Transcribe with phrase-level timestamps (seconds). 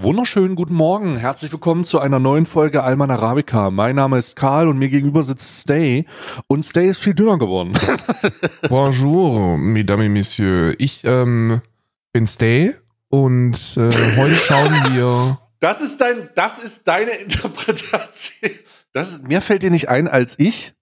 [0.00, 1.16] Wunderschönen guten Morgen.
[1.16, 3.70] Herzlich willkommen zu einer neuen Folge Alman Arabica.
[3.70, 6.06] Mein Name ist Karl und mir gegenüber sitzt Stay.
[6.46, 7.72] Und Stay ist viel dünner geworden.
[8.68, 10.74] Bonjour, mesdames et messieurs.
[10.78, 11.60] Ich ähm,
[12.12, 12.74] bin Stay
[13.08, 15.38] und äh, heute schauen wir.
[15.60, 18.50] Das ist dein, das ist deine Interpretation.
[18.92, 20.72] Das ist, mir fällt dir nicht ein als ich.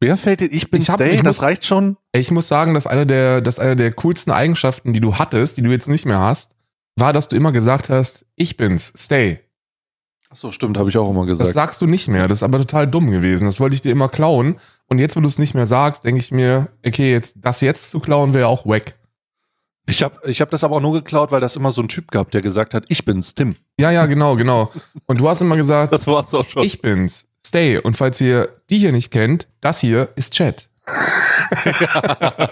[0.00, 1.96] Wer fällt dir, ich bin Ich hab- Stay, ich das muss- reicht schon.
[2.12, 5.62] Ich muss sagen, dass eine der, dass eine der coolsten Eigenschaften, die du hattest, die
[5.62, 6.50] du jetzt nicht mehr hast,
[7.00, 9.40] war, dass du immer gesagt hast, ich bin's, Stay.
[10.30, 11.54] Ach so, stimmt, habe ich auch immer Das gesagt.
[11.54, 12.28] sagst du nicht mehr.
[12.28, 13.46] Das ist aber total dumm gewesen.
[13.46, 14.56] Das wollte ich dir immer klauen.
[14.86, 17.90] Und jetzt, wo du es nicht mehr sagst, denke ich mir, okay, jetzt das jetzt
[17.90, 18.94] zu klauen wäre auch wack.
[19.86, 22.10] Ich habe ich hab das aber auch nur geklaut, weil das immer so ein Typ
[22.10, 23.54] gab, der gesagt hat, ich bin's, Tim.
[23.80, 24.70] Ja, ja, genau, genau.
[25.06, 26.62] Und du hast immer gesagt, Das war's auch schon.
[26.62, 27.78] ich bin's, Stay.
[27.78, 30.67] Und falls ihr die hier nicht kennt, das hier ist Chat.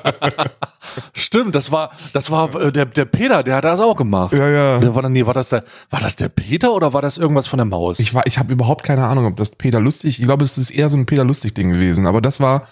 [1.12, 4.32] Stimmt, das war, das war äh, der, der Peter, der hat das auch gemacht.
[4.32, 4.78] Ja, ja.
[4.78, 7.48] Der war, dann- nee, war das der, war das der Peter oder war das irgendwas
[7.48, 7.98] von der Maus?
[7.98, 10.70] Ich, war- ich habe überhaupt keine Ahnung, ob das Peter Lustig, ich glaube, es ist
[10.70, 12.66] eher so ein Peter Lustig-Ding gewesen, aber das war,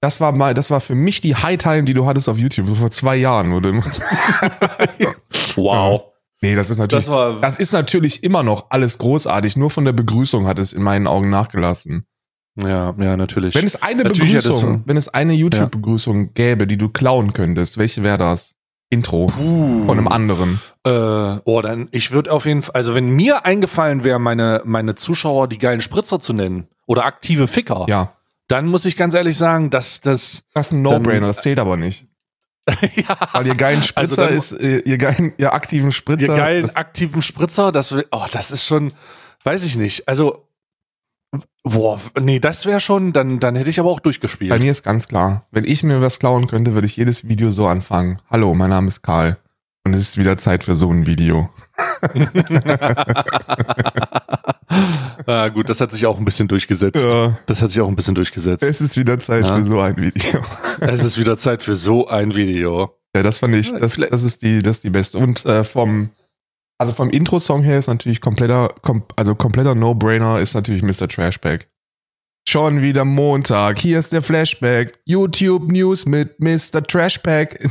[0.00, 2.90] das war mal, das war für mich die High-Time, die du hattest auf YouTube, vor
[2.90, 3.82] zwei Jahren, immer,
[5.56, 6.02] wow.
[6.40, 9.84] Nee, das ist natürlich, Das war- das ist natürlich immer noch alles großartig, nur von
[9.84, 12.06] der Begrüßung hat es in meinen Augen nachgelassen.
[12.60, 13.54] Ja, ja, natürlich.
[13.54, 17.78] Wenn es eine Natürlich Begrüßung, so- wenn es eine YouTube-Begrüßung gäbe, die du klauen könntest,
[17.78, 18.54] welche wäre das?
[18.90, 20.60] Intro von einem anderen.
[20.86, 20.90] äh,
[21.44, 25.46] oh, dann, ich würde auf jeden Fall, also wenn mir eingefallen wäre, meine, meine Zuschauer
[25.46, 28.12] die geilen Spritzer zu nennen oder aktive Ficker, Ja.
[28.48, 31.76] dann muss ich ganz ehrlich sagen, dass das, Das ist ein No-Brainer, das zählt aber
[31.76, 32.06] nicht.
[32.96, 36.34] ja, Weil ihr geilen Spritzer dann- ist, ihr geilen, ihr aktiven Spritzer.
[36.36, 38.92] geilen das, aktiven Spritzer, das, oh, das ist schon,
[39.44, 40.47] weiß ich nicht, also,
[41.68, 44.50] boah, nee, das wäre schon, dann, dann hätte ich aber auch durchgespielt.
[44.50, 47.50] bei mir ist ganz klar, wenn ich mir was klauen könnte, würde ich jedes Video
[47.50, 48.20] so anfangen.
[48.30, 49.38] Hallo, mein Name ist Karl.
[49.84, 51.48] Und es ist wieder Zeit für so ein Video.
[55.26, 57.06] ah, gut, das hat sich auch ein bisschen durchgesetzt.
[57.10, 57.38] Ja.
[57.46, 58.62] Das hat sich auch ein bisschen durchgesetzt.
[58.64, 59.56] Es ist wieder Zeit Ja.
[59.56, 60.40] für so ein Video.
[60.80, 62.98] es ist wieder Zeit für so ein Video.
[63.16, 65.16] Ja, das fand ich, das, das ist die, das ist die beste.
[65.18, 66.10] Und äh, vom,
[66.78, 71.08] also vom Intro-Song her ist natürlich kompletter, kom, also kompletter No-Brainer ist natürlich Mr.
[71.08, 71.68] Trashback.
[72.48, 74.98] Schon wieder Montag, hier ist der Flashback.
[75.04, 76.82] YouTube News mit Mr.
[76.82, 77.58] Trashback.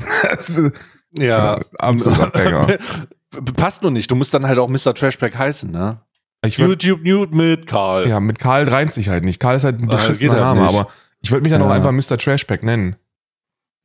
[1.18, 2.78] Ja, Banger.
[3.56, 4.12] Passt nur nicht.
[4.12, 4.94] Du musst dann halt auch Mr.
[4.94, 6.02] Trashback heißen, ne?
[6.46, 8.08] Ich würd, YouTube Nude mit Karl.
[8.08, 9.40] ja, mit Karl reimt sich halt nicht.
[9.40, 10.88] Karl ist halt ein beschissener halt Name, aber
[11.22, 12.18] ich würde mich dann auch einfach Mr.
[12.18, 12.98] Trashback nennen.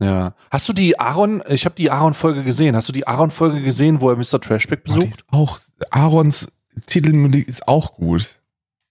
[0.03, 0.35] Ja.
[0.51, 2.75] Hast du die Aaron, ich habe die Aaron-Folge gesehen.
[2.77, 4.41] Hast du die Aaron-Folge gesehen, wo er Mr.
[4.41, 5.15] Trashback Boah, besucht?
[5.15, 5.59] ist auch,
[5.91, 6.51] Aarons
[6.87, 8.41] Titelmelodie ist auch gut.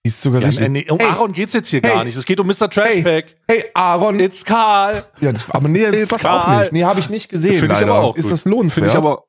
[0.04, 0.66] Die ist sogar Ja, richtig.
[0.66, 1.92] äh, nee, um Hey, Aaron geht's jetzt hier Hey.
[1.94, 2.16] gar nicht.
[2.16, 2.68] Es geht um Mr.
[2.70, 3.36] Trashback.
[3.48, 4.18] Hey, Aaron.
[4.20, 5.04] It's Karl.
[5.20, 6.60] Ja, das, aber nee, das It's auch Karl.
[6.60, 6.72] nicht.
[6.72, 7.58] Nee, habe ich nicht gesehen.
[7.60, 8.32] Finde ich aber auch Ist gut.
[8.32, 8.90] das lohnenswert?
[8.90, 9.24] Finde ich aber.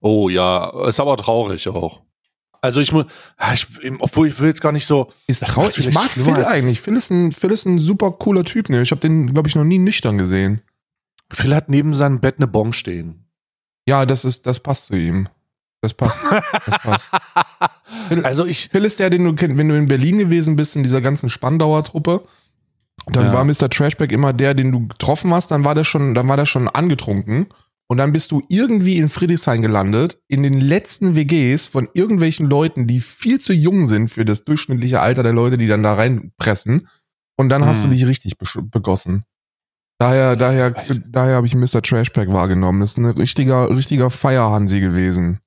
[0.00, 2.02] Oh ja, ist aber traurig auch.
[2.62, 3.04] Also ich muss,
[3.38, 3.66] ja, ich,
[4.00, 5.08] obwohl ich will jetzt gar nicht so.
[5.26, 5.78] ist das traurig.
[5.78, 6.80] Ich mag Phil eigentlich.
[6.80, 8.70] Phil ist, ein, Phil ist ein super cooler Typ.
[8.70, 8.82] Ne?
[8.82, 10.62] Ich habe den, glaube ich, noch nie nüchtern gesehen.
[11.30, 13.24] Phil hat neben seinem Bett eine Bon stehen.
[13.88, 15.28] Ja, das ist, das passt zu ihm.
[15.80, 16.20] Das passt.
[16.66, 17.10] Das passt.
[18.08, 20.74] Phil, Also ich, Phil ist der, den du kennst, wenn du in Berlin gewesen bist,
[20.76, 22.22] in dieser ganzen Spandauer Truppe.
[23.06, 23.32] Dann Ja.
[23.32, 23.68] war Mr.
[23.70, 26.68] Trashback immer der, den du getroffen hast, dann war der schon, dann war der schon
[26.68, 27.46] angetrunken.
[27.88, 32.88] Und dann bist du irgendwie in Friedrichshain gelandet, in den letzten WGs von irgendwelchen Leuten,
[32.88, 36.88] die viel zu jung sind für das durchschnittliche Alter der Leute, die dann da reinpressen.
[37.36, 37.90] Und dann hast Hm.
[37.90, 38.34] du dich richtig
[38.72, 39.24] begossen.
[39.98, 41.80] Daher, daher, Weiß- daher habe ich Mr.
[41.82, 42.80] Trashback wahrgenommen.
[42.80, 45.40] Das ist ein richtiger, richtiger Feierhansi gewesen.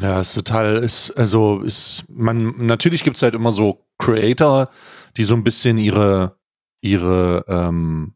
[0.00, 4.70] Ja, ist total, ist, also ist, man, natürlich gibt's halt immer so Creator,
[5.16, 6.38] die so ein bisschen ihre,
[6.80, 8.14] ihre, ähm,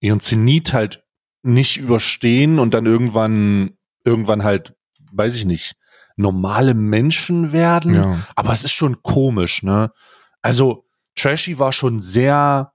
[0.00, 1.04] ihren Zenit halt
[1.42, 4.74] nicht überstehen und dann irgendwann, irgendwann halt,
[5.12, 5.76] weiß ich nicht,
[6.16, 7.94] normale Menschen werden.
[7.94, 8.18] Ja.
[8.34, 9.90] Aber es ist schon komisch, ne?
[10.42, 12.71] Also, Trashy war schon sehr,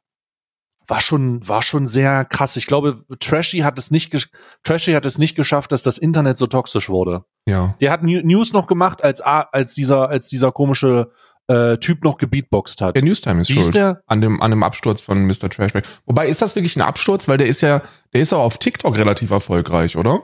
[0.88, 2.56] war schon, war schon sehr krass.
[2.56, 4.30] Ich glaube, Trashy hat es nicht,
[4.64, 7.26] Trashy hat es nicht geschafft, dass das Internet so toxisch wurde.
[7.48, 7.76] Ja.
[7.82, 11.12] Der hat New- News noch gemacht, als, als dieser, als dieser komische
[11.48, 12.96] äh, Typ noch gebeatboxt hat.
[12.96, 13.66] Der Newstime ist Wie schuld.
[13.68, 14.02] ist der?
[14.06, 15.50] An dem, an dem Absturz von Mr.
[15.50, 15.86] Trashback.
[16.06, 17.28] Wobei, ist das wirklich ein Absturz?
[17.28, 17.82] Weil der ist ja,
[18.14, 20.22] der ist auch auf TikTok relativ erfolgreich, oder?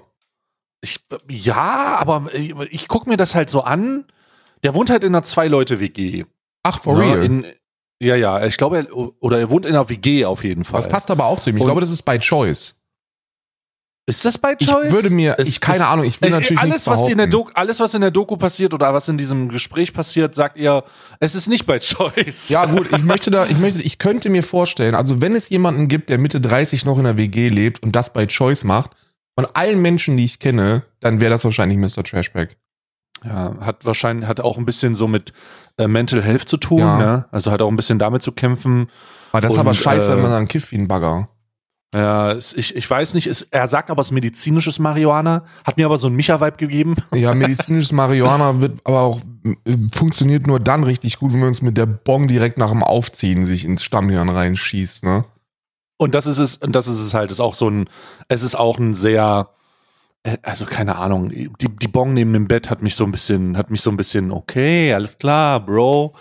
[0.81, 0.99] Ich,
[1.29, 4.05] ja, aber ich, ich guck mir das halt so an.
[4.63, 6.25] Der wohnt halt in einer Zwei-Leute-WG.
[6.63, 7.03] Ach, for Ne?
[7.03, 7.23] real.
[7.23, 7.45] In,
[8.03, 8.87] ja, ja, ich glaube, er,
[9.21, 10.81] oder er wohnt in einer WG auf jeden Fall.
[10.81, 11.57] das passt aber auch zu ihm.
[11.57, 12.75] Ich Und- glaube, das ist by choice.
[14.05, 14.91] Ist das bei Ich Choice?
[14.91, 17.27] würde mir, Es- ich, keine es- Ahnung, ich will Ich, natürlich alles, was in der.
[17.27, 20.83] Doku, alles, was in der Doku passiert oder was in diesem Gespräch passiert, sagt ihr,
[21.21, 22.49] es ist nicht bei Choice.
[22.49, 25.87] Ja, gut, ich möchte da, ich möchte, ich könnte mir vorstellen, also wenn es jemanden
[25.87, 28.91] gibt, der Mitte 30 noch in der WG lebt und das by choice macht,
[29.39, 32.03] von allen Menschen, die ich kenne, dann wäre das wahrscheinlich Mr.
[32.03, 32.57] Trashback.
[33.23, 35.33] Ja, hat wahrscheinlich, hat auch ein bisschen so mit
[35.77, 36.97] äh, Mental Health zu tun, Ja.
[36.97, 37.25] ne?
[37.31, 38.89] Also hat auch ein bisschen damit zu kämpfen.
[39.31, 41.29] Aber das ist aber scheiße, äh, wenn man dann kifft wie ein Bagger.
[41.95, 45.77] Ja, es- ich, ich weiß nicht, es, er sagt aber, es ist medizinisches Marihuana, hat
[45.77, 46.95] mir aber so einen Micha-Vibe gegeben.
[47.13, 49.21] Ja, medizinisches Marihuana wird aber auch
[49.65, 52.81] äh, funktioniert nur dann richtig gut, wenn man uns mit der Bong direkt nach dem
[52.83, 55.25] Aufziehen sich ins Stammhirn reinschießt, ne?
[55.97, 57.87] Und das ist es, und das ist es halt, ist auch so ein,
[58.27, 59.49] es ist auch ein sehr,
[60.41, 63.69] also keine Ahnung, die, die Bong neben dem Bett hat mich so ein bisschen, hat
[63.69, 66.15] mich so ein bisschen, okay, alles klar, Bro.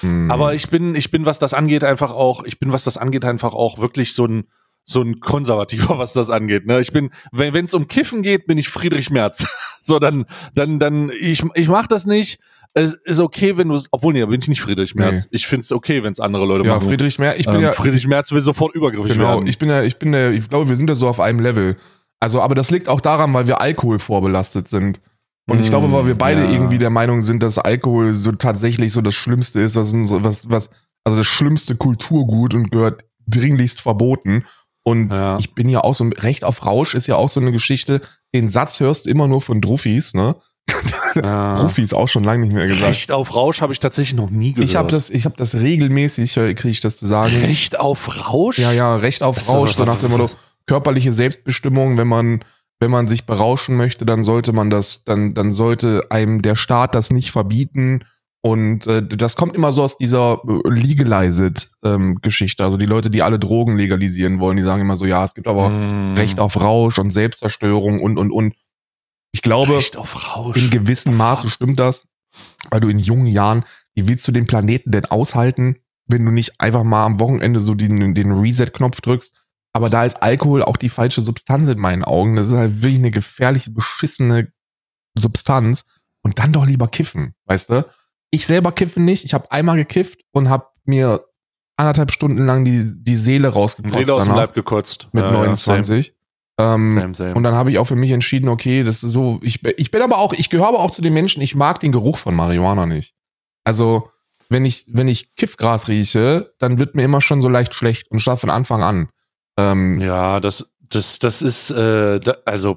[0.00, 0.30] Hm.
[0.30, 3.24] Aber ich bin, ich bin, was das angeht, einfach auch, ich bin, was das angeht,
[3.24, 4.44] einfach auch wirklich so ein,
[4.84, 6.66] so ein Konservativer, was das angeht.
[6.66, 6.80] Ne?
[6.80, 9.46] Ich bin, wenn es um Kiffen geht, bin ich Friedrich Merz.
[9.82, 12.38] so, dann, dann, dann, ich, ich mach das nicht.
[12.74, 15.26] Es ist okay, wenn du obwohl, nee, da bin ich nicht Friedrich Merz.
[15.30, 16.86] Ich finde es okay, wenn es andere Leute ja, machen.
[16.86, 19.46] Friedrich Merz, ich bin ähm, ja, Friedrich Merz will sofort übergriffig genau, werden.
[19.46, 21.76] ich bin ja, ich bin ja, ich glaube, wir sind ja so auf einem Level.
[22.20, 25.00] Also, aber das liegt auch daran, weil wir Alkohol vorbelastet sind.
[25.48, 26.50] Und ich Mm, glaube, weil wir beide ja.
[26.50, 30.70] irgendwie der Meinung sind, dass Alkohol so tatsächlich so das Schlimmste ist, was, was, was,
[31.04, 34.44] also das schlimmste Kulturgut und gehört dringlichst verboten.
[34.84, 35.38] Und Ja.
[35.38, 38.00] ich bin ja auch so, Recht auf Rausch ist ja auch so eine Geschichte,
[38.34, 40.36] den Satz hörst du immer nur von Druffis, ne?
[41.14, 41.56] Ja.
[41.56, 42.84] Druffis auch schon lange nicht mehr gesagt.
[42.90, 44.68] Recht auf Rausch habe ich tatsächlich noch nie gehört.
[44.68, 47.34] Ich habe das, ich habe das regelmäßig, kriege ich das zu sagen.
[47.40, 48.58] Recht auf Rausch?
[48.58, 50.28] Ja, ja, Recht auf Das Rausch, so nach dem Motto,
[50.68, 52.44] körperliche Selbstbestimmung, wenn man,
[52.78, 56.94] wenn man sich berauschen möchte, dann sollte man das, dann, dann sollte einem der Staat
[56.94, 58.04] das nicht verbieten.
[58.40, 62.62] Und äh, das kommt immer so aus dieser äh, legalized ähm, Geschichte.
[62.62, 65.48] Also die Leute, die alle Drogen legalisieren wollen, die sagen immer so, ja, es gibt
[65.48, 66.14] aber Mm.
[66.14, 68.54] Recht auf Rausch und Selbstzerstörung und und und.
[69.32, 69.80] Ich glaube,
[70.54, 72.06] in gewissem Maße stimmt das,
[72.70, 73.64] weil du in jungen Jahren,
[73.94, 75.76] wie willst du den Planeten denn aushalten,
[76.06, 79.34] wenn du nicht einfach mal am Wochenende so den, den Reset-Knopf drückst?
[79.72, 82.36] Aber da ist Alkohol auch die falsche Substanz in meinen Augen.
[82.36, 84.52] Das ist halt wirklich eine gefährliche, beschissene
[85.16, 85.84] Substanz.
[86.22, 87.86] Und dann doch lieber kiffen, weißt du?
[88.30, 89.24] Ich selber kiffe nicht.
[89.24, 91.24] Ich habe einmal gekifft und habe mir
[91.76, 95.08] anderthalb Stunden lang die, die Seele rausgekotzt Seele aus dem Leib gekotzt.
[95.12, 96.12] mit Ja, ja, 29.
[96.58, 97.34] ähm, Same, same, same.
[97.34, 100.02] und dann habe ich auch für mich entschieden, okay, das ist so, ich, ich bin
[100.02, 102.84] aber auch, ich gehöre aber auch zu den Menschen, ich mag den Geruch von Marihuana
[102.84, 103.14] nicht.
[103.64, 104.10] Also,
[104.50, 108.18] wenn ich, wenn ich Kiffgras rieche, dann wird mir immer schon so leicht schlecht und
[108.18, 109.08] statt von Anfang an.
[109.58, 112.76] Ähm, Ja, das, das, das ist, äh, da, also,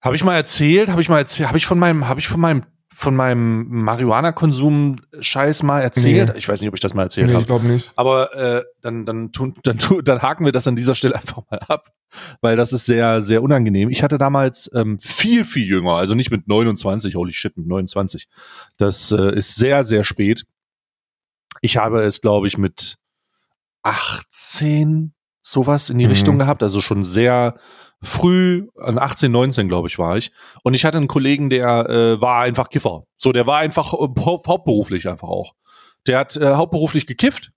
[0.00, 2.40] habe ich mal erzählt, habe ich mal erzählt, habe ich von meinem, habe ich von
[2.40, 2.62] meinem,
[2.92, 6.30] von meinem Marihuana-Konsum-Scheiß mal erzählt?
[6.30, 6.38] Nee.
[6.38, 7.42] Ich weiß nicht, ob ich das mal erzählt nee, habe.
[7.42, 7.92] ich glaube nicht.
[7.96, 11.42] Aber äh, dann, dann, tun, dann, tun, dann haken wir das an dieser Stelle einfach
[11.50, 11.88] mal ab,
[12.40, 13.90] weil das ist sehr, sehr unangenehm.
[13.90, 18.26] Ich hatte damals ähm, viel, viel jünger, also nicht mit 29, holy shit, mit 29.
[18.78, 20.44] Das äh, ist sehr, sehr spät.
[21.60, 22.97] Ich habe es, glaube ich, mit
[23.82, 26.10] 18 sowas in die Mhm.
[26.10, 27.58] Richtung gehabt, also schon sehr
[28.02, 30.30] früh, an 18, 19, glaube ich, war ich.
[30.62, 33.04] Und ich hatte einen Kollegen, der äh, war einfach Kiffer.
[33.16, 35.54] So, der war einfach äh, hau- hauptberuflich einfach auch.
[36.06, 37.50] Der hat äh, hauptberuflich gekifft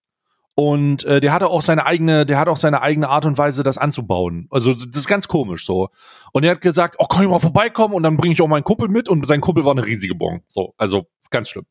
[0.56, 3.62] und äh, der hatte auch seine eigene, der hat auch seine eigene Art und Weise,
[3.62, 4.48] das anzubauen.
[4.50, 5.90] Also das ist ganz komisch so.
[6.34, 8.64] Und er hat gesagt, oh, kann ich mal vorbeikommen und dann bringe ich auch meinen
[8.64, 10.42] Kumpel mit und sein Kumpel war eine riesige Bon.
[10.48, 11.66] So, also ganz schlimm.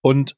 [0.00, 0.34] Und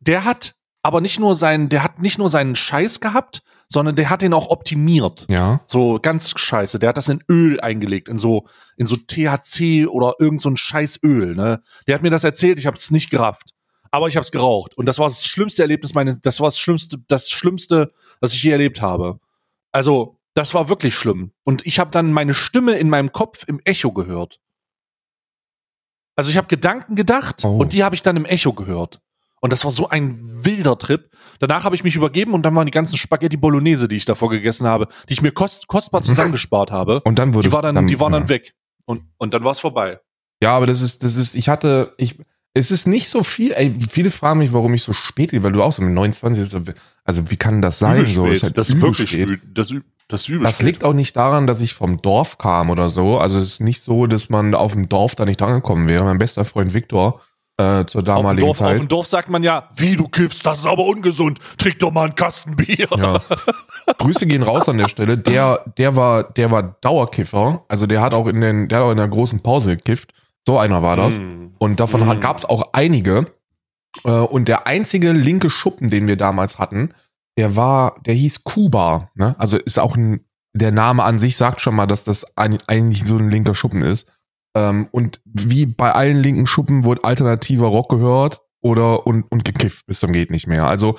[0.00, 4.10] der hat aber nicht nur seinen, der hat nicht nur seinen Scheiß gehabt, sondern der
[4.10, 5.26] hat den auch optimiert.
[5.30, 5.62] Ja.
[5.66, 6.78] So ganz scheiße.
[6.78, 8.46] Der hat das in Öl eingelegt, in so,
[8.76, 11.62] in so THC oder irgend so ein scheiß Öl, ne?
[11.86, 13.50] Der hat mir das erzählt, ich habe es nicht gerafft.
[13.90, 14.76] Aber ich habe es geraucht.
[14.76, 18.42] Und das war das schlimmste Erlebnis meine, das war das Schlimmste, das Schlimmste, was ich
[18.42, 19.18] je erlebt habe.
[19.72, 21.32] Also, das war wirklich schlimm.
[21.44, 24.40] Und ich habe dann meine Stimme in meinem Kopf im Echo gehört.
[26.16, 27.56] Also ich habe Gedanken gedacht Oh.
[27.56, 29.00] und die habe ich dann im Echo gehört.
[29.44, 31.10] Und das war so ein wilder Trip.
[31.38, 34.30] Danach habe ich mich übergeben und dann waren die ganzen Spaghetti Bolognese, die ich davor
[34.30, 37.86] gegessen habe, die ich mir kost, kostbar zusammengespart habe, Und dann wurde die, war dann,
[37.86, 38.20] die waren ja.
[38.20, 38.54] dann weg.
[38.86, 40.00] Und, und dann war es vorbei.
[40.42, 42.16] Ja, aber das ist, das ist, ich hatte, ich,
[42.54, 45.52] es ist nicht so viel, ey, viele fragen mich, warum ich so spät gehe, weil
[45.52, 46.62] du auch so mit 29 ist, so-
[47.04, 48.06] also wie kann das sein?
[48.06, 49.40] So, ist halt das ist wirklich spät.
[49.52, 49.74] Das,
[50.08, 53.18] das übel Das liegt auch nicht daran, dass ich vom Dorf kam oder so.
[53.18, 56.04] Also es ist nicht so, dass man auf dem Dorf da nicht angekommen wäre.
[56.04, 57.20] Mein bester Freund Viktor
[57.56, 58.78] äh, zur auf dem, damaligen Dorf, auf Zeit.
[58.80, 61.38] dem Dorf sagt man ja, wie du kiffst, das ist aber ungesund.
[61.56, 62.88] Trink doch mal einen Kasten Bier.
[62.96, 63.20] Ja.
[63.98, 65.18] Grüße gehen raus an der Stelle.
[65.18, 67.64] Der, der war, der war Dauerkiffer.
[67.68, 70.12] Also der hat auch in den, der hat auch in der großen Pause gekifft.
[70.46, 71.18] So einer war das.
[71.20, 71.52] Mm.
[71.58, 72.20] Und davon Mm.
[72.20, 73.26] gab es auch einige.
[74.04, 76.92] Äh, Und der einzige linke Schuppen, den wir damals hatten,
[77.38, 79.10] der war, der hieß Kuba.
[79.14, 79.34] Ne?
[79.38, 83.04] Also ist auch ein, der Name an sich sagt schon mal, dass das ein, eigentlich
[83.06, 84.08] so ein linker Schuppen ist.
[84.54, 89.86] Ähm, und wie bei allen linken Schuppen wurde alternativer Rock gehört oder und, und gekifft
[89.86, 90.66] bis zum geht nicht mehr.
[90.66, 90.96] Also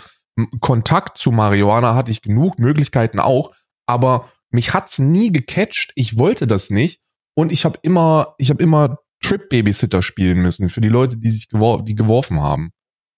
[0.59, 5.91] Kontakt zu Marihuana hatte ich genug, Möglichkeiten auch, aber mich hat's nie gecatcht.
[5.95, 7.01] Ich wollte das nicht
[7.35, 11.47] und ich habe immer, ich habe immer Trip-Babysitter spielen müssen für die Leute, die sich
[11.49, 12.71] gewor die geworfen haben.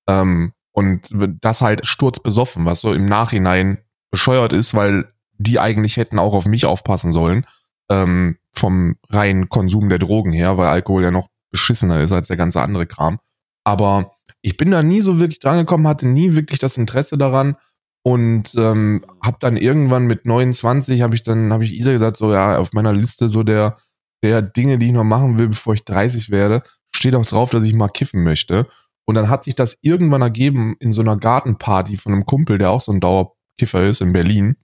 [0.08, 1.10] Ähm, und
[1.42, 3.80] das halt sturzbesoffen, was so im Nachhinein
[4.12, 7.46] bescheuert ist, weil die eigentlich hätten auch auf mich aufpassen sollen,
[7.90, 12.38] ähm, vom reinen Konsum der Drogen her, weil Alkohol ja noch beschissener ist als der
[12.38, 13.20] ganze andere Kram.
[13.64, 17.56] Aber ich bin da nie so wirklich dran gekommen, hatte nie wirklich das Interesse daran
[18.04, 22.32] und ähm, habe dann irgendwann mit 29 habe ich dann habe ich Isa gesagt so
[22.32, 23.78] ja auf meiner Liste so der
[24.24, 27.64] der Dinge, die ich noch machen will, bevor ich 30 werde, steht auch drauf, dass
[27.64, 28.68] ich mal kiffen möchte.
[29.06, 32.72] Und dann hat sich das irgendwann ergeben in so einer Gartenparty von einem Kumpel, der
[32.72, 34.58] auch so ein Dauerkiffer ist in Berlin.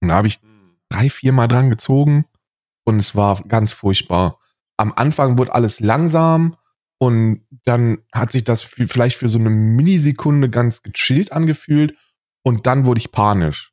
[0.00, 0.40] Und da habe ich
[0.88, 2.26] drei, vier Mal dran gezogen
[2.86, 4.38] und es war ganz furchtbar.
[4.78, 6.56] Am Anfang wurde alles langsam
[6.98, 11.94] und dann hat sich das vielleicht für so eine Millisekunde ganz gechillt angefühlt
[12.42, 13.72] und dann wurde ich panisch.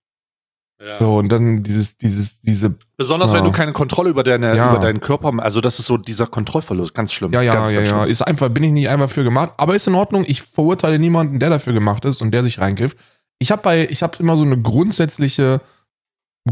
[0.82, 1.00] Ja.
[1.00, 2.76] So, und dann dieses, dieses, diese.
[2.98, 3.38] Besonders ja.
[3.38, 4.72] wenn du keine Kontrolle über deine, ja.
[4.72, 7.32] über deinen Körper, also das ist so dieser Kontrollverlust, ganz schlimm.
[7.32, 8.04] Ja, ja, ganz, ja, ganz ja.
[8.04, 10.26] Ist einfach, bin ich nicht einmal für gemacht, aber ist in Ordnung.
[10.28, 12.98] Ich verurteile niemanden, der dafür gemacht ist und der sich reinkifft.
[13.40, 15.62] Ich habe bei, ich habe immer so eine grundsätzliche,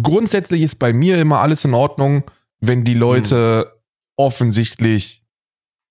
[0.01, 2.23] grundsätzlich ist bei mir immer alles in Ordnung,
[2.61, 3.81] wenn die Leute hm.
[4.17, 5.25] offensichtlich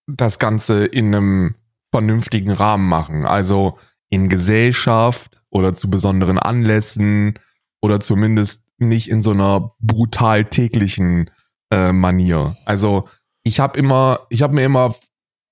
[0.07, 1.55] das Ganze in einem
[1.93, 3.27] vernünftigen Rahmen machen.
[3.27, 7.35] Also in Gesellschaft oder zu besonderen Anlässen
[7.81, 11.31] oder zumindest nicht in so einer brutal täglichen
[11.71, 12.57] äh, Manier.
[12.65, 13.09] Also
[13.43, 14.95] ich habe immer, ich habe mir immer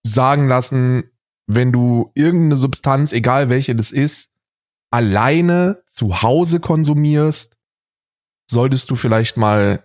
[0.05, 1.05] sagen lassen,
[1.47, 4.31] wenn du irgendeine Substanz, egal welche das ist,
[4.91, 7.57] alleine zu Hause konsumierst,
[8.51, 9.83] solltest du vielleicht mal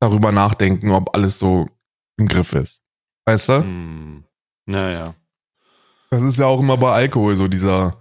[0.00, 1.68] darüber nachdenken, ob alles so
[2.16, 2.82] im Griff ist.
[3.24, 3.62] Weißt du?
[3.62, 4.24] Hm.
[4.66, 5.14] Naja.
[6.10, 7.96] Das ist ja auch immer bei Alkohol so dieser,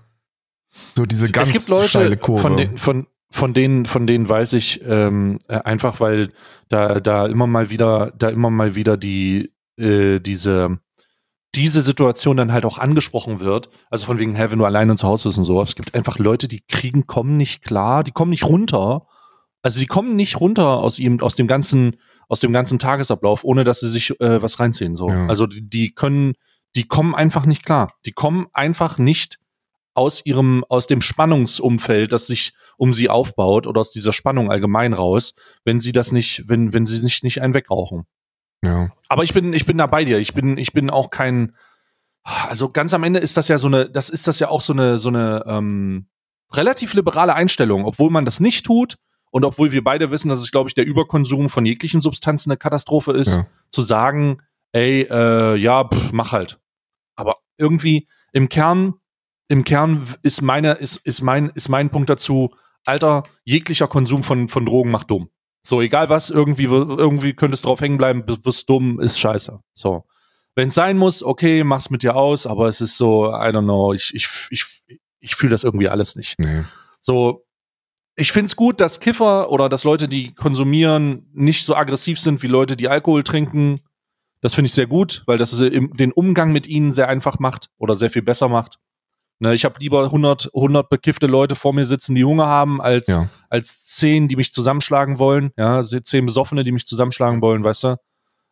[0.96, 2.42] so diese ganz es gibt Leute, steile Kurve.
[2.42, 6.32] Von, den, von, von denen, von denen weiß ich ähm, äh, einfach, weil
[6.70, 10.80] da, da immer mal wieder, da immer mal wieder die, äh, diese,
[11.56, 13.70] diese Situation dann halt auch angesprochen wird.
[13.90, 15.62] Also von wegen, hä, wenn du alleine zu Hause bist und so.
[15.62, 19.08] Es gibt einfach Leute, die kriegen, kommen nicht klar, die kommen nicht runter.
[19.66, 21.96] Also die kommen nicht runter aus ihm, aus dem ganzen,
[22.30, 24.96] aus dem ganzen Tagesablauf, ohne dass sie sich äh, was reinziehen.
[24.96, 25.10] So.
[25.10, 25.26] Ja.
[25.26, 26.34] Also die, die können,
[26.76, 27.96] die kommen einfach nicht klar.
[28.06, 29.40] Die kommen einfach nicht
[29.96, 34.94] aus ihrem, aus dem Spannungsumfeld, das sich um sie aufbaut oder aus dieser Spannung allgemein
[34.94, 38.06] raus, wenn sie das nicht, wenn, wenn sie sich nicht einen wegrauchen.
[38.64, 38.92] Ja.
[39.10, 40.20] Aber ich bin, ich bin da bei dir.
[40.20, 41.56] Ich bin, ich bin auch kein,
[42.24, 44.74] also ganz am Ende ist das ja so eine, das ist das ja auch so
[44.74, 46.06] eine, so eine ähm,
[46.52, 48.98] relativ liberale Einstellung, obwohl man das nicht tut
[49.32, 52.58] und obwohl wir beide wissen, dass es, glaube ich, der Überkonsum von jeglichen Substanzen eine
[52.58, 53.48] Katastrophe ist, ja.
[53.70, 54.42] zu sagen,
[54.72, 56.60] ey, äh, ja, pff, mach halt.
[57.16, 58.96] Aber irgendwie im Kern
[59.48, 62.52] im Kern ist meine, ist, ist mein, ist mein Punkt dazu,
[62.84, 65.30] Alter, jeglicher Konsum von, von Drogen macht dumm.
[65.64, 69.60] So, egal was, irgendwie, irgendwie könntest drauf hängen bleiben, wirst dumm, ist scheiße.
[69.74, 70.06] So.
[70.54, 73.64] Wenn es sein muss, okay, mach's mit dir aus, aber es ist so, I don't
[73.64, 74.66] know, ich, ich, ich,
[75.20, 76.38] ich fühle das irgendwie alles nicht.
[76.40, 76.64] Nee.
[77.02, 77.45] So,
[78.16, 82.48] ich find's gut, dass Kiffer oder dass Leute, die konsumieren, nicht so aggressiv sind wie
[82.48, 83.82] Leute, die Alkohol trinken.
[84.42, 87.96] Das finde ich sehr gut, weil das den Umgang mit ihnen sehr einfach macht oder
[87.96, 88.80] sehr viel besser macht.
[89.40, 93.08] Ne, ich habe lieber 100, 100 bekiffte Leute vor mir sitzen, die Hunger haben, als,
[93.08, 93.28] ja.
[93.50, 95.52] als 10, die mich zusammenschlagen wollen.
[95.58, 97.98] Ja, 10 Besoffene, die mich zusammenschlagen wollen, weißt du?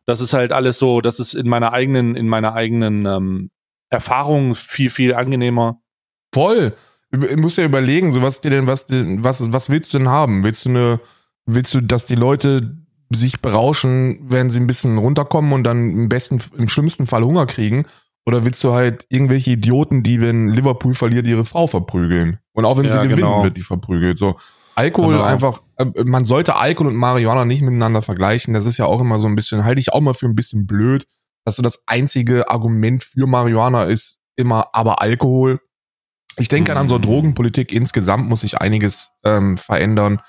[0.04, 3.50] Das ist halt alles so, das ist in meiner eigenen, in meiner eigenen ähm,
[3.88, 5.80] Erfahrung viel, viel angenehmer.
[6.34, 6.74] Voll.
[7.22, 10.42] Ich muss ja überlegen, so was dir denn, was, was, was willst du denn haben?
[10.42, 11.00] Willst du eine,
[11.46, 12.78] willst du, dass die Leute
[13.10, 17.46] sich berauschen, wenn sie ein bisschen runterkommen und dann im besten, im schlimmsten Fall Hunger
[17.46, 17.84] kriegen?
[18.26, 22.38] Oder willst du halt irgendwelche Idioten, die, wenn Liverpool verliert, ihre Frau verprügeln?
[22.52, 23.44] Und auch wenn ja, sie gewinnen, genau.
[23.44, 24.16] wird die verprügelt.
[24.16, 24.36] So.
[24.74, 25.24] Alkohol genau.
[25.24, 28.54] einfach, äh, man sollte Alkohol und Marihuana nicht miteinander vergleichen.
[28.54, 30.66] Das ist ja auch immer so ein bisschen, halte ich auch mal für ein bisschen
[30.66, 31.06] blöd,
[31.44, 35.60] dass so das einzige Argument für Marihuana ist immer aber Alkohol.
[36.38, 36.76] Ich denke mhm.
[36.76, 40.20] an unsere Drogenpolitik insgesamt muss sich einiges ähm, verändern.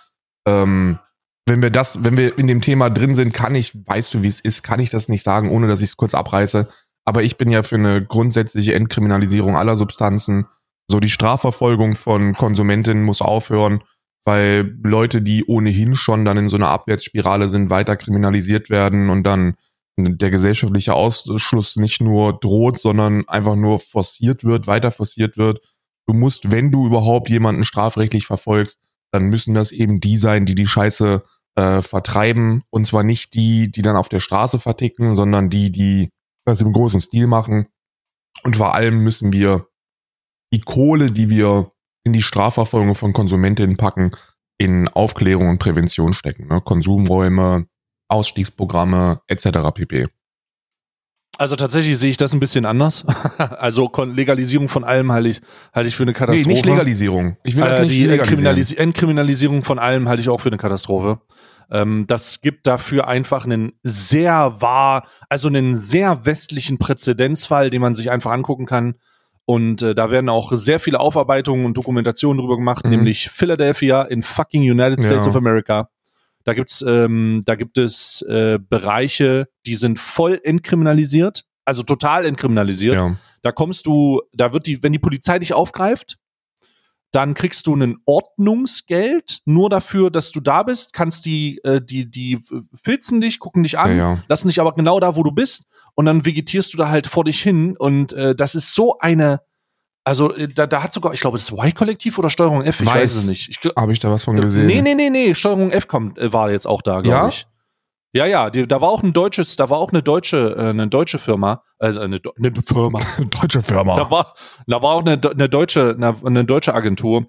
[0.47, 0.99] Ähm,
[1.47, 4.27] wenn wir das, wenn wir in dem Thema drin sind, kann ich, weißt du, wie
[4.27, 6.67] es ist, kann ich das nicht sagen, ohne dass ich es kurz abreiße.
[7.05, 10.47] Aber ich bin ja für eine grundsätzliche Entkriminalisierung aller Substanzen.
[10.87, 13.83] So die Strafverfolgung von Konsumentinnen muss aufhören,
[14.25, 19.23] weil Leute, die ohnehin schon dann in so einer Abwärtsspirale sind, weiter kriminalisiert werden und
[19.23, 19.55] dann
[19.97, 25.59] der gesellschaftliche Ausschluss nicht nur droht, sondern einfach nur forciert wird, weiter forciert wird.
[26.07, 28.79] Du musst, wenn du überhaupt jemanden strafrechtlich verfolgst,
[29.11, 31.23] dann müssen das eben die sein, die die Scheiße
[31.55, 32.63] äh, vertreiben.
[32.69, 36.09] Und zwar nicht die, die dann auf der Straße verticken, sondern die, die
[36.45, 37.67] das im großen Stil machen.
[38.43, 39.67] Und vor allem müssen wir
[40.53, 41.69] die Kohle, die wir
[42.03, 44.11] in die Strafverfolgung von Konsumentinnen packen,
[44.57, 46.47] in Aufklärung und Prävention stecken.
[46.47, 46.61] Ne?
[46.61, 47.67] Konsumräume,
[48.07, 49.47] Ausstiegsprogramme etc.
[49.73, 50.07] pp.
[51.37, 53.05] Also tatsächlich sehe ich das ein bisschen anders.
[53.37, 55.41] also Legalisierung von allem halte ich,
[55.73, 56.49] halte ich für eine Nee, Katastrophe.
[56.49, 57.37] nicht Legalisierung.
[57.43, 58.19] Ich will das Äh, nicht die legalisieren.
[58.29, 61.19] Entkriminalis Entkriminalisierung von allem halte ich auch für eine Katastrophe.
[61.71, 67.95] Ähm, das gibt dafür einfach einen sehr wahr, also einen sehr westlichen Präzedenzfall, den man
[67.95, 68.95] sich einfach angucken kann.
[69.45, 72.91] Und äh, da werden auch sehr viele Aufarbeitungen und Dokumentationen drüber gemacht, Mhm.
[72.91, 75.29] nämlich Philadelphia in fucking United States Ja.
[75.31, 75.89] of America.
[76.45, 82.95] Da gibt's, ähm, da gibt es äh, Bereiche, die sind voll entkriminalisiert, also total entkriminalisiert.
[82.95, 83.17] Ja.
[83.41, 86.17] Da kommst du, da wird die, wenn die Polizei dich aufgreift,
[87.11, 92.09] dann kriegst du ein Ordnungsgeld nur dafür, dass du da bist, kannst die, äh, die,
[92.09, 92.39] die
[92.83, 94.23] filzen dich, gucken dich an, Ja, ja.
[94.27, 97.23] lassen dich aber genau da, wo du bist und dann vegetierst du da halt vor
[97.23, 99.39] dich hin und äh, das ist so eine,
[100.05, 102.95] also äh, da, da hat sogar, ich glaube, das Y-Kollektiv oder Steuerung F, ich Weiß.
[102.95, 103.59] weiß es nicht.
[103.75, 104.67] Habe ich da was von gesehen?
[104.67, 107.27] Nee, nee, nee, nee, Steuerung F kommt, äh, war jetzt auch da, glaube Ja?
[107.27, 107.45] ich.
[108.13, 110.87] Ja, ja, die, da war auch ein deutsches, da war auch eine deutsche, äh, eine
[110.87, 113.01] deutsche Firma, also eine, eine Firma.
[113.41, 113.97] Deutsche Firma.
[113.97, 114.33] Da war,
[114.67, 117.25] da war auch eine, eine deutsche, eine, eine deutsche Agentur,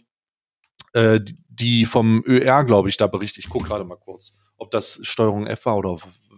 [0.92, 3.42] äh, die- die vom ÖR, glaube ich, da berichtet.
[3.45, 5.97] Ich gucke gerade mal kurz, ob das Steuerung F war oder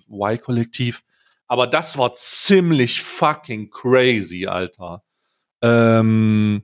[0.09, 1.02] Y-Kollektiv.
[1.49, 5.02] Aber das war ziemlich fucking crazy, Alter.
[5.62, 6.62] Ähm,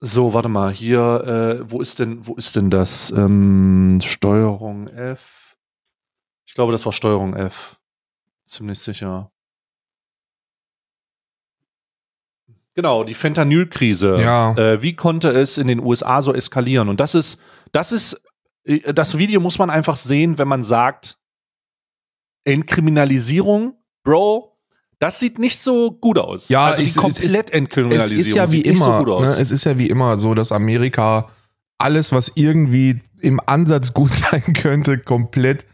[0.00, 3.10] so, warte mal, hier, äh, wo ist denn, wo ist denn das?
[3.10, 5.56] Ähm, Steuerung F.
[6.46, 7.78] Ich glaube, das war Steuerung F.
[8.46, 9.30] Ziemlich sicher.
[12.74, 14.20] Genau, die Fentanyl-Krise.
[14.20, 14.54] Ja.
[14.56, 16.88] Äh, wie konnte es in den USA so eskalieren?
[16.88, 17.40] Und das ist,
[17.72, 18.22] das ist,
[18.64, 21.18] äh, das Video muss man einfach sehen, wenn man sagt,
[22.44, 24.49] Entkriminalisierung, Bro,
[25.00, 26.48] das sieht nicht so gut aus.
[26.50, 29.26] Ja, also es- die es komplett ist- Entkriminalisierung Es ist ja wie immer, so ne?
[29.40, 31.28] es ist ja wie immer so, dass Amerika
[31.78, 35.66] alles, was irgendwie im Ansatz gut sein könnte, komplett,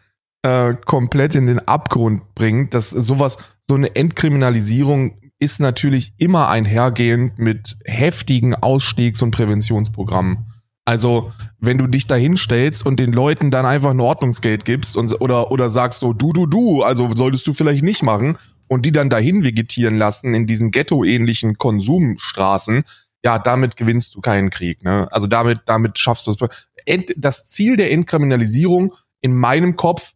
[0.43, 2.73] äh, komplett in den Abgrund bringt.
[2.73, 3.37] Das sowas,
[3.69, 10.47] so eine Entkriminalisierung ist natürlich immer einhergehend mit heftigen Ausstiegs- und Präventionsprogrammen.
[10.85, 15.21] Also, wenn du dich da hinstellst und den Leuten dann einfach ein Ordnungsgeld gibst und,
[15.21, 18.93] oder, oder sagst so, du, du, du, also solltest du vielleicht nicht machen und die
[18.93, 22.85] dann dahin vegetieren lassen in diesen ghetto-ähnlichen Konsumstraßen,
[23.25, 25.09] ja, damit gewinnst du keinen Krieg, ne?
[25.11, 27.07] Also damit, damit schaffst du es.
[27.17, 30.13] Das Ziel der Entkriminalisierung in meinem Kopf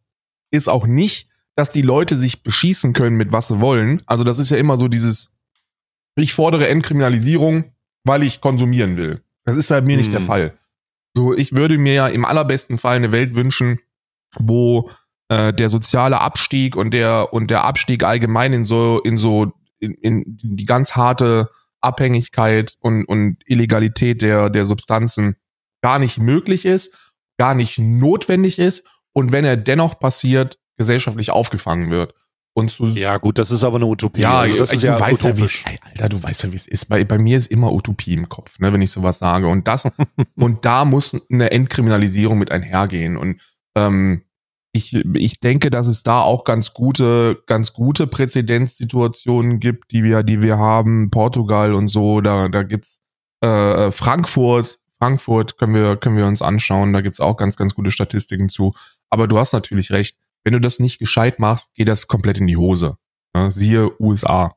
[0.50, 4.02] ist auch nicht, dass die Leute sich beschießen können mit was sie wollen.
[4.06, 5.32] Also das ist ja immer so dieses,
[6.14, 7.64] ich fordere Entkriminalisierung,
[8.04, 9.22] weil ich konsumieren will.
[9.44, 10.26] Das ist bei mir nicht der Hm.
[10.26, 10.58] Fall.
[11.16, 13.80] So, ich würde mir ja im allerbesten Fall eine Welt wünschen,
[14.36, 14.90] wo
[15.30, 19.94] äh, der soziale Abstieg und der und der Abstieg allgemein in so in so in,
[19.94, 21.48] in die ganz harte
[21.80, 25.36] Abhängigkeit und und Illegalität der der Substanzen
[25.82, 31.90] gar nicht möglich ist, gar nicht notwendig ist und wenn er dennoch passiert, gesellschaftlich aufgefangen
[31.90, 32.12] wird.
[32.52, 34.22] Und zu, ja, gut, das ist aber eine Utopie.
[34.22, 35.64] ja, also das ist du ja weißt ja, wie utopisch.
[35.82, 36.88] Alter, du weißt ja, wie es ist.
[36.88, 39.46] Bei, bei mir ist immer Utopie im Kopf, ne, wenn ich sowas sage.
[39.46, 39.84] Und das,
[40.36, 43.16] und da muss eine Entkriminalisierung mit einhergehen.
[43.16, 43.40] Und
[43.76, 44.24] ähm,
[44.72, 50.22] ich, ich denke, dass es da auch ganz gute, ganz gute Präzedenzsituationen gibt, die wir,
[50.22, 52.20] die wir haben, Portugal und so.
[52.20, 53.00] Da, da gibt's
[53.40, 56.92] äh, Frankfurt, Frankfurt können wir, können wir uns anschauen.
[56.92, 58.72] Da gibt's auch ganz, ganz gute Statistiken zu.
[59.08, 60.16] Aber du hast natürlich recht.
[60.44, 62.96] Wenn du das nicht gescheit machst, geht das komplett in die Hose.
[63.34, 63.50] Ne?
[63.50, 64.54] Siehe USA.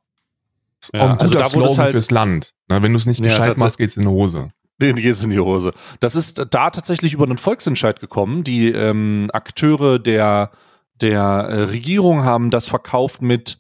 [0.94, 2.54] Ja, auch ein guter also wo das Slogan halt- fürs Land.
[2.70, 2.84] Ne?
[2.84, 4.52] Wenn du es nicht Ja, gescheit machst, geht's in die Hose.
[4.84, 5.72] Den geht's in die Hose.
[6.02, 8.44] Das ist da tatsächlich über einen Volksentscheid gekommen.
[8.44, 10.52] Die ähm, Akteure der,
[11.00, 13.60] der äh, Regierung haben das verkauft mit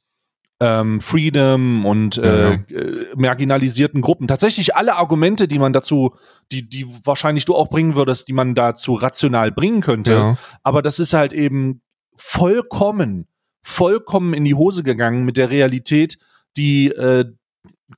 [0.60, 4.28] ähm, Freedom und äh, Ja, äh, marginalisierten Gruppen.
[4.28, 6.16] Tatsächlich alle Argumente, die man dazu,
[6.52, 10.12] die, die wahrscheinlich du auch bringen würdest, die man dazu rational bringen könnte.
[10.12, 10.38] Ja.
[10.62, 11.82] Aber das ist halt eben
[12.18, 13.28] vollkommen,
[13.62, 16.18] vollkommen in die Hose gegangen mit der Realität,
[16.58, 17.26] die äh,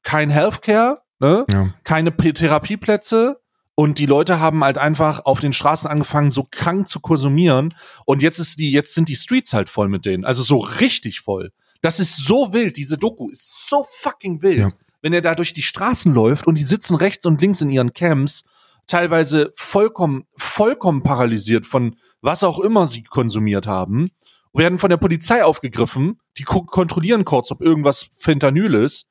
[0.04, 1.46] kein Healthcare, ne?
[1.50, 1.74] Ja.
[1.84, 3.40] keine P Therapieplätze
[3.76, 7.74] und die Leute haben halt einfach auf den Straßen angefangen, so krank zu konsumieren
[8.06, 11.22] und jetzt ist die, jetzt sind die Streets halt voll mit denen, also so richtig
[11.22, 11.52] voll.
[11.82, 14.60] Das ist so wild, diese Doku ist so fucking wild.
[14.60, 14.70] Ja.
[15.02, 17.94] Wenn er da durch die Straßen läuft und die sitzen rechts und links in ihren
[17.94, 18.44] Camps,
[18.88, 24.10] teilweise vollkommen, vollkommen paralysiert von was auch immer sie konsumiert haben,
[24.54, 29.08] werden von der Polizei aufgegriffen, die ko- kontrollieren kurz, ob irgendwas Fentanyl ist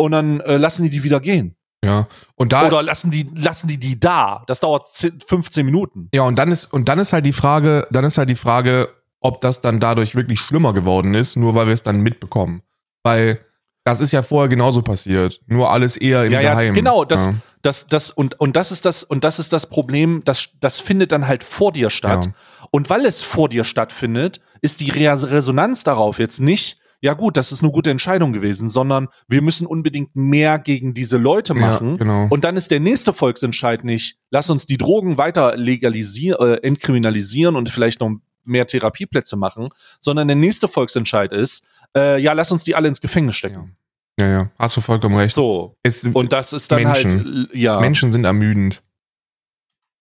[0.00, 1.56] und dann äh, lassen die die wieder gehen.
[1.84, 2.08] Ja.
[2.34, 4.42] Und da, Oder lassen die, lassen die die da.
[4.46, 6.08] Das dauert 10, 15 Minuten.
[6.12, 8.88] ja, und dann ist, und dann ist halt die Frage, dann ist halt die Frage,
[9.20, 12.62] ob das dann dadurch wirklich schlimmer geworden ist, nur weil wir es dann mitbekommen.
[13.02, 13.38] Weil
[13.84, 15.40] das ist ja vorher genauso passiert.
[15.46, 16.74] Nur alles eher im Ja, ja, Geheimen.
[16.74, 17.34] genau, das- Ja.
[17.62, 21.12] Das, das, und, und das ist das, und das ist das Problem, das, das findet
[21.12, 22.24] dann halt vor dir statt.
[22.24, 22.32] Ja.
[22.70, 27.36] Und weil es vor dir stattfindet, ist die Re Resonanz darauf jetzt nicht, ja gut,
[27.36, 31.92] das ist eine gute Entscheidung gewesen, sondern wir müssen unbedingt mehr gegen diese Leute machen.
[31.92, 32.26] Ja, genau.
[32.30, 37.56] Und dann ist der nächste Volksentscheid nicht, lass uns die Drogen weiter legalisieren, äh, entkriminalisieren
[37.56, 38.10] und vielleicht noch
[38.44, 41.64] mehr Therapieplätze machen, sondern der nächste Volksentscheid ist,
[41.96, 43.76] äh, ja, lass uns die alle ins Gefängnis stecken.
[44.18, 45.34] Ja, ja, hast du vollkommen recht.
[45.34, 45.76] So.
[45.82, 47.24] Es, Und das ist dann Menschen.
[47.24, 48.82] halt, ja, Menschen sind ermüdend.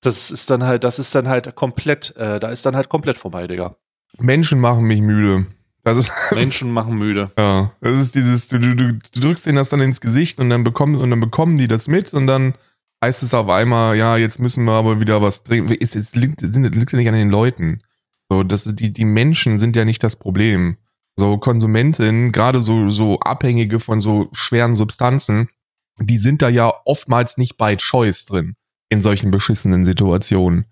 [0.01, 3.17] das ist dann halt, das ist dann halt komplett, äh, da ist dann halt komplett
[3.17, 3.77] vorbei, Digga.
[4.17, 5.45] Menschen machen mich müde.
[5.83, 7.31] Das ist, Menschen machen müde.
[7.37, 10.63] ja, das ist dieses, du, du, du drückst denen das dann ins Gesicht und dann
[10.63, 12.53] bekommen, und dann bekommen die das mit und dann
[13.03, 15.73] heißt es auf einmal, ja, jetzt müssen wir aber wieder was drehen.
[15.79, 17.81] Es, es liegt, es liegt ja nicht an den Leuten.
[18.29, 20.77] So, das, die, die Menschen sind ja nicht das Problem.
[21.17, 25.49] So, Konsumentinnen, gerade so, so Abhängige von so schweren Substanzen,
[25.99, 28.55] die sind da ja oftmals nicht bei Choice drin
[28.89, 30.65] in solchen beschissenen Situationen.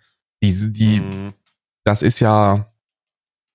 [0.43, 1.33] Die, die, Mhm.
[1.85, 2.67] das ist ja,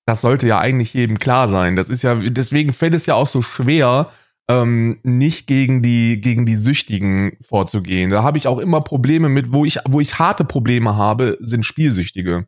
[0.07, 1.77] das sollte ja eigentlich jedem klar sein.
[1.77, 4.11] Das ist ja, deswegen fällt es ja auch so schwer,
[4.49, 8.11] ähm, nicht gegen die, gegen die Süchtigen vorzugehen.
[8.11, 11.65] Da habe ich auch immer Probleme mit, wo ich, wo ich harte Probleme habe, sind
[11.65, 12.47] Spielsüchtige.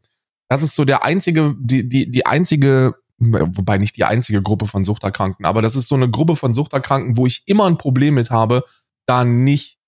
[0.49, 4.85] Das ist so der einzige, die, die, die einzige, wobei nicht die einzige Gruppe von
[4.85, 8.31] Suchterkranken, aber das ist so eine Gruppe von Suchterkranken, wo ich immer ein Problem mit
[8.31, 8.65] habe,
[9.07, 9.79] da nicht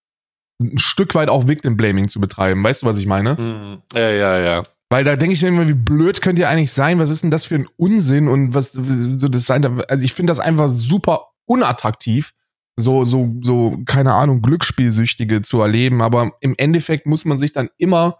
[0.60, 2.64] ein Stück weit auch Victim Blaming zu betreiben.
[2.64, 3.34] Weißt du, was ich meine?
[3.34, 3.82] Mhm.
[3.94, 4.62] Ja, ja, ja.
[4.88, 6.98] Weil da denke ich mir immer, wie blöd könnt ihr eigentlich sein?
[6.98, 9.64] Was ist denn das für ein Unsinn und was so das sein?
[9.88, 12.32] Also ich finde das einfach super unattraktiv,
[12.76, 16.02] so so so keine Ahnung Glücksspielsüchtige zu erleben.
[16.02, 18.18] Aber im Endeffekt muss man sich dann immer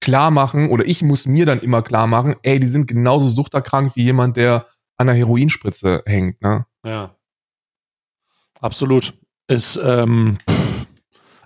[0.00, 3.96] klar machen oder ich muss mir dann immer klar machen, ey, die sind genauso suchterkrank
[3.96, 6.40] wie jemand, der an der Heroinspritze hängt.
[6.42, 6.66] Ne?
[6.84, 7.16] Ja.
[8.60, 9.14] Absolut.
[9.48, 10.38] Ist, ähm,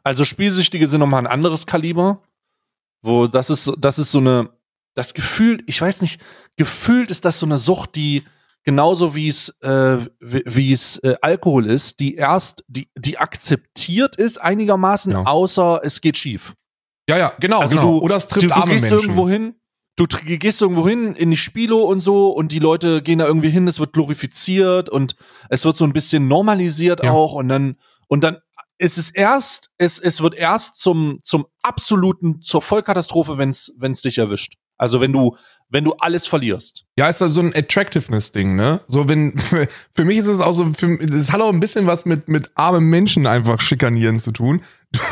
[0.04, 2.22] also Spielsüchtige sind nochmal ein anderes Kaliber,
[3.02, 4.50] wo das ist, das ist so eine,
[4.98, 6.20] das Gefühl, ich weiß nicht,
[6.56, 8.24] gefühlt ist das so eine Sucht, die
[8.64, 14.38] genauso wie es, äh, wie es äh, Alkohol ist, die erst, die, die akzeptiert ist
[14.38, 15.22] einigermaßen, Ja.
[15.24, 16.54] außer es geht schief.
[17.08, 17.60] Ja, ja, genau.
[17.60, 17.98] Also genau.
[17.98, 18.98] du, oder es trifft du, du gehst Menschen.
[19.08, 19.54] irgendwo hin,
[19.96, 23.50] du gehst irgendwo hin in die Spilo und so und die Leute gehen da irgendwie
[23.50, 25.14] hin, es wird glorifiziert und
[25.48, 27.12] es wird so ein bisschen normalisiert Ja.
[27.12, 27.76] auch und dann
[28.08, 28.38] und dann
[28.78, 34.18] ist es erst, es, es wird erst zum, zum absoluten, zur Vollkatastrophe, wenn es dich
[34.18, 34.54] erwischt.
[34.78, 35.36] Also wenn du,
[35.68, 36.84] wenn du alles verlierst.
[36.96, 38.80] Ja, ist da so ein Attractiveness-Ding, ne?
[38.86, 39.38] So, wenn,
[39.94, 42.50] für mich ist es auch so, für, das hat auch ein bisschen was mit, mit
[42.54, 44.62] armen Menschen einfach schikanieren zu tun.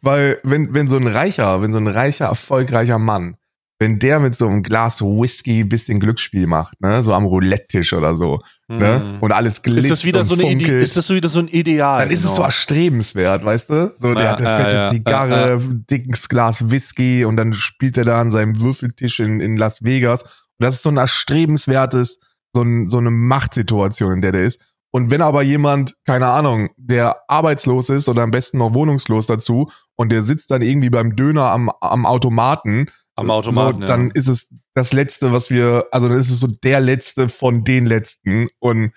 [0.00, 3.36] Weil, wenn, wenn so ein reicher, wenn so ein reicher, erfolgreicher Mann,
[3.80, 7.02] wenn der mit so einem Glas Whisky ein bisschen Glücksspiel macht, ne?
[7.02, 9.12] So am Roulette-Tisch oder so, ne?
[9.20, 9.84] Und alles glitzt Hm.
[9.84, 10.82] ist das wieder und so funkelt.
[10.82, 12.00] ist das so wieder so ein Ideal?
[12.00, 12.44] dann ist es so genau.
[12.44, 13.94] erstrebenswert, weißt du?
[13.98, 17.96] So, der Ja, hat eine ja, fette ja, Zigarre, dickes Glas Whisky und dann spielt
[17.96, 20.24] er da an seinem Würfeltisch in, in Las Vegas.
[20.24, 22.20] Und das ist so ein erstrebenswertes,
[22.54, 24.60] so, ein, so eine Machtsituation, in der der ist.
[24.92, 29.70] Und wenn aber jemand, keine Ahnung, der arbeitslos ist oder am besten noch wohnungslos dazu
[29.96, 32.86] und der sitzt dann irgendwie beim Döner am, am Automaten,
[33.20, 34.12] Am Automaten, so, dann ja.
[34.14, 37.86] ist es das Letzte, was wir, also dann ist es so der Letzte von den
[37.86, 38.48] Letzten.
[38.58, 38.92] Und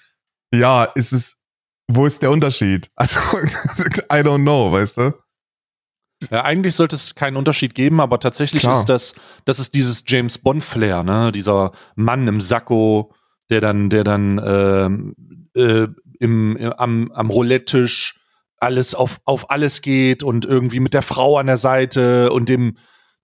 [0.54, 1.38] ja, ist es,
[1.88, 2.90] wo ist der Unterschied?
[2.96, 5.14] Also, I don't know, weißt du?
[6.32, 8.80] Ja, eigentlich sollte es keinen Unterschied geben, aber tatsächlich Klar.
[8.80, 11.32] ist das, das ist dieses James Bond Flair, ne?
[11.32, 13.14] Dieser Mann im Sakko,
[13.50, 15.16] der dann, der dann ähm,
[15.56, 15.88] äh,
[16.20, 18.20] im, im, am, am Roulette-Tisch
[18.60, 22.78] alles auf, auf alles geht und irgendwie mit der Frau an der Seite und dem,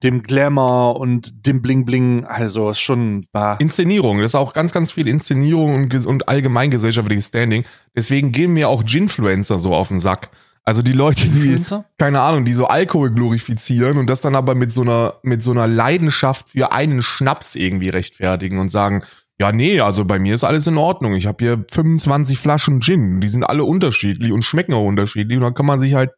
[0.03, 2.23] dem Glamour und dem Bling Bling.
[2.25, 3.55] Also ist schon bah.
[3.59, 7.63] Inszenierung, das ist auch ganz, ganz viel Inszenierung und, und allgemeingesellschaftliches Standing.
[7.95, 10.29] Deswegen gehen mir auch Ginfluencer so auf den Sack.
[10.63, 11.59] Also die Leute, die,
[11.97, 15.51] keine Ahnung, die so Alkohol glorifizieren und das dann aber mit so einer, mit so
[15.51, 19.03] einer Leidenschaft für einen Schnaps irgendwie rechtfertigen und sagen,
[19.39, 21.13] ja, nee, also bei mir ist alles in Ordnung.
[21.15, 25.43] Ich habe hier 25 Flaschen Gin, die sind alle unterschiedlich und schmecken auch unterschiedlich und
[25.43, 26.11] dann kann man sich halt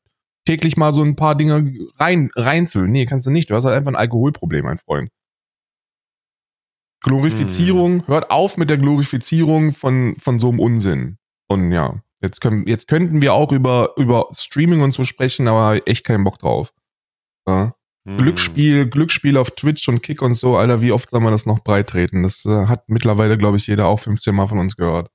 [0.45, 2.91] täglich mal so ein paar Dinge rein, reinzüllen.
[2.91, 3.49] Nee, kannst du nicht.
[3.49, 5.09] Du hast halt einfach ein Alkoholproblem, mein Freund.
[7.03, 11.17] Glorifizierung, hört auf mit der Glorifizierung von, von so einem Unsinn.
[11.47, 15.87] Und ja, jetzt können, jetzt könnten wir auch über, über Streaming und so sprechen, aber
[15.87, 16.71] echt keinen Bock drauf.
[17.47, 17.73] Ja.
[18.07, 18.17] Hm.
[18.17, 21.59] Glücksspiel, Glücksspiel auf Twitch und Kick und so, Alter, wie oft soll man das noch
[21.59, 22.23] breitreten?
[22.23, 25.09] Das äh, hat mittlerweile, glaube ich, jeder auch 15 Mal von uns gehört.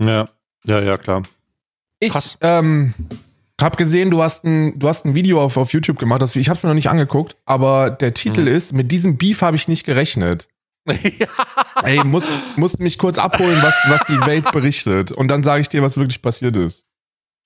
[0.00, 0.28] Ja,
[0.64, 1.22] ja, ja, klar.
[2.00, 2.38] Ich Krass.
[2.40, 2.94] ähm,
[3.62, 6.22] hab gesehen, du hast ein, du hast ein Video auf, auf YouTube gemacht.
[6.22, 8.46] Das, ich habe es mir noch nicht angeguckt, aber der Titel Mhm.
[8.48, 10.48] ist, mit diesem Beef habe ich nicht gerechnet.
[11.82, 12.24] Ey, muss,
[12.56, 15.12] musst mich kurz abholen, was, was die Welt berichtet.
[15.12, 16.86] Und dann sage ich dir, was wirklich passiert ist.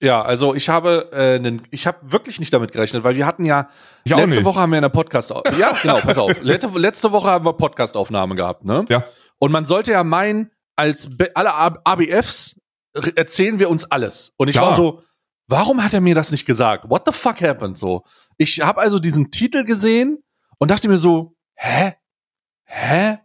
[0.03, 3.45] Ja, also ich habe, äh, nen, ich habe wirklich nicht damit gerechnet, weil wir hatten
[3.45, 3.69] ja
[4.05, 4.45] Ich letzte.
[4.45, 8.35] Woche haben wir eine Podcast, ja genau, pass auf, letzte, letzte Woche haben wir Podcastaufnahme
[8.35, 8.85] gehabt, ne?
[8.89, 9.05] Ja.
[9.39, 12.61] Und man sollte ja meinen, als alle ABFs
[13.15, 14.33] erzählen wir uns alles.
[14.37, 14.67] Und ich Klar.
[14.69, 15.03] war so,
[15.49, 16.85] warum hat er mir das nicht gesagt?
[16.89, 18.03] What the fuck happened so?
[18.39, 20.23] Ich habe also diesen Titel gesehen
[20.59, 21.95] und dachte mir so, hä?
[22.67, 23.19] Hä?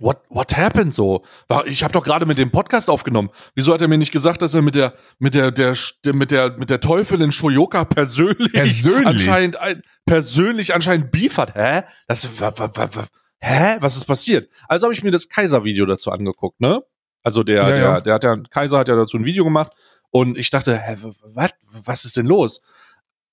[0.00, 1.22] What, what happened so?
[1.66, 3.30] Ich habe doch gerade mit dem Podcast aufgenommen.
[3.54, 6.30] Wieso hat er mir nicht gesagt, dass er mit der mit der der der- mit
[6.30, 9.06] der mit der Teufelin Shoyoka persönlich, Persönlich?
[9.06, 11.54] anscheinend ein, persönlich anscheinend Beef hat?
[11.54, 11.82] Hä?
[12.08, 13.04] Das wa, wa, wa, wa,
[13.40, 13.76] hä?
[13.80, 14.50] Was ist passiert?
[14.66, 16.80] Also habe ich mir das Kaiser Video dazu angeguckt, ne?
[17.22, 18.00] Also der Ja, der ja.
[18.00, 19.72] der hat ja Kaiser hat ja dazu ein Video gemacht
[20.12, 21.50] und ich dachte, hä, was
[21.84, 22.60] was ist denn los?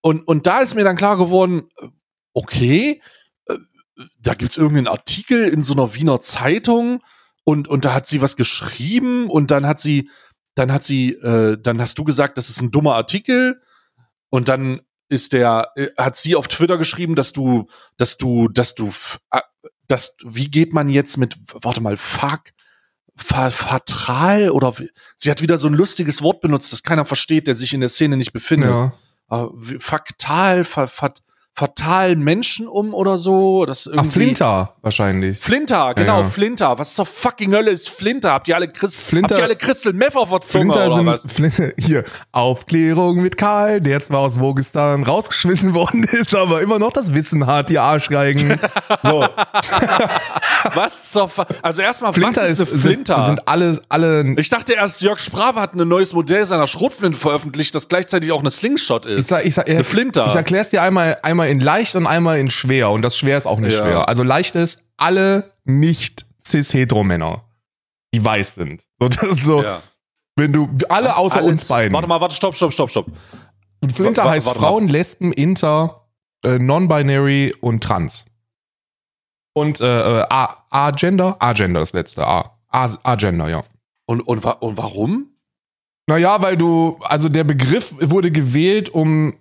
[0.02, 1.70] Und und da ist mir dann klar geworden,
[2.34, 3.02] okay,
[3.48, 3.56] äh,
[4.20, 7.04] da gibt's irgendeinen Artikel in so einer Wiener Zeitung
[7.44, 10.10] und, und da hat sie was geschrieben und dann hat sie,
[10.56, 13.62] dann hat sie, äh, dann hast du gesagt, das ist ein dummer Artikel
[14.30, 17.66] und dann ist der, äh, hat sie auf Twitter geschrieben, dass du,
[17.98, 18.92] dass du, dass du,
[19.32, 19.42] äh,
[19.88, 22.42] dass, wie geht man jetzt mit, warte mal, fuck,
[23.20, 24.74] fa- fatral oder
[25.16, 27.90] sie hat wieder so ein lustiges Wort benutzt, das keiner versteht, der sich in der
[27.90, 28.94] Szene nicht befindet Ja.
[29.32, 31.20] äh, wie- faktal, fa, fat,
[31.56, 33.66] fatal Menschen um oder so.
[33.66, 35.38] Das Ach, irgendwie Flinter wahrscheinlich.
[35.40, 36.26] Flinter, genau, ja.
[36.26, 36.80] Flinter.
[36.80, 38.32] Was zur fucking Hölle ist Flinter?
[38.32, 40.96] Habt ihr alle Christ Flinter- habt ihr alle Crystal Meth auf der Zunge Flinter oder
[40.96, 41.26] sind was?
[41.28, 46.94] Flin hier Aufklärung mit Karl, der zwar aus Wogistan rausgeschmissen worden ist, aber immer noch
[46.94, 48.58] das Wissen hat, die Arschgeigen.
[49.04, 49.26] So,
[50.74, 53.16] Was zur Fa Also erstmal, was Flinter ist ist, eine Flinter?
[53.22, 57.18] Sind, sind alle alle ich dachte erst, Jörg Sprave hat ein neues Modell seiner Schrotflinte
[57.18, 59.22] veröffentlicht, das gleichzeitig auch eine Slingshot ist.
[59.22, 60.28] Ich sag, ich sag, eine Flinter.
[60.28, 62.90] Ich erkläre es dir einmal, einmal in leicht und einmal in schwer.
[62.92, 63.80] Und das schwer ist auch nicht Ja.
[63.86, 64.10] schwer.
[64.10, 67.44] Also leicht ist alle nicht cis-hetero-Männer,
[68.14, 68.84] die weiß sind.
[69.00, 69.82] So, das ist so, ja.
[70.36, 71.94] wenn du, alle außer Alles- uns beiden.
[71.94, 73.06] Warte mal, warte, stopp, stopp, stopp, stopp.
[73.96, 74.68] Flinter heißt warte mal.
[74.68, 76.08] Frauen, Lesben, Inter,
[76.44, 78.26] äh, Non-Binary und Trans.
[79.54, 81.38] Und äh, äh, A- A-Gender?
[81.40, 82.26] A-Gender das letzte.
[82.26, 82.58] A.
[82.70, 83.64] A-Gender, ja.
[84.06, 85.28] Und, und, und warum?
[86.08, 89.36] Naja, weil du, also der Begriff wurde gewählt, um,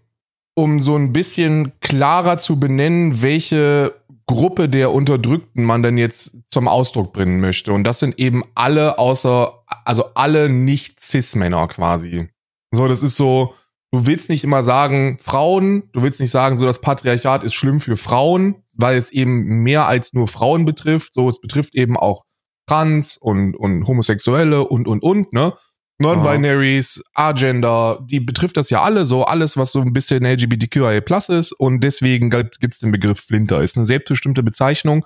[0.59, 3.95] um so ein bisschen klarer zu benennen, welche
[4.27, 7.73] Gruppe der Unterdrückten man denn jetzt zum Ausdruck bringen möchte.
[7.73, 9.53] Und das sind eben alle außer,
[9.85, 12.27] also alle nicht Cis-Männer quasi.
[12.73, 13.55] So, das ist so,
[13.93, 17.79] du willst nicht immer sagen, Frauen, du willst nicht sagen, so das Patriarchat ist schlimm
[17.79, 21.15] für Frauen, weil es eben mehr als nur Frauen betrifft.
[21.15, 22.25] So, es betrifft eben auch
[22.67, 25.55] Trans und, und Homosexuelle und, und, und, ne?
[26.01, 31.29] Non-Binaries, Agender, die betrifft das ja alle so, alles, was so ein bisschen LGBTQIA plus
[31.29, 33.63] ist und deswegen gibt es den Begriff Flinter.
[33.63, 35.05] Ist eine selbstbestimmte Bezeichnung,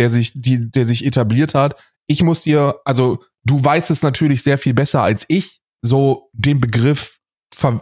[0.00, 1.76] der sich, die, der sich etabliert hat.
[2.08, 6.60] Ich muss dir, also du weißt es natürlich sehr viel besser als ich, so den
[6.60, 7.18] Begriff,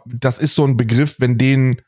[0.04, 1.80] das ist so ein Begriff, wenn den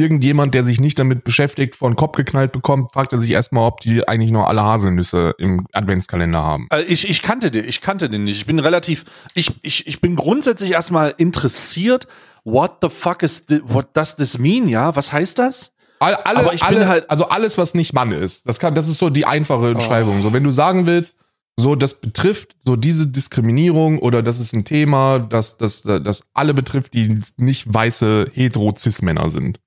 [0.00, 3.66] irgendjemand, der sich nicht damit beschäftigt, vor den Kopf geknallt bekommt, fragt er sich erstmal,
[3.68, 6.66] ob die eigentlich noch alle Haselnüsse im Adventskalender haben.
[6.72, 8.38] Äh, Ich, ich kannte den, ich kannte den nicht.
[8.38, 12.08] Ich bin relativ, ich, ich, ich bin grundsätzlich erstmal interessiert.
[12.44, 14.66] What the fuck is thi, what does this mean?
[14.66, 15.72] Ja, was heißt das?
[16.00, 18.98] All, alle, bin alle, halt- also alles, was nicht Mann ist, das kann, das ist
[18.98, 20.22] so die einfache Beschreibung.
[20.22, 21.18] So, wenn du sagen willst,
[21.58, 26.54] so, das betrifft so diese Diskriminierung oder das ist ein Thema, das, das, das alle
[26.54, 29.60] betrifft, die nicht weiße hetero-cis-Männer sind.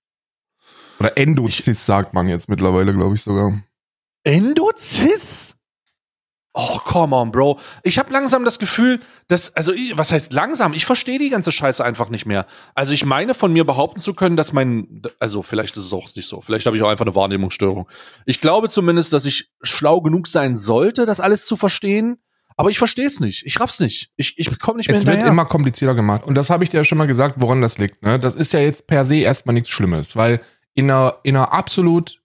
[1.03, 3.51] Oder Endo-cis sagt man jetzt mittlerweile, glaube ich sogar.
[4.23, 5.57] Endozis?
[6.55, 7.59] Oh, come on, Bro.
[7.81, 10.73] Ich habe langsam das Gefühl, dass, also, was heißt langsam?
[10.73, 12.45] Ich verstehe die ganze Scheiße einfach nicht mehr.
[12.75, 16.15] Also, ich meine, von mir behaupten zu können, dass mein, also, vielleicht ist es auch
[16.15, 16.41] nicht so.
[16.41, 17.89] Vielleicht habe ich auch einfach eine Wahrnehmungsstörung.
[18.25, 22.17] Ich glaube zumindest, dass ich schlau genug sein sollte, das alles zu verstehen.
[22.55, 23.43] Aber ich verstehe es nicht.
[23.47, 24.11] Ich raff's nicht.
[24.15, 25.31] Ich, ich komme nicht mehr Es wird hinterher.
[25.31, 26.23] immer komplizierter gemacht.
[26.23, 28.03] Und das habe ich dir ja schon mal gesagt, woran das liegt.
[28.03, 28.19] Ne?
[28.19, 30.39] Das ist ja jetzt per se erstmal nichts Schlimmes, weil
[30.73, 32.19] in einer, in einer absolut.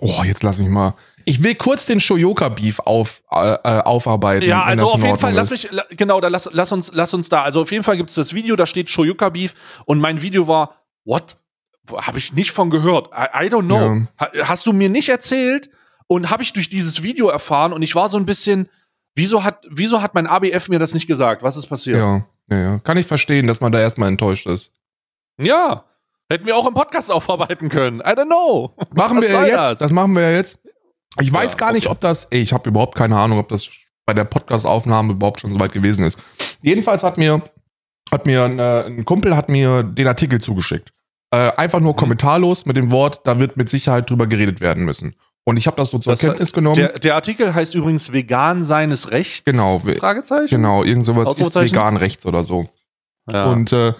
[0.00, 0.94] Oh, jetzt lass mich mal.
[1.24, 4.46] Ich will kurz den Shoyoka-Beef auf, äh, äh, aufarbeiten.
[4.46, 5.72] Ja, also auf jeden Fall, Ordnung lass ist.
[5.72, 7.42] mich, genau, da lass, lass uns, lass uns da.
[7.42, 10.76] Also auf jeden Fall gibt's das Video, da steht Shoyuka Beef und mein Video war,
[11.04, 11.36] what?
[11.92, 13.10] Habe ich nicht von gehört.
[13.12, 14.06] I, I don't know.
[14.20, 15.70] Ha, hast du mir nicht erzählt
[16.06, 18.68] und habe ich durch dieses Video erfahren und ich war so ein bisschen,
[19.14, 21.42] wieso hat, wieso hat mein ABF mir das nicht gesagt?
[21.42, 21.98] Was ist passiert?
[21.98, 22.78] Ja, ja, ja.
[22.80, 24.70] Kann ich verstehen, dass man da erstmal enttäuscht ist.
[25.40, 25.84] Ja.
[26.32, 28.00] Hätten wir auch im Podcast aufarbeiten können.
[28.00, 28.74] I don't know.
[28.94, 29.56] Machen Was wir ja jetzt.
[29.72, 29.78] das?
[29.78, 29.90] Das?
[29.92, 30.58] machen wir ja jetzt.
[31.20, 31.92] Ich weiß Ja, gar nicht, okay.
[31.92, 32.24] ob das.
[32.30, 33.68] Ey, ich habe überhaupt keine Ahnung, ob das
[34.06, 36.18] bei der Podcast-Aufnahme überhaupt schon so weit gewesen ist.
[36.62, 37.42] Jedenfalls hat mir,
[38.10, 40.90] hat mir ein, äh, ein Kumpel hat mir den Artikel zugeschickt.
[41.30, 41.96] Äh, einfach nur Mhm.
[41.96, 45.14] kommentarlos mit dem Wort, da wird mit Sicherheit drüber geredet werden müssen.
[45.44, 46.76] Und ich habe das so zur Das- Kenntnis genommen.
[46.76, 49.44] Der, der Artikel heißt übrigens Vegan seines Rechts.
[49.44, 50.48] Genau, Fragezeichen.
[50.56, 52.68] genau, irgend sowas ist vegan rechts oder so.
[53.30, 53.46] Ja.
[53.46, 53.92] Und äh,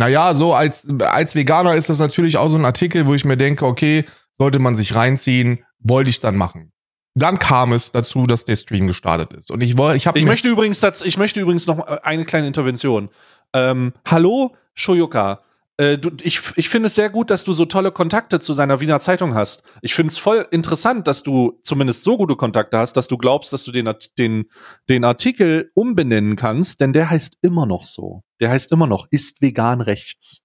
[0.00, 3.36] naja, so als, als Veganer ist das natürlich auch so ein Artikel, wo ich mir
[3.36, 4.06] denke, okay,
[4.38, 6.72] sollte man sich reinziehen, wollte ich dann machen.
[7.14, 9.50] dann kam es dazu, dass der Stream gestartet ist.
[9.50, 13.10] Und ich wollte, ich habe Ich möchte übrigens, ich möchte übrigens noch eine kleine Intervention.
[13.52, 15.40] Ähm, hallo, Shoyoka.
[15.80, 18.80] Äh, du, ich ich finde es sehr gut, dass du so tolle Kontakte zu seiner
[18.80, 19.62] Wiener Zeitung hast.
[19.80, 23.54] Ich finde es voll interessant, dass du zumindest so gute Kontakte hast, dass du glaubst,
[23.54, 24.44] dass du den, den,
[24.90, 28.22] den Artikel umbenennen kannst, denn der heißt immer noch so.
[28.40, 30.42] Der heißt immer noch, ist vegan rechts.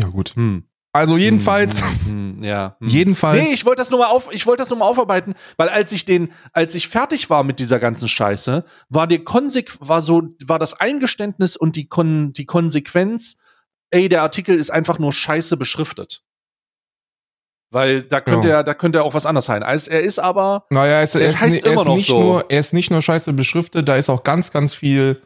[0.00, 0.34] ja gut.
[0.36, 0.68] Hm.
[0.94, 2.76] Also jedenfalls, Hm, hm, hm, ja.
[2.80, 3.42] Jedenfalls.
[3.42, 5.92] Nee, ich wollte das nur mal auf, ich wollte das nur mal aufarbeiten, weil als
[5.92, 10.22] ich den, als ich fertig war mit dieser ganzen Scheiße, war die Konseq war so,
[10.46, 13.36] war das Eingeständnis und die Kon die Konsequenz,
[13.94, 16.22] ey, der Artikel ist einfach nur scheiße beschriftet.
[17.70, 18.56] Weil da könnte Ja.
[18.58, 19.62] er, da könnte er auch was anderes sein.
[19.62, 22.20] Er ist aber, Naja, er ist, er heißt er immer noch nicht so.
[22.20, 25.20] nur, er ist nicht nur scheiße beschriftet, da ist auch ganz, ganz viel,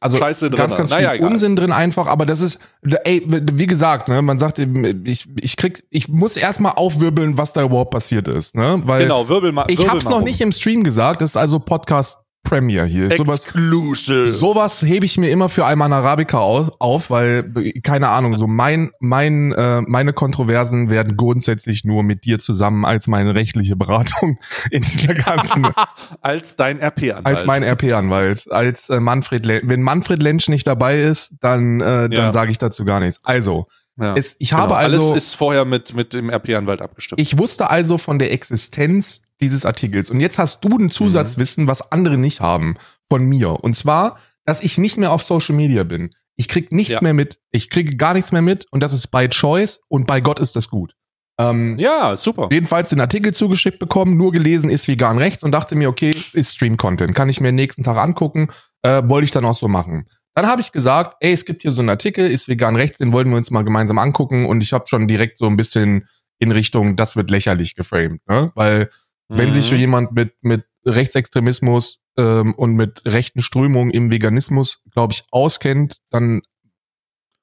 [0.00, 0.58] also Scheiße drin.
[0.58, 1.30] ganz, ganz Naja, viel egal.
[1.30, 2.58] Unsinn drin einfach, aber das ist,
[3.04, 7.62] ey, wie gesagt, ne, man sagt, ich, ich krieg, ich muss erstmal aufwirbeln, was da
[7.62, 9.64] überhaupt passiert ist, ne, weil genau, Wirbel mal.
[9.68, 10.24] ich Wirbel hab's mal noch rum.
[10.24, 13.10] nicht im Stream gesagt, das ist also Podcast Premiere hier.
[13.10, 14.26] Sowas, Exclusive.
[14.28, 17.50] Sowas hebe ich mir immer für Alman Arabica au- auf, weil,
[17.82, 23.06] keine Ahnung, so mein, mein, äh, meine Kontroversen werden grundsätzlich nur mit dir zusammen als
[23.08, 24.38] meine rechtliche Beratung
[24.70, 25.66] in dieser ganzen,
[26.20, 27.26] als dein RP-Anwalt.
[27.26, 29.64] als mein RP-Anwalt, als äh, Manfred Lensch.
[29.66, 32.32] Wenn Manfred Lensch nicht dabei ist, dann, äh, dann Ja.
[32.32, 33.18] sage ich dazu gar nichts.
[33.24, 33.66] Also,
[33.98, 34.14] ja.
[34.16, 37.20] es, ich habe also, Alles ist vorher mit, mit dem RP-Anwalt abgestimmt.
[37.20, 40.10] ich wusste also von der Existenz dieses Artikels.
[40.10, 40.84] Und jetzt hast du Mhm.
[40.86, 42.76] ein Zusatzwissen, was andere nicht haben
[43.08, 43.50] von mir.
[43.64, 46.10] Und zwar, dass ich nicht mehr auf Social Media bin.
[46.36, 46.98] Ich krieg nichts Ja.
[47.02, 47.38] mehr mit.
[47.50, 48.66] Ich kriege gar nichts mehr mit.
[48.70, 49.80] Und das ist by choice.
[49.88, 50.94] Und bei Gott ist das gut.
[51.38, 52.48] Ähm, ja, super.
[52.52, 56.54] Jedenfalls den Artikel zugeschickt bekommen, nur gelesen, ist vegan rechts und dachte mir, okay, ist
[56.54, 57.14] Stream-Content.
[57.14, 58.48] Kann ich mir nächsten Tag angucken.
[58.82, 60.06] Äh, wollte ich dann auch so machen.
[60.36, 63.12] Dann habe ich gesagt, ey, es gibt hier so einen Artikel, ist vegan rechts, den
[63.12, 64.46] wollten wir uns mal gemeinsam angucken.
[64.46, 66.08] Und ich habe schon direkt so ein bisschen
[66.40, 68.20] in Richtung, das wird lächerlich geframed.
[68.28, 68.50] Ne?
[68.54, 68.90] Weil
[69.28, 69.80] wenn sich so Mhm.
[69.80, 76.42] jemand mit, mit Rechtsextremismus ähm, und mit rechten Strömungen im Veganismus, glaube ich, auskennt, dann,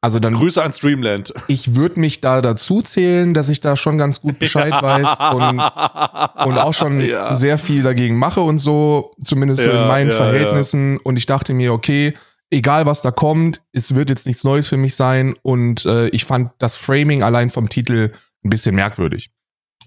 [0.02, 1.34] also dann, Grüße an Streamland.
[1.48, 6.48] ich würde mich da dazu zählen, dass ich da schon ganz gut Bescheid weiß und,
[6.48, 7.34] und auch schon Ja.
[7.34, 10.98] sehr viel dagegen mache und so, zumindest so Ja, in meinen Verhältnissen.
[10.98, 12.14] Und ich dachte mir, okay,
[12.52, 15.36] egal was da kommt, es wird jetzt nichts Neues für mich sein.
[15.44, 18.12] Und äh, ich fand das Framing allein vom Titel
[18.44, 19.32] ein bisschen merkwürdig.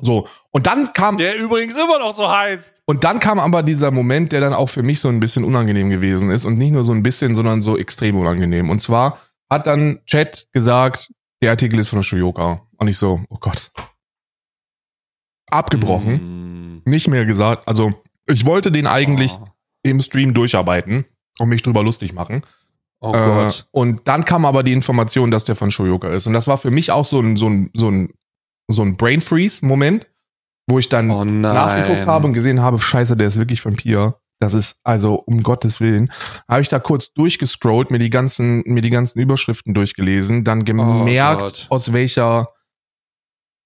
[0.00, 2.82] So, und dann kam Der übrigens immer noch so heißt.
[2.84, 5.88] und dann kam aber dieser Moment, der dann auch für mich so ein bisschen unangenehm
[5.88, 8.70] gewesen ist und nicht nur so ein bisschen, sondern so extrem unangenehm.
[8.70, 12.62] Und zwar hat dann Chat gesagt, der Artikel ist von Shuyoka.
[12.76, 13.70] Und ich so, oh Gott.
[15.50, 16.90] Abgebrochen, Mm.
[16.90, 17.68] nicht mehr gesagt.
[17.68, 17.92] Also
[18.26, 19.46] ich wollte den eigentlich Oh,
[19.82, 21.04] im Stream durcharbeiten
[21.38, 22.42] und mich drüber lustig machen.
[23.00, 23.66] oh Äh, Gott.
[23.70, 26.26] und dann kam aber die Information, dass der von Shoyoka ist.
[26.26, 28.12] Und das war für mich auch so ein, so ein, so ein,
[28.68, 30.06] so ein Brain Freeze-Moment,
[30.68, 34.14] wo ich dann Oh nachgeguckt habe und gesehen habe, scheiße, der ist wirklich von Pia.
[34.40, 36.12] Das ist also um Gottes Willen.
[36.48, 41.68] Habe ich da kurz durchgescrollt, mir die ganzen, mir die ganzen Überschriften durchgelesen, dann gemerkt,
[41.70, 42.48] Oh aus welcher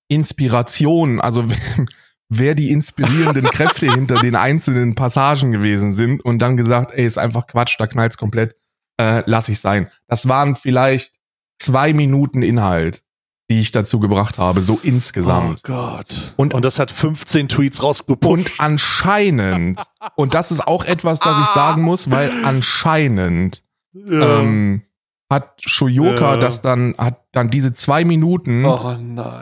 [0.08, 1.44] Inspiration, also
[2.28, 7.18] wer die inspirierenden Kräfte hinter den einzelnen Passagen gewesen sind und dann gesagt, ey, ist
[7.18, 8.54] einfach Quatsch, da knallt's komplett,
[9.00, 9.90] äh, lass ich sein.
[10.06, 11.18] Das waren vielleicht
[11.58, 13.02] zwei Minuten Inhalt,
[13.50, 15.60] die ich dazu gebracht habe, so insgesamt.
[15.64, 16.34] Oh Gott.
[16.36, 18.52] Und- Und, das hat 15 Tweets Und rausgepusht.
[18.58, 19.82] anscheinend,
[20.16, 23.62] und das ist auch etwas, das ich sagen muss, weil anscheinend
[23.94, 24.40] Ja.
[24.40, 24.82] ähm,
[25.30, 26.36] hat Shoyoka Ja.
[26.36, 28.90] das dann, hat dann diese zwei Minuten oh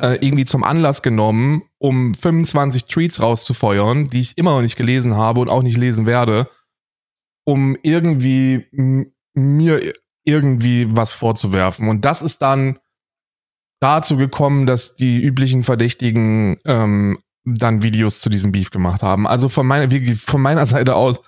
[0.03, 5.15] äh, irgendwie zum Anlass genommen, um 25 Tweets rauszufeuern, die ich immer noch nicht gelesen
[5.17, 6.49] habe und auch nicht lesen werde,
[7.45, 8.67] um irgendwie
[9.35, 9.81] mir
[10.25, 11.89] irgendwie was vorzuwerfen.
[11.89, 12.79] Und das ist dann
[13.81, 19.27] dazu gekommen, dass die üblichen Verdächtigen ähm, dann Videos zu diesem Beef gemacht haben.
[19.27, 21.21] Also von meiner, von meiner Seite aus,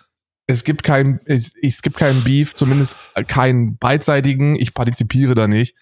[0.47, 4.57] es gibt kein, es, es gibt keinen Beef, zumindest keinen beidseitigen.
[4.57, 5.77] Ich partizipiere da nicht.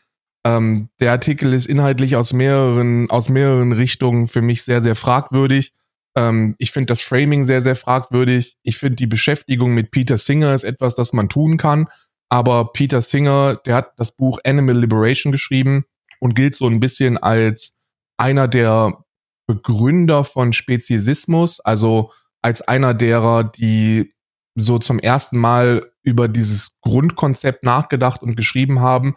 [0.44, 5.72] Ähm, der Artikel ist inhaltlich aus mehreren, aus mehreren Richtungen für mich sehr, sehr fragwürdig.
[6.17, 8.56] Ähm, ich finde das Framing sehr, sehr fragwürdig.
[8.62, 11.87] Ich finde die Beschäftigung mit Peter Singer ist etwas, das man tun kann.
[12.29, 15.85] Aber Peter Singer, der hat das Buch Animal Liberation geschrieben
[16.27, 17.77] und gilt so ein bisschen als
[18.16, 19.04] einer der
[19.46, 22.10] Begründer von Speziesismus, also
[22.42, 24.12] als einer derer, die
[24.56, 29.14] so zum ersten Mal über dieses Grundkonzept nachgedacht und geschrieben haben.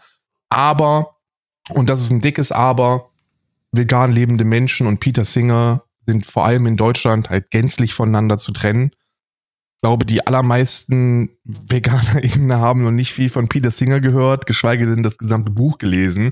[0.50, 1.18] Aber,
[1.70, 3.10] und das ist ein dickes Aber,
[3.72, 8.52] vegan lebende Menschen und Peter Singer sind vor allem in Deutschland halt gänzlich voneinander zu
[8.52, 8.92] trennen.
[8.94, 15.02] Ich glaube, die allermeisten VeganerInnen haben noch nicht viel von Peter Singer gehört, geschweige denn
[15.02, 16.30] das gesamte Buch gelesen.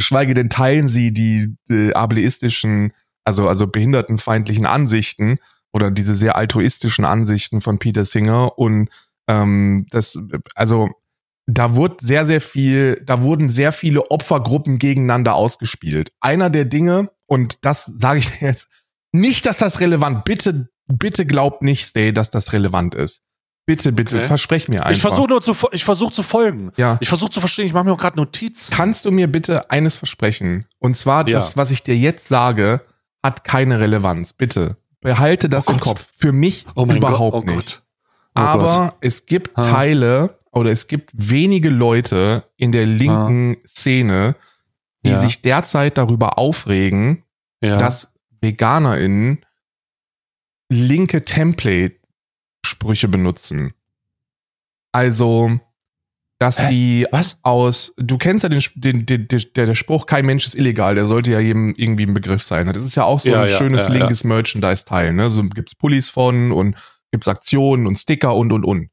[0.00, 5.36] Geschweige denn teilen sie die, die ableistischen, also, also behindertenfeindlichen Ansichten
[5.74, 8.88] oder diese sehr altruistischen Ansichten von Peter Singer und
[9.28, 10.18] ähm, das,
[10.54, 10.88] also
[11.46, 16.12] da wurde sehr, sehr viel, da wurden sehr viele Opfergruppen gegeneinander ausgespielt.
[16.20, 18.70] Einer der Dinge, und das sage ich jetzt,
[19.12, 23.22] nicht, dass das relevant, bitte, bitte glaubt nicht, Stay, dass das relevant ist.
[23.70, 24.26] Bitte, bitte, Okay.
[24.26, 24.96] versprech mir einfach.
[24.96, 26.72] Ich versuche nur zu, ich versuche zu folgen.
[26.76, 26.98] Ja.
[27.00, 27.66] Ich versuche zu verstehen.
[27.66, 28.68] Ich mache mir auch gerade Notiz.
[28.72, 30.66] Kannst du mir bitte eines versprechen?
[30.80, 31.34] Und zwar, Ja.
[31.38, 32.80] das, was ich dir jetzt sage,
[33.22, 34.32] hat keine Relevanz.
[34.32, 34.76] Bitte.
[35.00, 35.98] Behalte das Oh im Gott.
[35.98, 36.08] Kopf.
[36.18, 37.44] Für mich Oh überhaupt Gott.
[37.46, 37.76] Oh nicht.
[37.76, 37.82] Gott.
[38.34, 38.94] Oh Aber Gott.
[39.02, 39.62] es gibt Ha.
[39.62, 44.34] Teile oder es gibt wenige Leute in der linken Szene,
[45.06, 45.16] die Ja.
[45.16, 47.22] sich derzeit darüber aufregen,
[47.62, 47.76] Ja.
[47.76, 49.44] dass VeganerInnen
[50.72, 51.24] linke
[52.62, 53.72] Template-Sprüche benutzen.
[54.92, 55.58] Also,
[56.38, 56.68] dass Hä?
[56.70, 57.38] die Was?
[57.42, 61.06] aus, du kennst ja den, den, den, der, der Spruch, kein Mensch ist illegal, der
[61.06, 62.66] sollte ja jedem irgendwie ein Begriff sein.
[62.72, 63.94] Das ist ja auch so Ja, ein ja, schönes ja.
[63.94, 65.30] linkes Merchandise-Teil, ne?
[65.30, 66.76] So gibt's Pullis von und
[67.12, 68.88] gibt's Aktionen und Sticker und und und.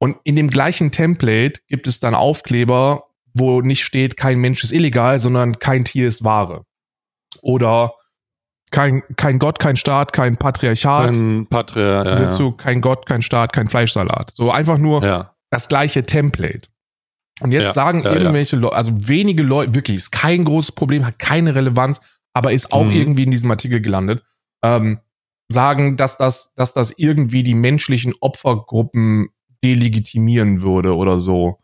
[0.00, 3.04] Und in dem gleichen Template gibt es dann Aufkleber,
[3.34, 6.64] wo nicht steht, kein Mensch ist illegal, sondern kein Tier ist Ware.
[7.42, 7.92] Oder
[8.70, 11.08] kein, kein Gott, kein Staat, kein Patriarchat.
[11.10, 12.04] Ein Patria.
[12.04, 14.30] Ja, dazu kein Gott, kein Staat, kein Fleischsalat.
[14.32, 15.08] So einfach nur ja.
[15.08, 15.34] ja.
[15.50, 16.68] das gleiche Template.
[17.40, 18.16] Und jetzt Ja, sagen ja, ja.
[18.18, 22.00] irgendwelche Leute, also wenige Leute, wirklich, ist kein großes Problem, hat keine Relevanz,
[22.34, 22.90] aber ist auch Mhm.
[22.92, 24.22] irgendwie in diesem Artikel gelandet,
[24.64, 24.98] ähm,
[25.50, 29.28] sagen, dass das, dass das irgendwie die menschlichen Opfergruppen
[29.64, 31.58] delegitimieren würde oder so.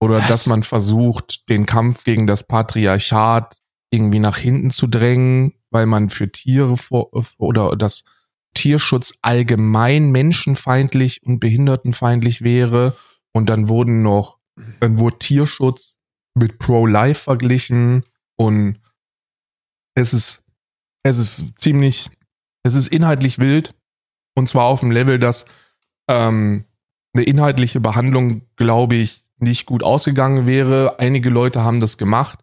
[0.00, 0.28] Oder Was?
[0.28, 3.58] dass man versucht, den Kampf gegen das Patriarchat
[3.90, 8.04] irgendwie nach hinten zu drängen, weil man für Tiere vor, oder das
[8.54, 12.96] Tierschutz allgemein menschenfeindlich und behindertenfeindlich wäre.
[13.32, 14.38] Und dann wurden noch,
[14.80, 15.98] dann wurde Tierschutz
[16.34, 18.04] mit Pro-Life verglichen
[18.36, 18.80] und
[19.94, 20.44] es ist,
[21.02, 22.10] es ist ziemlich,
[22.62, 23.74] es ist inhaltlich wild
[24.36, 25.44] und zwar auf dem Level, dass
[26.08, 26.64] ähm,
[27.14, 30.98] eine inhaltliche Behandlung, glaube ich, nicht gut ausgegangen wäre.
[30.98, 32.40] Einige Leute haben das gemacht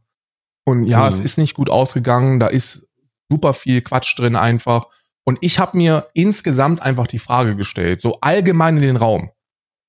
[0.65, 1.07] und ja, Mhm.
[1.07, 2.39] es ist nicht gut ausgegangen.
[2.39, 2.86] Da ist
[3.29, 4.87] super viel Quatsch drin einfach.
[5.25, 9.31] Und ich habe mir insgesamt einfach die Frage gestellt, so allgemein in den Raum,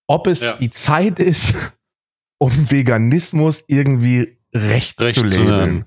[0.09, 0.57] ob es Ja.
[0.57, 1.55] die Zeit ist,
[2.39, 5.85] um Veganismus irgendwie recht, Recht zu labeln.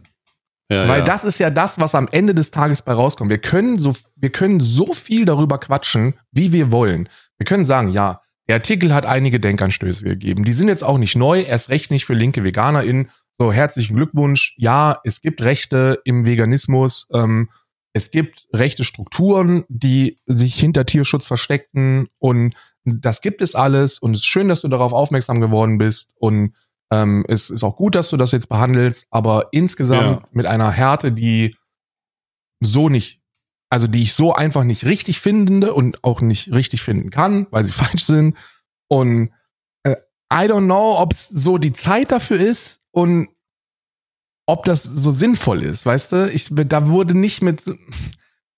[0.70, 1.04] Ja, Weil ja.
[1.06, 3.30] das ist ja das, was am Ende des Tages bei rauskommt.
[3.30, 7.10] Wir können so, wir können so viel darüber quatschen, wie wir wollen.
[7.38, 10.45] Wir können sagen, ja, der Artikel hat einige Denkanstöße gegeben.
[10.45, 13.10] Die sind jetzt auch nicht neu, erst recht nicht für linke VeganerInnen.
[13.40, 14.56] So, herzlichen Glückwunsch.
[14.58, 17.08] Ja, es gibt Rechte im Veganismus.
[17.14, 17.50] Ähm,
[17.94, 22.56] es gibt rechte Strukturen, die sich hinter Tierschutz versteckten und
[22.86, 26.56] das gibt es alles und es ist schön, dass du darauf aufmerksam geworden bist und
[26.92, 30.24] ähm, es ist auch gut, dass du das jetzt behandelst, aber insgesamt Ja.
[30.32, 31.56] mit einer Härte, die
[32.62, 33.22] so nicht,
[33.70, 37.66] also die ich so einfach nicht richtig finde und auch nicht richtig finden kann, weil
[37.66, 38.38] sie falsch sind.
[38.88, 39.32] Und
[40.32, 43.30] I don't know, ob es so die Zeit dafür ist und
[44.46, 46.30] ob das so sinnvoll ist, weißt du?
[46.32, 47.64] Ich, da wurde nicht mit,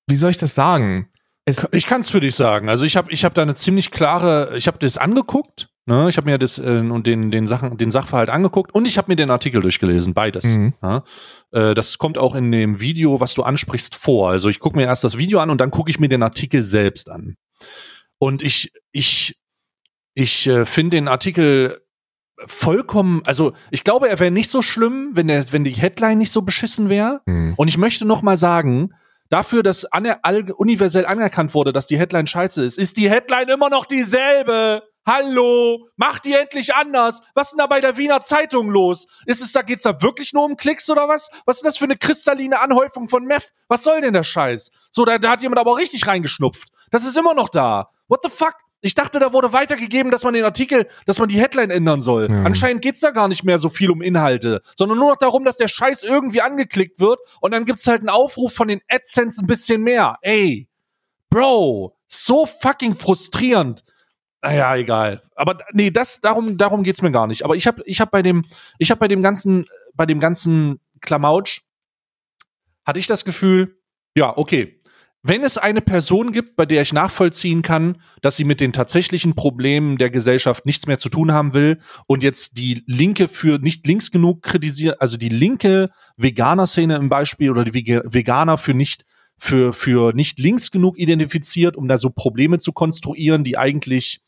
[0.08, 1.10] wie soll ich das sagen?
[1.46, 2.70] Es, Ich kann es für dich sagen.
[2.70, 6.08] Also ich habe ich hab da eine ziemlich klare, ich habe das angeguckt, ne?
[6.10, 9.12] Ich habe mir das äh, und den den Sachen den Sachverhalt angeguckt und ich habe
[9.12, 10.46] mir den Artikel durchgelesen, beides.
[10.46, 10.74] Mhm.
[10.82, 11.04] Ja?
[11.52, 14.30] Äh, das kommt auch in dem Video, was du ansprichst, vor.
[14.30, 16.64] Also ich gucke mir erst das Video an und dann gucke ich mir den Artikel
[16.64, 17.36] selbst an.
[18.20, 19.36] Und ich ich
[20.14, 21.82] ich äh, finde den Artikel
[22.46, 26.32] vollkommen, also ich glaube, er wäre nicht so schlimm, wenn der wenn die Headline nicht
[26.32, 27.22] so beschissen wäre.
[27.26, 27.54] Hm.
[27.58, 28.94] Und ich möchte noch mal sagen,
[29.30, 30.20] dafür, dass aner
[30.58, 34.84] universell anerkannt wurde, dass die Headline scheiße ist, ist die Headline immer noch dieselbe.
[35.06, 37.20] Hallo, mach die endlich anders.
[37.36, 39.06] Was ist denn da bei der Wiener Zeitung los?
[39.26, 41.30] Ist es da geht's da wirklich nur um Klicks oder was?
[41.46, 43.52] Was ist das für eine kristalline Anhäufung von Meth?
[43.68, 44.72] Was soll denn der Scheiß?
[44.92, 46.70] So, da, da hat jemand aber auch richtig reingeschnupft.
[46.90, 47.90] Das ist immer noch da.
[48.08, 48.56] What the fuck?
[48.86, 52.30] Ich dachte, da wurde weitergegeben, dass man den Artikel, dass man die Headline ändern soll.
[52.30, 52.44] Ja.
[52.44, 55.56] Anscheinend geht's da gar nicht mehr so viel um Inhalte, sondern nur noch darum, dass
[55.56, 59.48] der Scheiß irgendwie angeklickt wird und dann gibt's halt einen Aufruf von den AdSense ein
[59.48, 60.18] bisschen mehr.
[60.22, 60.68] Ey,
[61.30, 63.86] Bro, so fucking frustrierend.
[64.42, 65.22] Naja, egal.
[65.36, 67.46] Aber nee, das darum darum geht's mir gar nicht.
[67.46, 68.44] Aber ich habe ich habe bei dem
[68.80, 71.62] ich habe bei dem ganzen bei dem ganzen Klamautsch
[72.86, 73.78] hatte ich das Gefühl,
[74.14, 74.78] ja, okay.
[75.26, 79.36] Wenn es eine Person gibt, bei der ich nachvollziehen kann, dass sie mit den tatsächlichen
[79.36, 83.88] Problemen der Gesellschaft nichts mehr zu tun haben will und jetzt die Linke für nicht
[83.88, 89.06] links genug kritisiert, also die linke Veganer-Szene im Beispiel oder die Veganer für nicht
[89.38, 94.22] für, für nicht links genug identifiziert, um da so Probleme zu konstruieren, die eigentlich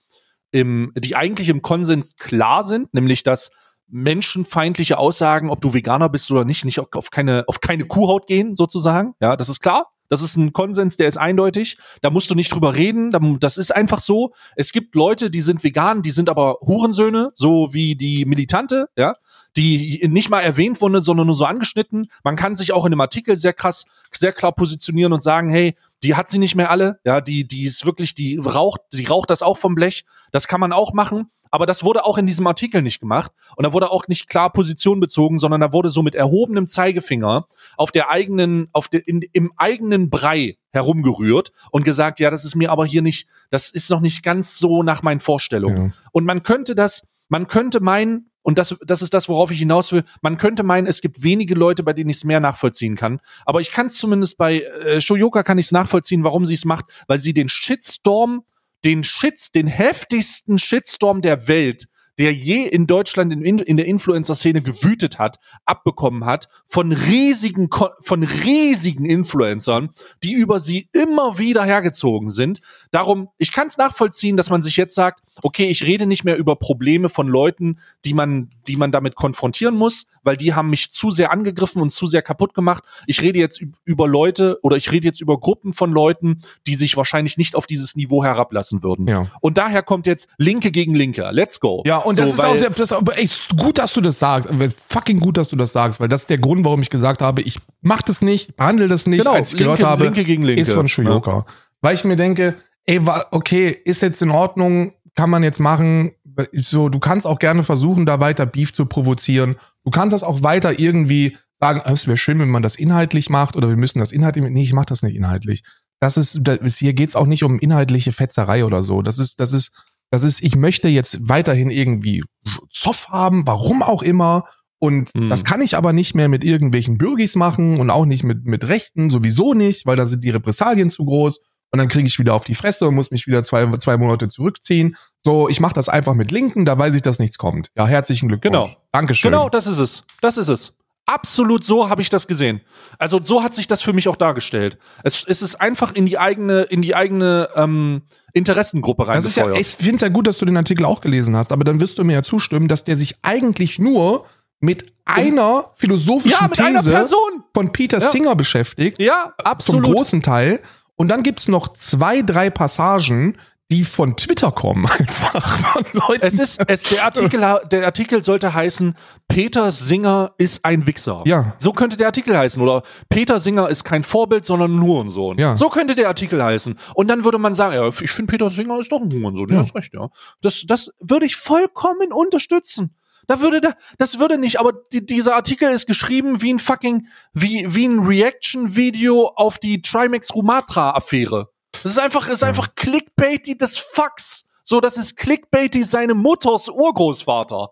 [0.51, 3.51] im, die eigentlich im Konsens klar sind, nämlich dass
[3.87, 8.55] menschenfeindliche Aussagen, ob du Veganer bist oder nicht, nicht auf keine, auf keine Kuhhaut gehen,
[8.55, 9.13] sozusagen.
[9.19, 9.91] Ja, das ist klar.
[10.09, 11.77] Das ist ein Konsens, der ist eindeutig.
[12.01, 13.11] Da musst du nicht drüber reden.
[13.39, 14.33] Das ist einfach so.
[14.55, 19.15] Es gibt Leute, die sind vegan, die sind aber Hurensöhne, so wie die Militante, ja,
[19.57, 22.07] die nicht mal erwähnt wurden, sondern nur so angeschnitten.
[22.23, 25.75] Man kann sich auch in einem Artikel sehr krass, sehr klar positionieren und sagen, hey,
[26.03, 29.29] die hat sie nicht mehr alle, ja, die, die ist wirklich, die raucht, die raucht
[29.29, 30.05] das auch vom Blech.
[30.31, 31.31] Das kann man auch machen.
[31.51, 33.31] Aber das wurde auch in diesem Artikel nicht gemacht.
[33.55, 37.47] Und da wurde auch nicht klar Position bezogen, sondern da wurde so mit erhobenem Zeigefinger
[37.77, 42.55] auf der eigenen, auf der, in, im eigenen Brei herumgerührt und gesagt, ja, das ist
[42.55, 45.85] mir aber hier nicht, das ist noch nicht ganz so nach meinen Vorstellungen.
[45.85, 45.93] Ja.
[46.11, 49.91] Und man könnte das, man könnte meinen, und das, das ist das, worauf ich hinaus
[49.91, 50.03] will.
[50.21, 53.19] Man könnte meinen, es gibt wenige Leute, bei denen ich es mehr nachvollziehen kann.
[53.43, 56.63] Aber ich kann es zumindest bei äh, Shoyoka kann ich es nachvollziehen, warum sie es
[56.63, 58.43] macht, weil sie den Shitstorm
[58.83, 61.87] den Shits, den heftigsten Shitstorm der Welt
[62.17, 67.69] der je in Deutschland in, in der Influencer-Szene gewütet hat, abbekommen hat von riesigen,
[68.01, 69.89] von riesigen Influencern,
[70.23, 72.61] die über sie immer wieder hergezogen sind.
[72.91, 76.37] Darum, ich kann es nachvollziehen, dass man sich jetzt sagt, okay, ich rede nicht mehr
[76.37, 80.91] über Probleme von Leuten, die man, die man damit konfrontieren muss, weil die haben mich
[80.91, 82.83] zu sehr angegriffen und zu sehr kaputt gemacht.
[83.07, 86.95] Ich rede jetzt über Leute oder ich rede jetzt über Gruppen von Leuten, die sich
[86.95, 89.07] wahrscheinlich nicht auf dieses Niveau herablassen würden.
[89.07, 89.27] Ja.
[89.41, 91.29] Und daher kommt jetzt Linke gegen Linke.
[91.31, 91.83] Let's go.
[91.85, 94.49] Ja, und das so, ist auch, das ist ey, gut, dass du das sagst.
[94.89, 97.41] Fucking gut, dass du das sagst, weil das ist der Grund, warum ich gesagt habe,
[97.41, 100.43] ich mach das nicht, behandle das nicht, genau, als ich Linke, gehört habe, Linke gegen
[100.43, 100.61] Linke.
[100.61, 101.31] ist von Shuyoka.
[101.31, 101.45] Ja.
[101.81, 103.01] Weil ich mir denke, ey,
[103.31, 106.13] okay, ist jetzt in Ordnung, kann man jetzt machen.
[106.51, 109.55] So, du kannst auch gerne versuchen, da weiter Beef zu provozieren.
[109.83, 113.29] Du kannst das auch weiter irgendwie sagen, ah, es wäre schön, wenn man das inhaltlich
[113.29, 114.43] macht oder wir müssen das inhaltlich.
[114.49, 115.63] Nee, ich mach das nicht inhaltlich.
[115.99, 119.01] Das ist, das, hier geht's auch nicht um inhaltliche Fetzerei oder so.
[119.01, 119.71] Das ist, das ist,
[120.11, 122.23] das ist, ich möchte jetzt weiterhin irgendwie
[122.69, 124.45] Zoff haben, warum auch immer.
[124.79, 125.29] Und hm.
[125.29, 128.67] das kann ich aber nicht mehr mit irgendwelchen Bürgis machen und auch nicht mit, mit
[128.67, 131.39] Rechten, sowieso nicht, weil da sind die Repressalien zu groß.
[131.71, 134.27] Und dann kriege ich wieder auf die Fresse und muss mich wieder zwei, zwei Monate
[134.27, 134.95] zurückziehen.
[135.25, 137.69] So, ich mache das einfach mit Linken, da weiß ich, dass nichts kommt.
[137.75, 138.53] Ja, herzlichen Glückwunsch.
[138.53, 138.69] Genau.
[138.91, 139.31] Dankeschön.
[139.31, 140.03] Genau, das ist es.
[140.21, 140.74] Das ist es.
[141.05, 142.61] Absolut so habe ich das gesehen.
[142.97, 144.79] Also so hat sich das für mich auch dargestellt.
[145.03, 148.01] Es, es ist einfach in die eigene, in die eigene ähm,
[148.33, 149.17] Interessengruppe rein.
[149.17, 151.51] Das ist ja, ich finde es ja gut, dass du den Artikel auch gelesen hast,
[151.51, 154.25] aber dann wirst du mir ja zustimmen, dass der sich eigentlich nur
[154.59, 157.05] mit einer philosophischen ja, mit These einer
[157.53, 158.09] von Peter ja.
[158.09, 158.99] Singer beschäftigt.
[158.99, 159.85] Ja, absolut.
[159.85, 160.59] Zum großen Teil.
[160.95, 163.37] Und dann gibt's noch zwei, drei Passagen,
[163.71, 166.21] die von Twitter kommen, einfach von Leuten.
[166.25, 167.39] Es ist, es, der Artikel,
[167.71, 168.95] der Artikel sollte heißen,
[169.27, 171.23] Peter Singer ist ein Wichser.
[171.25, 171.55] Ja.
[171.57, 172.61] So könnte der Artikel heißen.
[172.61, 175.39] Oder Peter Singer ist kein Vorbild, sondern ein Hurensohn.
[175.39, 175.55] Ja.
[175.55, 176.77] So könnte der Artikel heißen.
[176.93, 179.49] Und dann würde man sagen, ja, ich finde Peter Singer ist doch ein Hurensohn.
[179.49, 179.61] Ja, ja.
[179.61, 180.09] hast recht, ja.
[180.41, 182.95] Das, das würde ich vollkommen unterstützen.
[183.27, 187.07] Da würde da, das würde nicht, aber die, dieser Artikel ist geschrieben wie ein fucking,
[187.33, 191.49] wie, wie ein Reaction-Video auf die Trimax Rumatra-Affäre.
[191.85, 194.47] Das ist einfach, ist einfach Clickbaity des Fucks.
[194.63, 197.69] So, das ist Clickbaity seine Mutters Urgroßvater.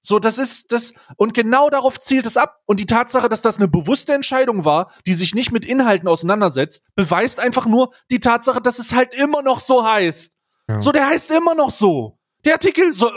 [0.00, 2.60] So, das ist das, und genau darauf zielt es ab.
[2.66, 6.82] Und die Tatsache, dass das eine bewusste Entscheidung war, die sich nicht mit Inhalten auseinandersetzt,
[6.96, 10.32] beweist einfach nur die Tatsache, dass es halt immer noch so heißt.
[10.68, 10.80] Ja.
[10.80, 12.18] So, der heißt immer noch so.
[12.44, 13.12] Der Artikel, so,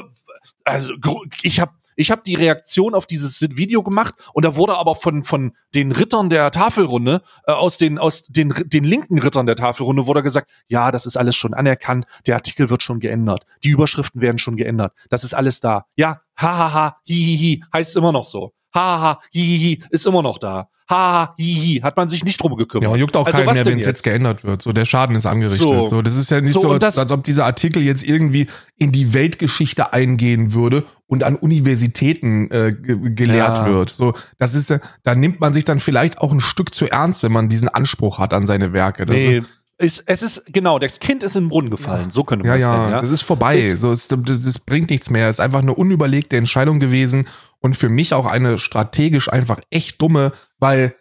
[0.63, 0.93] also,
[1.41, 5.23] ich habe ich habe die Reaktion auf dieses Video gemacht und da wurde aber von
[5.23, 10.07] von den Rittern der Tafelrunde äh, aus den aus den den linken Rittern der Tafelrunde
[10.07, 14.21] wurde gesagt, ja, das ist alles schon anerkannt, der Artikel wird schon geändert, die Überschriften
[14.21, 15.85] werden schon geändert, das ist alles da.
[15.95, 18.53] Ja, hahaha, hihihi, heißt immer noch so.
[18.73, 22.91] Haha, hihihi, ist immer noch da ha, hihi, hat man sich nicht drum gekümmert.
[22.91, 24.61] Ja, juckt auch also, keinen mehr, wenn es jetzt geändert wird.
[24.61, 25.67] So, der Schaden ist angerichtet.
[25.67, 28.47] So, so das ist ja nicht so, so als, als, ob dieser Artikel jetzt irgendwie
[28.77, 33.65] in die Weltgeschichte eingehen würde und an Universitäten äh, gelehrt ja.
[33.65, 33.89] wird.
[33.89, 37.23] So, das ist ja, da nimmt man sich dann vielleicht auch ein Stück zu ernst,
[37.23, 39.05] wenn man diesen Anspruch hat an seine Werke.
[39.05, 39.43] Das nee.
[39.77, 42.09] Ist, es ist, genau, das Kind ist den Brunnen gefallen, ja.
[42.09, 42.91] so könnte man ja, ja, sagen.
[42.93, 43.59] Ja, das ist vorbei.
[43.59, 45.27] Ist, so, es, das bringt nichts mehr.
[45.27, 47.27] Es ist einfach eine unüberlegte Entscheidung gewesen
[47.59, 50.95] und für mich auch eine strategisch einfach echt dumme, weil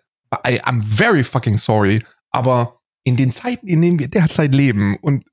[0.45, 5.25] I, I'm very fucking sorry, aber in den Zeiten, in denen wir derzeit leben und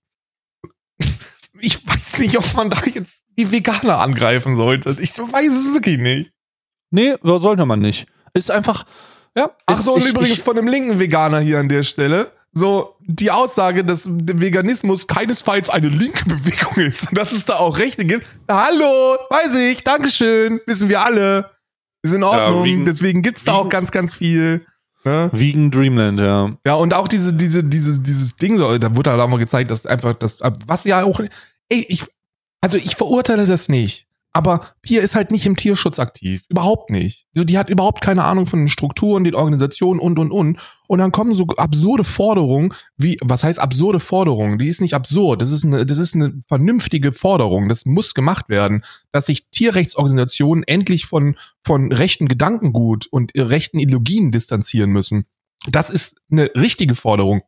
[1.59, 4.95] ich weiß nicht, ob man da jetzt die Veganer angreifen sollte.
[4.99, 6.31] Ich weiß es wirklich nicht.
[6.91, 8.07] Nee, sollte man nicht.
[8.33, 8.85] Ist einfach,
[9.35, 9.51] ja.
[9.65, 12.31] Ach so, und ich, übrigens ich, von einem linken Veganer hier an der Stelle.
[12.53, 17.77] So, die Aussage, dass Veganismus keinesfalls eine linke Bewegung ist und dass es da auch
[17.77, 18.27] Rechte gibt.
[18.49, 21.49] Hallo, weiß ich, Dankeschön, wissen wir alle.
[22.03, 24.65] Ist in Ordnung, ja, wegen, deswegen gibt's da auch ganz, ganz viel.
[25.03, 25.29] Ne?
[25.31, 26.57] Vegan Dreamland, ja.
[26.65, 29.71] Ja, und auch diese, diese, diese, dieses Ding, so, da wurde halt auch mal gezeigt,
[29.71, 31.21] dass einfach das, was ja auch,
[31.69, 32.05] ey, ich,
[32.62, 34.07] also ich verurteile das nicht.
[34.34, 36.45] Aber Pia ist halt nicht im Tierschutz aktiv.
[36.47, 37.28] Überhaupt nicht.
[37.34, 40.57] So, die hat überhaupt keine Ahnung von den Strukturen, den Organisationen und, und, und.
[40.88, 44.57] Und dann kommen so absurde Forderungen wie, was heißt absurde Forderungen?
[44.57, 45.41] Die ist nicht absurd.
[45.41, 47.68] Das ist eine, das ist eine vernünftige Forderung.
[47.68, 51.36] Das muss gemacht werden, dass sich Tierrechtsorganisationen endlich von,
[51.66, 55.26] von rechten Gedankengut und rechten Ideologien distanzieren müssen.
[55.70, 57.41] Das ist eine richtige Forderung.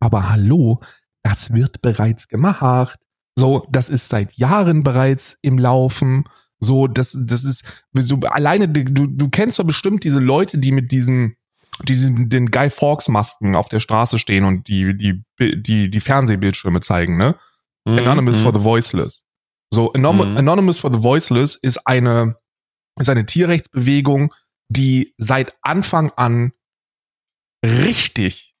[0.00, 0.80] Aber hallo,
[1.22, 2.98] das wird bereits gemacht.
[3.36, 6.24] So, das ist seit Jahren bereits im Laufen.
[6.60, 10.92] So, das, das ist so alleine, du, du kennst doch bestimmt diese Leute, die mit
[10.92, 11.36] diesen,
[11.82, 16.00] die diesen, den Guy Fawkes Masken auf der Straße stehen und die, die, die, die
[16.00, 17.36] Fernsehbildschirme zeigen, ne?
[17.86, 17.98] Mhm.
[17.98, 18.58] Anonymous for mhm.
[18.58, 19.24] the Voiceless.
[19.72, 20.36] So, Anom mhm.
[20.36, 22.36] Anonymous for the Voiceless ist eine,
[22.98, 24.32] ist eine Tierrechtsbewegung,
[24.68, 26.52] die seit Anfang an
[27.64, 28.54] richtig,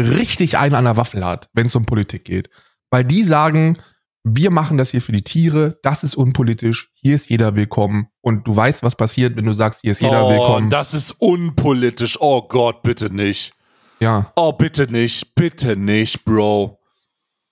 [0.00, 2.48] richtig einen an der Waffel hat, wenn es um Politik geht.
[2.90, 3.78] Weil die sagen,
[4.24, 8.48] wir machen das hier für die Tiere, das ist unpolitisch, hier ist jeder willkommen und
[8.48, 10.70] du weißt, was passiert, wenn du sagst, hier ist jeder oh, willkommen.
[10.70, 12.18] Das ist unpolitisch.
[12.20, 13.52] Oh Gott, bitte nicht.
[14.00, 14.32] Ja.
[14.34, 16.80] Oh, bitte nicht, bitte nicht, Bro.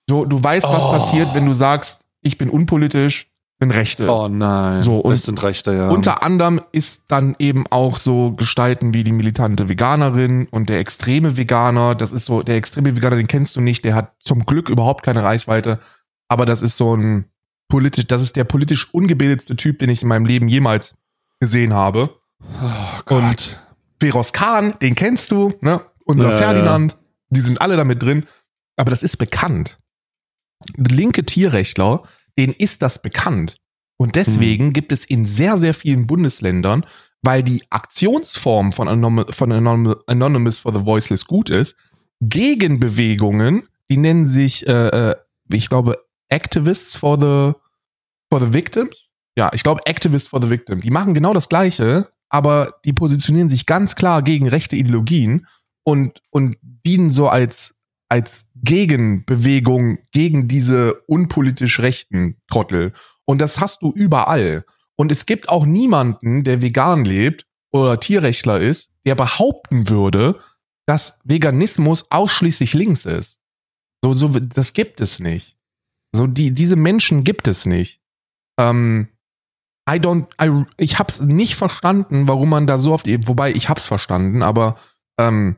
[0.08, 0.90] So, du weißt, was oh.
[0.90, 3.28] passiert, wenn du sagst, ich bin unpolitisch,
[3.60, 4.10] sind Rechte.
[4.10, 4.82] Oh nein.
[4.82, 5.90] So, und das sind Rechte, ja.
[5.90, 11.36] Unter anderem ist dann eben auch so Gestalten wie die militante Veganerin und der extreme
[11.36, 11.94] Veganer.
[11.94, 15.04] Das ist so, der extreme Veganer, den kennst du nicht, der hat zum Glück überhaupt
[15.04, 15.78] keine Reichweite
[16.32, 17.26] aber das ist so ein
[17.68, 20.94] politisch, das ist der politisch ungebildetste Typ, den ich in meinem Leben jemals
[21.40, 22.16] gesehen habe.
[22.40, 23.22] Oh Gott.
[23.22, 23.60] Und
[24.00, 25.82] Veros Kahn, den kennst du, ne?
[26.04, 26.96] Unser Ja, Ferdinand,
[27.28, 28.24] die sind alle damit drin.
[28.76, 29.78] Aber das ist bekannt.
[30.76, 32.02] Linke Tierrechtler,
[32.38, 33.58] denen ist das bekannt.
[33.98, 36.86] Und deswegen gibt es in sehr, sehr vielen Bundesländern,
[37.20, 41.76] weil die Aktionsform von, Anom von Anom Anonymous for the Voiceless gut ist,
[42.20, 45.14] Gegenbewegungen, die nennen sich, äh, äh
[45.52, 45.98] ich glaube,
[46.32, 47.52] Activists for the,
[48.30, 49.12] for the Victims.
[49.36, 50.80] Ja, ich glaube Activists for the Victim.
[50.80, 55.46] Die machen genau das Gleiche, aber die positionieren sich ganz klar gegen rechte Ideologien
[55.84, 57.74] und, und dienen so als,
[58.08, 62.92] als Gegenbewegung gegen diese unpolitisch rechten Trottel.
[63.24, 64.64] Und das hast du überall.
[64.96, 70.40] Und es gibt auch niemanden, der vegan lebt oder Tierrechtler ist, der behaupten würde,
[70.86, 73.40] dass Veganismus ausschließlich links ist.
[74.04, 75.56] So, so, das gibt es nicht.
[76.14, 78.00] So, die, diese Menschen gibt es nicht.
[78.58, 79.08] Ähm,
[79.88, 83.86] I don't, I, ich hab's nicht verstanden, warum man da so oft, wobei ich hab's
[83.86, 84.76] verstanden, aber
[85.18, 85.56] ähm,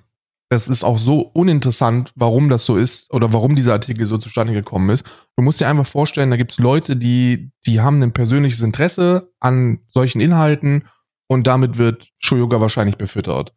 [0.50, 4.52] das ist auch so uninteressant, warum das so ist oder warum dieser Artikel so zustande
[4.52, 5.04] gekommen ist.
[5.36, 9.80] Du musst dir einfach vorstellen, da gibt's Leute, die, die haben ein persönliches Interesse an
[9.88, 10.84] solchen Inhalten
[11.28, 13.54] und damit wird Shoyoga wahrscheinlich befüttert.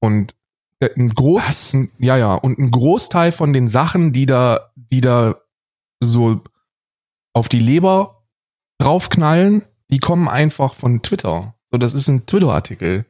[0.00, 0.34] Und
[0.80, 5.36] äh, ein Groß, ja, ja, und ein Großteil von den Sachen, die da, die da
[6.00, 6.42] so
[7.32, 8.24] auf die Leber
[8.78, 11.54] draufknallen, die kommen einfach von Twitter.
[11.70, 13.06] So, das ist ein Twitter-Artikel.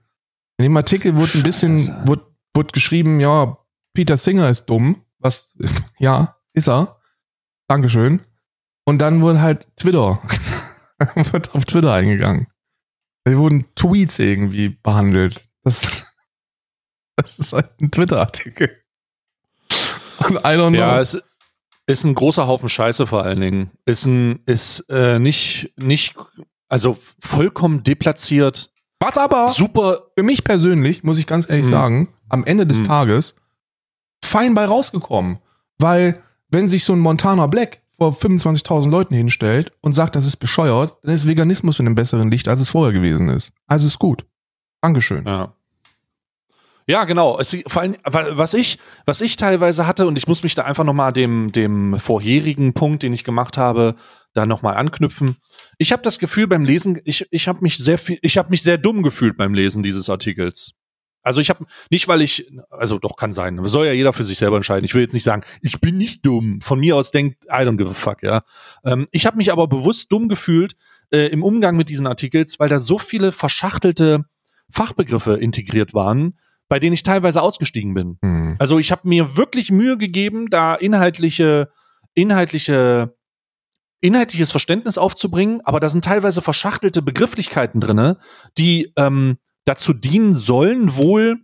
[0.59, 3.59] In dem Artikel wurde ein bisschen, wurde, wurde geschrieben, ja,
[3.95, 5.03] Peter Singer ist dumm.
[5.18, 5.55] Was,
[5.99, 7.01] ja, ist er.
[7.68, 8.20] Dankeschön.
[8.84, 10.20] Und dann wurde halt Twitter,
[11.14, 12.47] wird auf Twitter eingegangen.
[13.24, 15.49] Da wurden Tweets irgendwie behandelt.
[15.64, 16.07] Das,
[17.16, 18.70] das ist halt ein Twitter-Artikel.
[20.18, 20.78] Und I don't know.
[20.78, 21.20] Ja, es,
[21.87, 23.70] ist ein großer Haufen Scheiße vor allen Dingen.
[23.84, 26.14] Ist ein, ist äh, nicht, nicht,
[26.68, 28.72] also vollkommen deplatziert.
[29.01, 30.09] Was aber super.
[30.16, 31.70] Für mich persönlich, muss ich ganz ehrlich hm.
[31.70, 32.87] sagen, am Ende des hm.
[32.87, 33.34] Tages
[34.24, 35.39] fein bei rausgekommen.
[35.78, 40.37] Weil, wenn sich so ein Montana Black vor 25.000 Leuten hinstellt und sagt, das ist
[40.37, 43.53] bescheuert, dann ist Veganismus in einem besseren Licht, als es vorher gewesen ist.
[43.66, 44.26] Also ist gut.
[44.80, 45.24] Dankeschön.
[45.26, 45.55] Ja.
[46.89, 47.39] Ja, genau.
[47.39, 50.84] Es, vor allem, was ich, was ich teilweise hatte, und ich muss mich da einfach
[50.84, 53.97] nochmal dem, dem vorherigen Punkt, den ich gemacht habe,
[54.34, 55.37] da nochmal anknüpfen.
[55.78, 58.62] Ich habe das Gefühl beim Lesen, ich, ich habe mich sehr viel, ich habe mich
[58.62, 60.74] sehr dumm gefühlt beim Lesen dieses Artikels.
[61.22, 64.39] Also ich habe nicht, weil ich, also doch kann sein, soll ja jeder für sich
[64.39, 64.84] selber entscheiden.
[64.84, 66.61] Ich will jetzt nicht sagen, ich bin nicht dumm.
[66.61, 68.43] Von mir aus denkt, I don't give a fuck, ja.
[68.84, 70.76] Ähm, ich habe mich aber bewusst dumm gefühlt
[71.11, 74.24] äh, im Umgang mit diesen Artikels, weil da so viele verschachtelte
[74.70, 78.18] Fachbegriffe integriert waren, bei denen ich teilweise ausgestiegen bin.
[78.22, 78.56] Mhm.
[78.58, 81.70] Also ich habe mir wirklich Mühe gegeben, da inhaltliche,
[82.14, 83.16] inhaltliche,
[84.00, 88.18] inhaltliches Verständnis aufzubringen, aber da sind teilweise verschachtelte Begrifflichkeiten drinne,
[88.58, 91.38] die ähm, dazu dienen sollen, wohl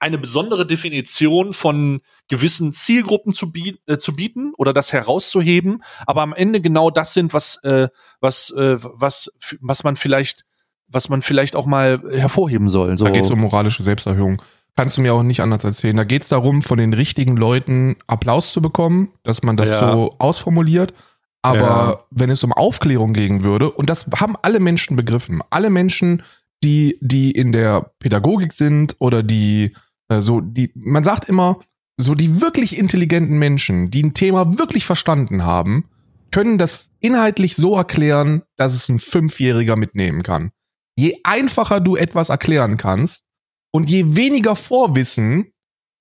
[0.00, 6.22] eine besondere Definition von gewissen Zielgruppen zu, biet, äh, zu bieten oder das herauszuheben, aber
[6.22, 7.88] am Ende genau das sind, was, äh,
[8.20, 9.30] was, äh, was,
[9.60, 10.44] was man vielleicht
[10.90, 12.98] was man vielleicht auch mal hervorheben soll.
[12.98, 13.04] So.
[13.04, 14.42] Da geht es um moralische Selbsterhöhung.
[14.76, 15.96] Kannst du mir auch nicht anders erzählen.
[15.96, 19.92] Da geht es darum, von den richtigen Leuten Applaus zu bekommen, dass man das ja.
[19.92, 20.94] so ausformuliert.
[21.42, 22.04] Aber Ja.
[22.10, 26.22] wenn es um Aufklärung gehen würde, und das haben alle Menschen begriffen, alle Menschen,
[26.62, 29.74] die, die in der Pädagogik sind oder die,
[30.08, 31.58] äh, so, die, man sagt immer,
[31.96, 35.86] so die wirklich intelligenten Menschen, die ein Thema wirklich verstanden haben,
[36.30, 40.52] können das inhaltlich so erklären, dass es ein Fünfjähriger mitnehmen kann.
[41.00, 43.24] Je einfacher du etwas erklären kannst
[43.72, 45.52] und je weniger Vorwissen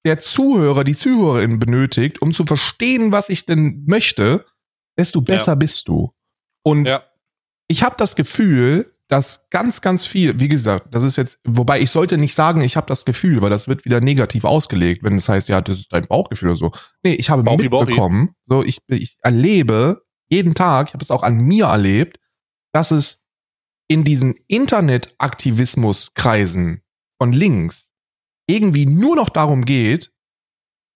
[0.05, 4.45] der Zuhörer, die Zuhörerin benötigt, um zu verstehen, was ich denn möchte,
[4.97, 6.11] desto besser bist du.
[6.63, 7.03] Und Ja.
[7.69, 11.89] ich habe das Gefühl, dass ganz, ganz viel, wie gesagt, das ist jetzt, wobei ich
[11.91, 15.29] sollte nicht sagen, ich habe das Gefühl, weil das wird wieder negativ ausgelegt, wenn es
[15.29, 16.71] heißt, ja, das ist dein Bauchgefühl oder so.
[17.03, 17.85] Nee, ich habe Bauchi, Bauchi.
[17.85, 22.19] mitbekommen, so ich, ich erlebe jeden Tag, ich habe es auch an mir erlebt,
[22.73, 23.23] dass es
[23.89, 26.81] in diesen Internetaktivismuskreisen
[27.21, 27.91] von links
[28.47, 30.11] irgendwie nur noch darum geht,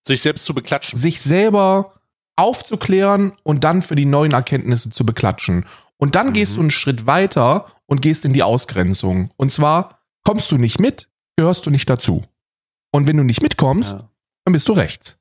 [0.07, 0.97] Sich selbst zu beklatschen.
[0.99, 1.93] sich selber
[2.35, 5.65] aufzuklären und dann für die neuen Erkenntnisse zu beklatschen.
[5.97, 6.33] Und dann Mhm.
[6.33, 9.31] gehst du einen Schritt weiter und gehst in die Ausgrenzung.
[9.37, 12.23] Und zwar kommst du nicht mit, gehörst du nicht dazu.
[12.91, 14.09] Und wenn du nicht mitkommst, Ja.
[14.45, 15.17] dann bist du rechts.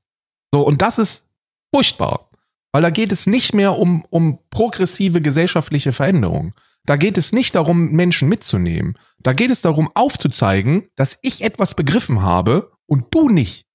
[0.55, 1.27] So, und das ist
[1.75, 2.31] furchtbar.
[2.73, 6.55] Weil da geht es nicht mehr um, um progressive gesellschaftliche Veränderung.
[6.85, 8.99] Da geht es nicht darum, Menschen mitzunehmen.
[9.21, 13.67] Da geht es darum, aufzuzeigen, dass ich etwas begriffen habe und du nicht.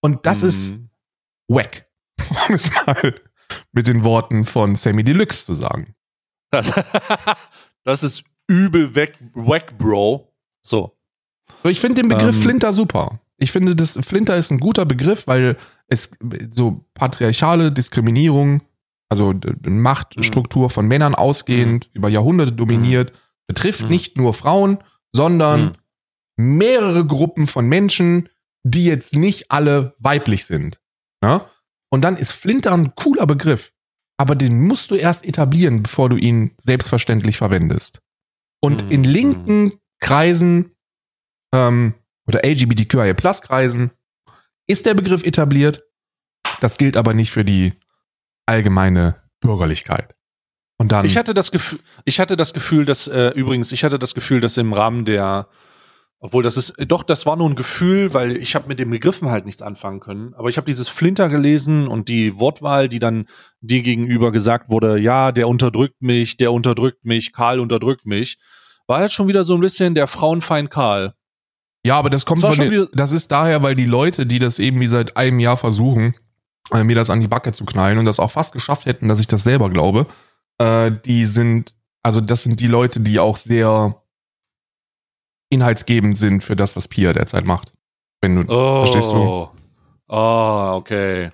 [0.00, 0.90] Und das ist Mhm.
[1.48, 1.86] wack.
[2.48, 3.14] Um es mal
[3.72, 5.94] mit den Worten von Sammy Deluxe zu sagen.
[6.50, 6.72] Das,
[7.84, 10.32] das ist übel weg, wack, Bro.
[10.62, 10.96] So.
[11.62, 12.42] So, Ich finde den Begriff Ähm.
[12.42, 13.20] Flinter super.
[13.38, 15.56] Ich finde, das Flinter ist ein guter Begriff, weil
[15.88, 16.10] es
[16.50, 18.62] so patriarchale Diskriminierung,
[19.08, 19.34] also
[19.66, 23.12] Machtstruktur von Männern ausgehend, über Jahrhunderte dominiert,
[23.46, 23.88] betrifft Mhm.
[23.88, 24.78] nicht nur Frauen,
[25.14, 25.76] sondern
[26.36, 26.58] Mhm.
[26.58, 28.28] mehrere Gruppen von Menschen,
[28.64, 30.80] die jetzt nicht alle weiblich sind.
[31.22, 31.44] Ne?
[31.90, 33.72] Und dann ist Flinter ein cooler Begriff,
[34.18, 38.00] aber den musst du erst etablieren, bevor du ihn selbstverständlich verwendest.
[38.60, 38.90] Und Mhm.
[38.90, 40.72] in linken Kreisen
[41.54, 41.94] ähm,
[42.28, 43.92] oder LGBTQIA-Plus-Kreisen
[44.66, 45.84] ist der Begriff etabliert.
[46.60, 47.72] Das gilt aber nicht für die
[48.46, 50.14] allgemeine Bürgerlichkeit.
[50.78, 53.98] Und dann Ich hatte das Gefühl, ich hatte das Gefühl, dass äh, übrigens, ich hatte
[53.98, 55.48] das Gefühl, dass im Rahmen der,
[56.18, 59.30] obwohl das ist, doch, das war nur ein Gefühl, weil ich habe mit den Begriffen
[59.30, 60.34] halt nichts anfangen können.
[60.34, 63.26] Aber ich habe dieses Flinter gelesen und die Wortwahl, die dann
[63.60, 68.38] dir gegenüber gesagt wurde, ja, der unterdrückt mich, der unterdrückt mich, Karl unterdrückt mich,
[68.86, 71.14] war halt schon wieder so ein bisschen der Frauenfeind Karl.
[71.86, 74.58] Ja, aber das kommt Das von den, das ist daher, weil die Leute, die das
[74.58, 76.14] eben wie seit einem Jahr versuchen,
[76.72, 79.20] äh, mir das an die Backe zu knallen und das auch fast geschafft hätten, dass
[79.20, 80.06] ich das selber glaube,
[80.58, 84.02] äh, die sind, also das sind die Leute, die auch sehr
[85.50, 87.72] inhaltsgebend sind für das, was Pia derzeit macht.
[88.20, 88.80] Wenn du, Oh.
[88.80, 89.48] verstehst du?
[90.08, 91.30] Ah, okay.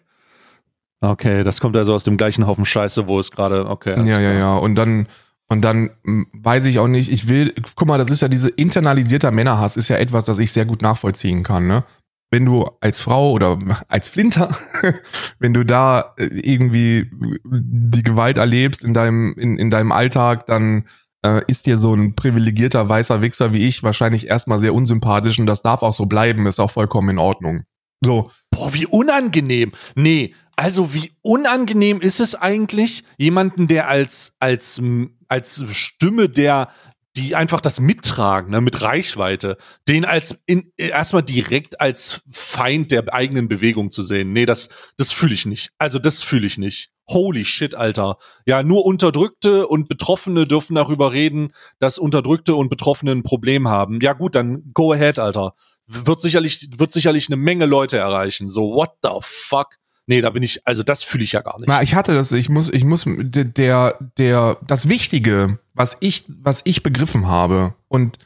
[1.00, 3.96] Okay, das kommt also aus dem gleichen Haufen Scheiße, wo es gerade, okay.
[4.08, 4.54] Ja, ja, ja.
[4.56, 5.08] Und dann,
[5.48, 5.90] und dann
[6.32, 9.88] weiß ich auch nicht, ich will, guck mal, das ist ja diese internalisierter Männerhass, ist
[9.88, 11.84] ja etwas, das ich sehr gut nachvollziehen kann, ne?
[12.32, 13.58] Wenn du als Frau oder
[13.88, 14.56] als Flinter,
[15.38, 17.10] wenn du da äh, irgendwie
[17.44, 20.88] die Gewalt erlebst in deinem, in, in deinem Alltag, dann
[21.24, 25.46] äh, ist dir so ein privilegierter weißer Wichser wie ich wahrscheinlich erstmal sehr unsympathisch und
[25.46, 27.64] das darf auch so bleiben, ist auch vollkommen in Ordnung.
[28.04, 29.72] So, Boah, wie unangenehm.
[29.94, 34.80] Nee, also wie unangenehm ist es eigentlich, jemanden, der als, als,
[35.28, 36.68] als Stimme der,
[37.16, 43.12] die einfach das mittragen, ne, mit Reichweite, den als in, erstmal direkt als Feind der
[43.12, 44.32] eigenen Bewegung zu sehen.
[44.32, 45.72] Nee, das, das fühle ich nicht.
[45.78, 46.90] Also das fühle ich nicht.
[47.08, 48.16] Holy shit, Alter.
[48.46, 54.00] Ja, nur Unterdrückte und Betroffene dürfen darüber reden, dass Unterdrückte und Betroffene ein Problem haben.
[54.00, 55.54] Ja gut, dann go ahead, Alter
[55.86, 58.48] wird sicherlich, wird sicherlich eine Menge Leute erreichen.
[58.48, 59.78] So, what the fuck?
[60.06, 61.68] Nee, da bin ich, also das fühle ich ja gar nicht.
[61.68, 66.24] Na, ich hatte das, ich muss, ich muss, der, der, der, das Wichtige, was ich,
[66.28, 68.18] was ich begriffen habe, und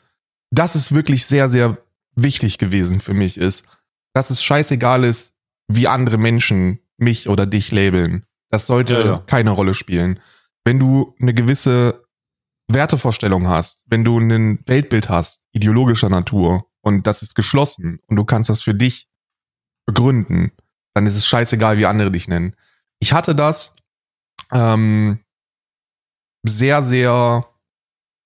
[0.50, 1.78] das ist wirklich sehr, sehr
[2.14, 3.64] wichtig gewesen für mich, ist,
[4.14, 5.34] dass es scheißegal ist,
[5.68, 8.24] wie andere Menschen mich oder dich labeln.
[8.50, 9.18] Das sollte Ja, ja.
[9.18, 10.20] keine Rolle spielen.
[10.64, 12.04] Wenn du eine gewisse
[12.68, 18.24] Wertevorstellung hast, wenn du ein Weltbild hast, ideologischer Natur, und das ist geschlossen, und du
[18.24, 19.08] kannst das für dich
[19.86, 20.52] begründen,
[20.94, 22.56] dann ist es scheißegal, wie andere dich nennen.
[23.00, 23.74] Ich hatte das
[24.52, 25.18] ähm,
[26.46, 27.46] sehr, sehr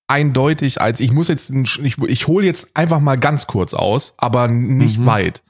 [0.07, 4.47] eindeutig als, ich muss jetzt, ich, ich hole jetzt einfach mal ganz kurz aus, aber
[4.47, 5.05] nicht Mhm.
[5.05, 5.43] weit.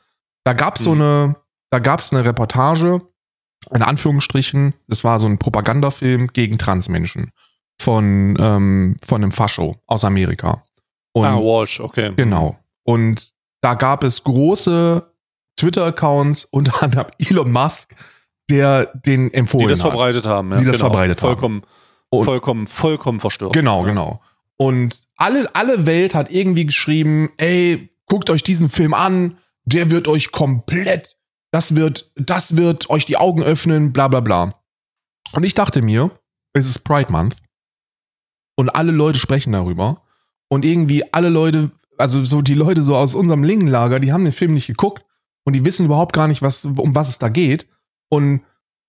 [0.43, 1.01] Da gab es so Mhm.
[1.01, 1.35] eine,
[1.71, 3.01] da gab es eine Reportage,
[3.73, 7.31] in Anführungsstrichen, das war so ein Propagandafilm gegen Transmenschen
[7.79, 10.63] von, ähm, von einem Fascho aus Amerika.
[11.13, 12.13] Und ah, Walsh, okay.
[12.15, 12.57] Genau.
[12.83, 15.11] Und da gab es große
[15.57, 17.95] Twitter-Accounts, unter anderem Elon Musk,
[18.49, 19.91] der den empfohlen Die das hat.
[19.91, 20.51] verbreitet haben.
[20.51, 20.85] Ja, Die das genau.
[20.89, 21.27] verbreitet haben.
[21.29, 21.61] vollkommen,
[22.11, 23.53] Und- vollkommen, vollkommen verstört.
[23.53, 24.21] Genau, genau.
[24.57, 30.07] Und alle, alle Welt hat irgendwie geschrieben, ey, guckt euch diesen Film an, der wird
[30.07, 31.17] euch komplett,
[31.51, 34.53] das wird, das wird euch die Augen öffnen, bla bla bla.
[35.33, 36.11] Und ich dachte mir,
[36.53, 37.37] es ist Pride Month
[38.55, 40.03] und alle Leute sprechen darüber
[40.49, 44.33] und irgendwie alle Leute, also so die Leute so aus unserem Lingenlager, die haben den
[44.33, 45.05] Film nicht geguckt
[45.45, 47.67] und die wissen überhaupt gar nicht, was, um was es da geht
[48.09, 48.41] und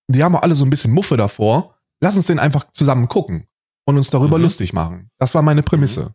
[0.07, 1.72] die haben auch alle so ein bisschen Muffe davor.
[2.03, 3.47] Lass uns den einfach zusammen gucken
[3.85, 4.43] und uns darüber Mhm.
[4.43, 5.09] lustig machen.
[5.19, 6.13] Das war meine Prämisse.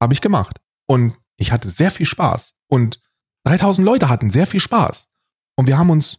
[0.00, 0.62] Habe ich gemacht.
[0.86, 2.54] Und ich hatte sehr viel Spaß.
[2.68, 3.02] Und
[3.44, 5.10] 3000 Leute hatten sehr viel Spaß.
[5.54, 6.18] Und wir haben uns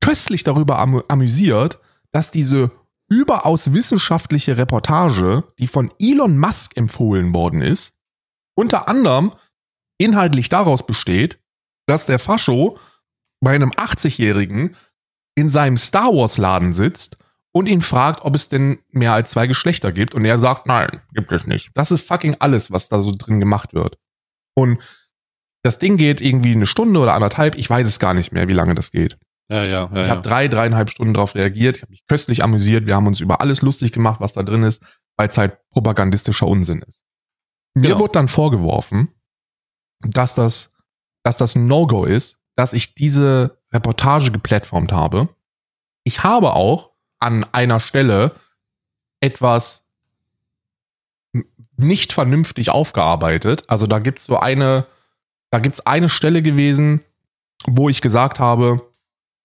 [0.00, 1.78] köstlich darüber am amüsiert,
[2.10, 2.72] dass diese
[3.08, 7.94] überaus wissenschaftliche Reportage, die von Elon Musk empfohlen worden ist,
[8.56, 9.34] unter anderem
[9.98, 11.38] inhaltlich daraus besteht,
[11.86, 12.76] dass der Fascho
[13.40, 14.74] bei einem 80-Jährigen
[15.36, 17.16] in seinem Star Wars Laden sitzt
[17.56, 21.00] und ihn fragt, ob es denn mehr als zwei Geschlechter gibt und er sagt, nein,
[21.14, 21.70] gibt es nicht.
[21.72, 23.96] Das ist fucking alles, was da so drin gemacht wird.
[24.54, 24.78] Und
[25.62, 28.52] das Ding geht irgendwie eine Stunde oder anderthalb, ich weiß es gar nicht mehr, wie
[28.52, 29.16] lange das geht.
[29.50, 30.02] Ja, ja, ja.
[30.02, 33.20] Ich habe drei, dreieinhalb Stunden darauf reagiert, ich habe mich köstlich amüsiert, wir haben uns
[33.20, 34.84] über alles lustig gemacht, was da drin ist,
[35.16, 37.06] weil es halt propagandistischer Unsinn ist.
[37.74, 38.00] Mir Genau.
[38.00, 39.08] wurde dann vorgeworfen,
[40.00, 40.74] dass das,
[41.24, 45.28] dass das ein No-Go ist, dass ich diese Reportage geplatformt habe.
[46.04, 48.32] Ich habe auch an einer Stelle
[49.20, 49.84] etwas
[51.76, 53.64] nicht vernünftig aufgearbeitet.
[53.68, 54.86] Also da gibt's so eine,
[55.50, 57.04] da gibt's eine Stelle gewesen,
[57.66, 58.82] wo ich gesagt habe,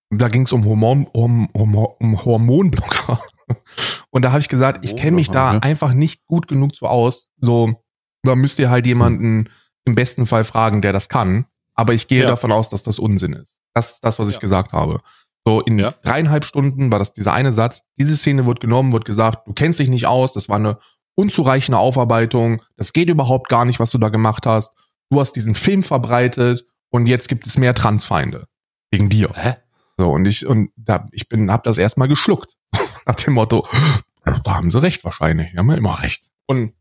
[0.10, 3.22] da ging's um, Hormon, um, um, um Hormonblocker.
[4.12, 7.28] Und da habe ich gesagt, ich kenne mich da einfach nicht gut genug so aus.
[7.38, 7.74] So,
[8.24, 9.50] da müsst ihr halt jemanden
[9.86, 11.46] im besten Fall fragen, der das kann.
[11.74, 12.28] Aber ich gehe Ja.
[12.28, 13.60] davon aus, dass das Unsinn ist.
[13.74, 14.40] Das ist das, was ich Ja.
[14.42, 15.02] gesagt habe.
[15.46, 15.92] So in Ja.
[16.04, 17.82] dreieinhalb Stunden war das dieser eine Satz.
[18.00, 20.78] Diese Szene wird genommen, wird gesagt, du kennst dich nicht aus, das war eine
[21.16, 24.74] unzureichende Aufarbeitung, das geht überhaupt gar nicht, was du da gemacht hast.
[25.10, 28.46] Du hast diesen Film verbreitet und jetzt gibt es mehr Transfeinde
[28.92, 29.32] wegen dir.
[29.34, 29.56] Hä?
[29.98, 32.56] So und ich und da ich bin hab das erstmal geschluckt
[33.06, 33.68] nach dem Motto,
[34.26, 36.30] da haben sie recht wahrscheinlich, die haben ja immer recht.
[36.48, 36.74] Und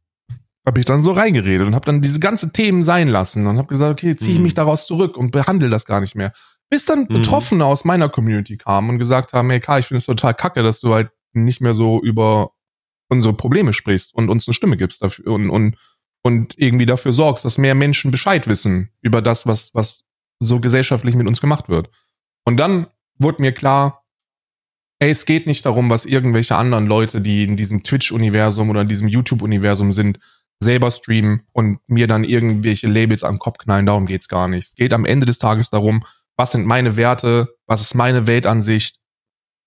[0.66, 3.68] habe ich dann so reingeredet und habe dann diese ganze Themen sein lassen und habe
[3.68, 4.44] gesagt, okay, ziehe ich Mhm.
[4.44, 6.32] mich daraus zurück und behandle das gar nicht mehr.
[6.70, 7.08] Bis dann Mhm.
[7.08, 10.62] Betroffene aus meiner Community kamen und gesagt haben, hey Karl, ich finde es total kacke,
[10.62, 12.52] dass du halt nicht mehr so über
[13.08, 15.76] unsere Probleme sprichst und uns eine Stimme gibst dafür und, und,
[16.22, 20.04] und irgendwie dafür sorgst, dass mehr Menschen Bescheid wissen über das, was, was
[20.38, 21.90] so gesellschaftlich mit uns gemacht wird.
[22.44, 22.86] Und dann
[23.18, 24.04] wurde mir klar,
[25.00, 28.88] ey, es geht nicht darum, was irgendwelche anderen Leute, die in diesem Twitch-Universum oder in
[28.88, 30.20] diesem YouTube-Universum sind,
[30.62, 33.86] selber streamen und mir dann irgendwelche Labels den Kopf knallen.
[33.86, 34.68] Darum geht's gar nicht.
[34.68, 36.04] Es geht am Ende des Tages darum,
[36.40, 38.96] was sind meine Werte, was ist meine Weltansicht,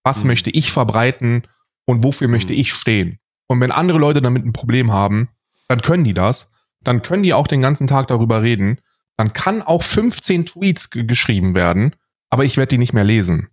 [0.04, 0.30] was Mhm.
[0.30, 1.44] möchte ich verbreiten
[1.86, 2.58] und wofür möchte Mhm.
[2.60, 3.20] ich stehen.
[3.48, 5.30] Und wenn andere Leute damit ein Problem haben,
[5.68, 6.50] dann können die das.
[6.84, 8.82] Dann können die auch den ganzen Tag darüber reden.
[9.18, 11.96] Dann kann auch 15 Tweets ge- geschrieben werden,
[12.32, 13.50] aber ich werde die nicht mehr lesen.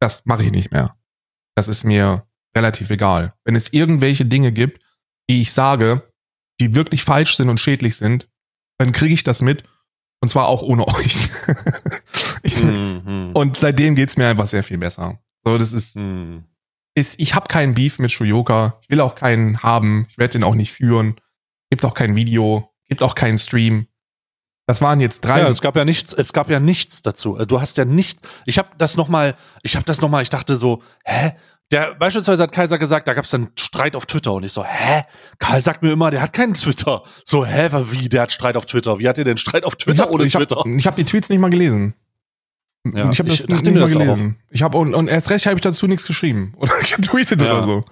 [0.00, 0.96] Das mache ich nicht mehr.
[1.54, 2.26] Das ist mir
[2.56, 3.34] relativ egal.
[3.44, 4.82] Wenn es irgendwelche Dinge gibt,
[5.30, 6.12] die ich sage,
[6.60, 8.28] die wirklich falsch sind und schädlich sind,
[8.78, 9.62] dann kriege ich das mit.
[10.20, 11.30] Und zwar auch ohne euch.
[12.42, 13.30] Ich, Mhm.
[13.34, 15.18] Und seitdem geht's mir einfach sehr viel besser.
[15.44, 16.44] So, das ist, Mhm.
[16.94, 18.78] ist ich habe keinen Beef mit Shuyoka.
[18.82, 20.06] Ich will auch keinen haben.
[20.08, 21.16] Ich werde den auch nicht führen.
[21.70, 22.70] Gibt auch kein Video.
[22.88, 23.86] Gibt auch keinen Stream.
[24.66, 25.40] Das waren jetzt drei.
[25.40, 27.36] Ja, es gab ja nichts, es gab ja nichts dazu.
[27.46, 30.30] Du hast ja nicht, ich habe das noch mal, ich habe das noch mal, ich
[30.30, 31.32] dachte so, hä?
[31.72, 34.62] Der beispielsweise hat Kaiser gesagt, da gab es dann Streit auf Twitter und ich so,
[34.64, 35.02] hä?
[35.38, 37.02] Karl sagt mir immer, der hat keinen Twitter.
[37.24, 38.98] So, hä, wie der hat Streit auf Twitter?
[38.98, 40.62] Wie hat ihr denn Streit auf ich Twitter habe ohne ich hab, Twitter?
[40.66, 41.94] ich hab die Tweets nicht mal gelesen.
[42.84, 44.00] Ja, ich habe das nicht mal das auch.
[44.00, 44.36] gelesen.
[44.50, 47.52] Ich habe und, und erst recht habe ich dazu nichts geschrieben oder getweetet Ja.
[47.52, 47.84] oder so.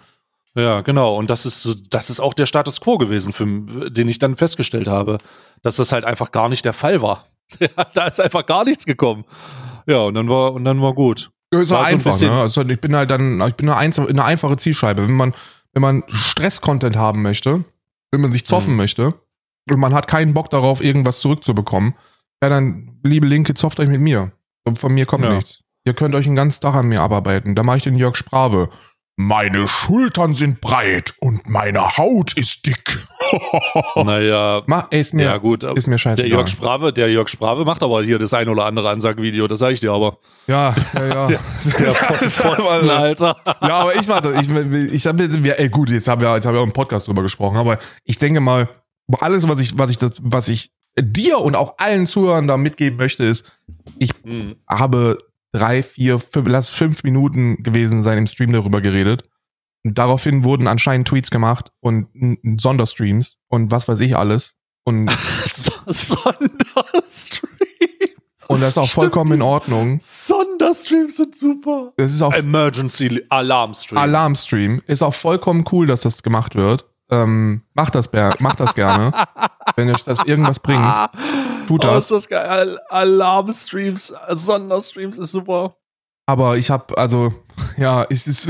[0.56, 1.16] Ja, genau.
[1.16, 3.46] Und das ist, das ist auch der Status quo gewesen, für,
[3.90, 5.18] den ich dann festgestellt habe,
[5.62, 7.26] dass das halt einfach gar nicht der Fall war.
[7.94, 9.24] Da ist einfach gar nichts gekommen.
[9.86, 11.30] Ja, und dann war, und dann war gut.
[11.52, 12.40] Ja, ist War so ein einfach, bisschen- ne?
[12.40, 15.02] Also ich bin halt dann, ich bin eine, einz- eine einfache Zielscheibe.
[15.06, 15.34] Wenn man,
[15.72, 17.64] wenn man Stress-Content haben möchte,
[18.12, 18.76] wenn man sich zoffen Mhm.
[18.76, 19.14] möchte
[19.70, 21.94] und man hat keinen Bock darauf, irgendwas zurückzubekommen,
[22.42, 24.32] ja dann, liebe Linke, zofft euch mit mir.
[24.76, 25.34] Von mir kommt Ja.
[25.34, 25.60] nichts.
[25.84, 27.54] Ihr könnt euch einen ganzen Tag an mir abarbeiten.
[27.54, 28.68] Da mache ich den Jörg Sprave.
[29.16, 32.98] Meine Schultern sind breit und meine Haut ist dick.
[33.94, 35.62] Naja, Mach, ey, ist mir, ja gut.
[35.62, 36.30] ist mir Der scheißegal.
[36.30, 39.74] Jörg Sprave, der Jörg Sprave macht aber hier das ein oder andere Ansagevideo, das sage
[39.74, 40.18] ich dir aber.
[40.46, 41.26] ja, ja, ja.
[41.78, 43.36] Der Pfosten, Alter.
[43.62, 44.48] Ja, aber ich warte, ich,
[44.94, 47.22] ich habe jetzt, ey gut, jetzt haben wir, jetzt haben wir auch im Podcast drüber
[47.22, 48.68] gesprochen, aber ich denke mal,
[49.20, 52.98] alles, was ich, was ich, das, was ich dir und auch allen Zuhörern da mitgeben
[52.98, 53.44] möchte, ist,
[53.98, 54.56] ich Hm.
[54.68, 55.18] habe
[55.52, 59.24] drei, vier, fünf, lass es fünf Minuten gewesen sein im Stream darüber geredet.
[59.84, 62.08] Und daraufhin wurden anscheinend Tweets gemacht und
[62.60, 64.56] Sonderstreams und was weiß ich alles.
[64.84, 65.10] Und,
[65.50, 67.40] So- Sonderstreams.
[68.48, 69.98] und das ist auch Stimmt, vollkommen in Ordnung.
[70.02, 71.92] Sonderstreams sind super.
[71.96, 73.98] Das ist auch Emergency Alarm Stream.
[73.98, 74.82] Alarmstream.
[74.86, 76.84] Ist auch vollkommen cool, dass das gemacht wird.
[77.10, 79.12] Ähm, macht das, Bär, macht das gerne.
[79.76, 80.84] wenn euch das irgendwas bringt,
[81.66, 82.04] tut Oh, das.
[82.04, 82.48] ist das geil.
[82.48, 85.76] Al Alarmstreams, Sonderstreams ist super.
[86.26, 87.32] Aber ich habe also,
[87.76, 88.48] ja, ich, ich,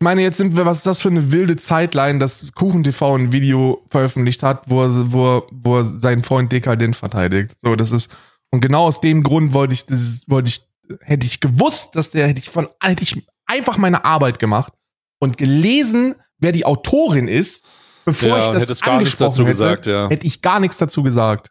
[0.00, 3.32] meine, jetzt sind wir, was ist das für eine wilde Zeitline, dass Kuchen TV ein
[3.32, 7.56] Video veröffentlicht hat, wo er, wo, wo er seinen Freund dekadent verteidigt.
[7.60, 8.10] So, das ist,
[8.50, 10.62] und genau aus dem Grund wollte ich, das wollte ich,
[11.02, 14.72] hätte ich gewusst, dass der, hätte ich von, hätte ich einfach meine Arbeit gemacht
[15.20, 17.64] und gelesen, wer die Autorin ist,
[18.04, 20.08] bevor Ja, ich das hättest gar angesprochen dazu hätte, gesagt, ja.
[20.08, 21.50] hätte ich gar nichts dazu gesagt.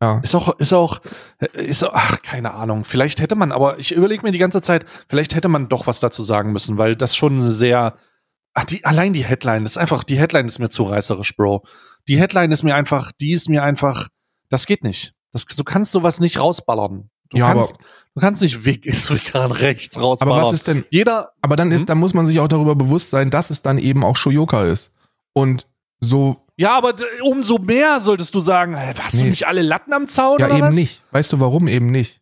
[0.00, 0.20] Ja.
[0.20, 1.00] Ist auch, ist auch,
[1.54, 2.84] ist auch, ach, keine Ahnung.
[2.84, 5.98] Vielleicht hätte man, aber ich überlege mir die ganze Zeit, vielleicht hätte man doch was
[5.98, 7.96] dazu sagen müssen, weil das schon sehr,
[8.54, 11.64] ach, die, allein die Headline, das ist einfach, die Headline ist mir zu reißerisch, Bro.
[12.06, 14.08] Die Headline ist mir einfach, die ist mir einfach,
[14.50, 15.14] das geht nicht.
[15.32, 17.10] Das, du kannst sowas nicht rausballern.
[17.30, 17.76] Du Ja, kannst,
[18.14, 20.32] du kannst nicht weg, ist vegan rechts rausballern.
[20.38, 21.86] Aber was ist denn, Jeder, Aber dann ist, Hm?
[21.86, 24.92] dann muss man sich auch darüber bewusst sein, dass es dann eben auch Shoyoka ist.
[25.38, 25.66] Und
[26.00, 29.30] so, ja, aber umso mehr solltest du sagen, hast du Nee.
[29.30, 30.74] nicht alle Latten am Zaun ja eben was?
[30.74, 31.02] nicht.
[31.12, 32.20] Weißt du, warum eben nicht?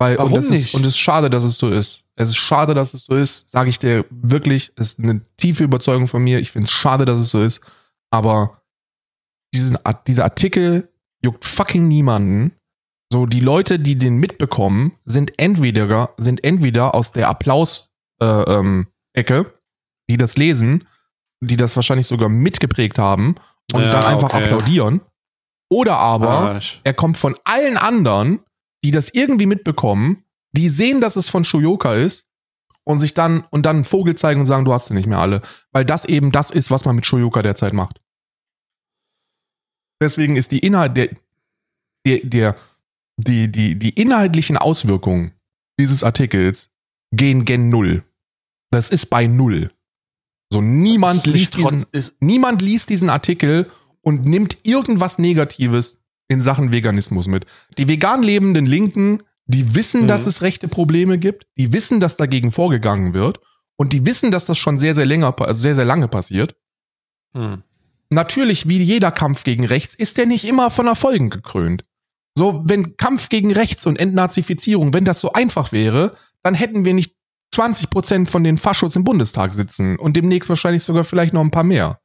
[0.00, 0.66] Weil, Warum und nicht?
[0.66, 2.04] Ist, und es ist schade, dass es so ist.
[2.14, 4.72] Es ist schade, dass es so ist, sage ich dir wirklich.
[4.76, 6.38] Es ist eine tiefe Überzeugung von mir.
[6.38, 7.60] Ich finde es schade, dass es so ist.
[8.10, 8.62] Aber
[9.52, 9.76] diesen,
[10.06, 10.88] dieser Artikel
[11.20, 12.54] juckt fucking niemanden.
[13.12, 17.90] So, die Leute, die den mitbekommen, sind entweder, sind entweder aus der Applaus,
[18.20, 19.52] äh, ähm, Ecke,
[20.08, 20.86] die das lesen,
[21.40, 23.34] die das wahrscheinlich sogar mitgeprägt haben
[23.72, 24.44] und Ja, dann einfach okay.
[24.44, 25.00] applaudieren.
[25.70, 28.40] Oder aber ich- er kommt von allen anderen,
[28.84, 32.26] die das irgendwie mitbekommen, die sehen, dass es von Shoyoka ist
[32.84, 35.18] und sich dann und dann einen Vogel zeigen und sagen, du hast sie nicht mehr
[35.18, 38.00] alle, weil das eben das ist, was man mit Shoyoka derzeit macht.
[40.00, 41.08] Deswegen ist die Inhalt der
[42.06, 42.54] der der
[43.18, 45.32] die die die inhaltlichen Auswirkungen
[45.78, 46.70] dieses Artikels
[47.14, 48.04] gehen gen null.
[48.70, 49.72] Das ist bei null.
[50.50, 51.84] So niemand liest diesen
[52.20, 53.70] niemand liest diesen Artikel
[54.00, 57.46] und nimmt irgendwas Negatives in Sachen Veganismus mit.
[57.76, 60.08] Die vegan lebenden Linken, die wissen, Mhm.
[60.08, 63.40] dass es rechte Probleme gibt, die wissen, dass dagegen vorgegangen wird
[63.76, 66.54] und die wissen, dass das schon sehr, sehr länger, also sehr, sehr lange passiert.
[67.34, 67.62] hm.
[68.10, 71.84] Natürlich, wie jeder Kampf gegen rechts, ist der nicht immer von Erfolgen gekrönt.
[72.34, 76.94] So, wenn Kampf gegen rechts und Entnazifizierung, wenn das so einfach wäre, dann hätten wir
[76.94, 77.17] nicht
[77.58, 81.50] 20 Prozent von den Faschos im Bundestag sitzen und demnächst wahrscheinlich sogar vielleicht noch ein
[81.50, 81.98] paar mehr.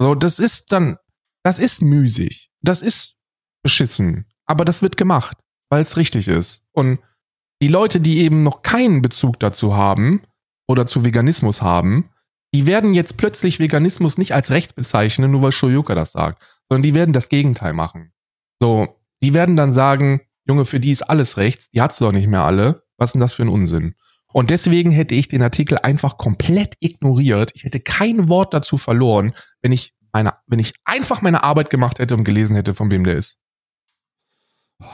[0.00, 0.96] So, das ist dann,
[1.42, 2.50] das ist müßig.
[2.62, 3.18] Das ist
[3.62, 4.24] beschissen.
[4.46, 5.36] Aber das wird gemacht,
[5.68, 6.64] weil es richtig ist.
[6.72, 6.98] Und
[7.60, 10.22] die Leute, die eben noch keinen Bezug dazu haben
[10.66, 12.08] oder zu Veganismus haben,
[12.54, 16.84] die werden jetzt plötzlich Veganismus nicht als rechts bezeichnen, nur weil Shoyoka das sagt, sondern
[16.84, 18.14] die werden das Gegenteil machen.
[18.62, 22.28] So, die werden dann sagen, Junge, für die ist alles rechts, die hat's doch nicht
[22.28, 22.84] mehr alle.
[22.96, 23.94] Was ist denn das für ein Unsinn?
[24.32, 27.52] Und deswegen hätte ich den Artikel einfach komplett ignoriert.
[27.54, 31.98] Ich hätte kein Wort dazu verloren, wenn ich meine, wenn ich einfach meine Arbeit gemacht
[31.98, 33.38] hätte und gelesen hätte, von wem der ist.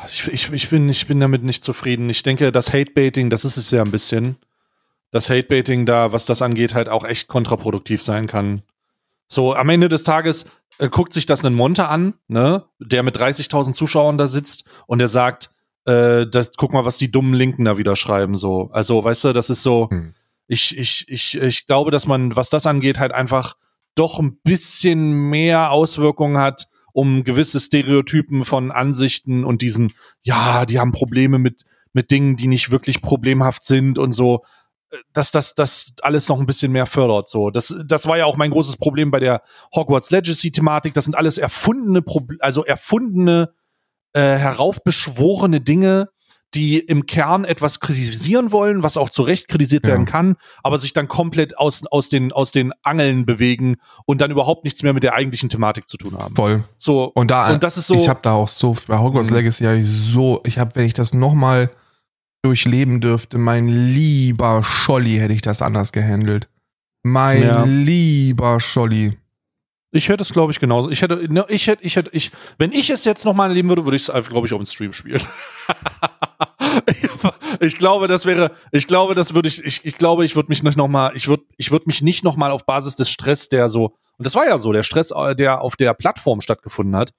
[0.06, 2.08] Ich, ich, ich, bin, ich bin damit nicht zufrieden.
[2.08, 4.36] Ich denke, das Hatebaiting, das ist es ja ein bisschen.
[5.10, 8.62] Das Hatebaiting da, was das angeht, halt auch echt kontraproduktiv sein kann.
[9.28, 10.46] So, am Ende des Tages
[10.78, 14.98] äh, guckt sich das ein Monte an, ne, der mit 30.000 Zuschauern da sitzt und
[14.98, 15.51] der sagt,
[15.84, 18.70] äh, das, guck mal, was die dummen Linken da wieder schreiben, so.
[18.72, 20.14] Also, weißt du, das ist so, Hm.
[20.46, 23.56] ich, ich, ich, ich glaube, dass man, was das angeht, halt einfach
[23.94, 30.78] doch ein bisschen mehr Auswirkungen hat, um gewisse Stereotypen von Ansichten und diesen, ja, die
[30.78, 34.42] haben Probleme mit, mit Dingen, die nicht wirklich problemhaft sind und so,
[34.90, 37.28] äh, dass das, das alles noch ein bisschen mehr fördert.
[37.28, 39.42] So, das, das war ja auch mein großes Problem bei der
[39.74, 40.94] Hogwarts Legacy-Thematik.
[40.94, 43.52] Das sind alles erfundene, Proble also erfundene,
[44.14, 46.08] äh, heraufbeschworene Dinge,
[46.54, 49.90] die im Kern etwas kritisieren wollen, was auch zu Recht kritisiert Ja.
[49.92, 54.30] werden kann, aber sich dann komplett aus, aus, den, aus den Angeln bewegen und dann
[54.30, 56.34] überhaupt nichts mehr mit der eigentlichen Thematik zu tun haben.
[56.36, 56.64] Voll.
[56.76, 57.94] So, Und da, und das ist so.
[57.94, 59.36] ich habe da auch so, bei Hogwarts Mhm.
[59.36, 61.70] Legacy habe ich so, ich habe, wenn ich das nochmal
[62.42, 66.48] durchleben dürfte, mein lieber Scholli, hätte ich das anders gehandelt.
[67.02, 67.64] Mein Ja.
[67.64, 69.16] lieber Scholli.
[69.94, 70.90] Ich hätte es, glaube ich, genauso.
[70.90, 73.84] Ich hätte, ne, ich hätte, ich hätte, ich, wenn ich es jetzt nochmal erleben würde,
[73.84, 75.20] würde ich es einfach, glaube ich, auf dem Stream spielen.
[77.60, 80.62] ich glaube, das wäre, ich glaube, das würde ich, ich, ich glaube, ich würde mich
[80.62, 83.94] nicht nochmal, ich würde, ich würde mich nicht nochmal auf Basis des Stress, der so,
[84.16, 87.12] und das war ja so, der Stress, äh, der auf der Plattform stattgefunden hat,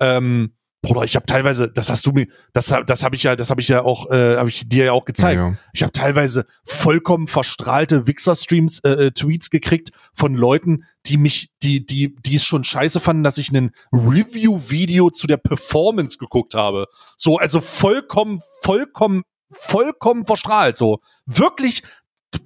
[0.00, 3.50] ähm, Bruder, ich habe teilweise, das hast du mir, das, das habe ich ja, das
[3.50, 5.36] habe ich ja auch, äh, habe ich dir ja auch gezeigt.
[5.36, 5.58] Ja, ja.
[5.72, 11.84] Ich habe teilweise vollkommen verstrahlte Wichser-Streams, äh, äh, Tweets gekriegt von Leuten, die mich, die,
[11.84, 16.86] die, die es schon scheiße fanden, dass ich einen Review-Video zu der Performance geguckt habe.
[17.16, 20.76] So, also vollkommen, vollkommen, vollkommen verstrahlt.
[20.76, 21.82] So, wirklich,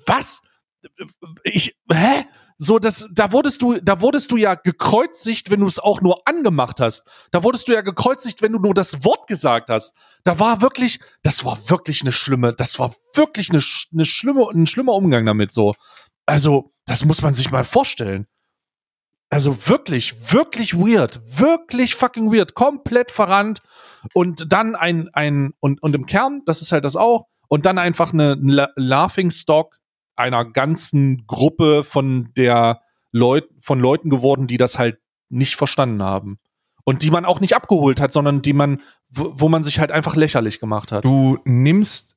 [0.06, 0.40] was?
[1.44, 2.24] Ich, hä?
[2.62, 6.22] So das da wurdest du da wurdest du ja gekreuzigt, wenn du es auch nur
[6.28, 7.02] angemacht hast.
[7.32, 9.94] Da wurdest du ja gekreuzigt, wenn du nur das Wort gesagt hast.
[10.22, 13.60] Da war wirklich, das war wirklich eine schlimme, das war wirklich eine,
[13.92, 15.74] eine schlimme ein schlimmer Umgang damit so.
[16.24, 18.28] Also, das muss man sich mal vorstellen.
[19.28, 23.60] Also wirklich, wirklich weird, wirklich fucking weird, komplett verrannt
[24.14, 27.78] und dann ein ein und und im Kern, das ist halt das auch und dann
[27.78, 29.78] einfach eine, eine Laughing Stock
[30.22, 34.98] einer ganzen Gruppe von der Leut von Leuten geworden, die das halt
[35.28, 36.38] nicht verstanden haben.
[36.84, 40.16] Und die man auch nicht abgeholt hat, sondern die man, wo, man sich halt einfach
[40.16, 41.04] lächerlich gemacht hat.
[41.04, 42.16] Du nimmst,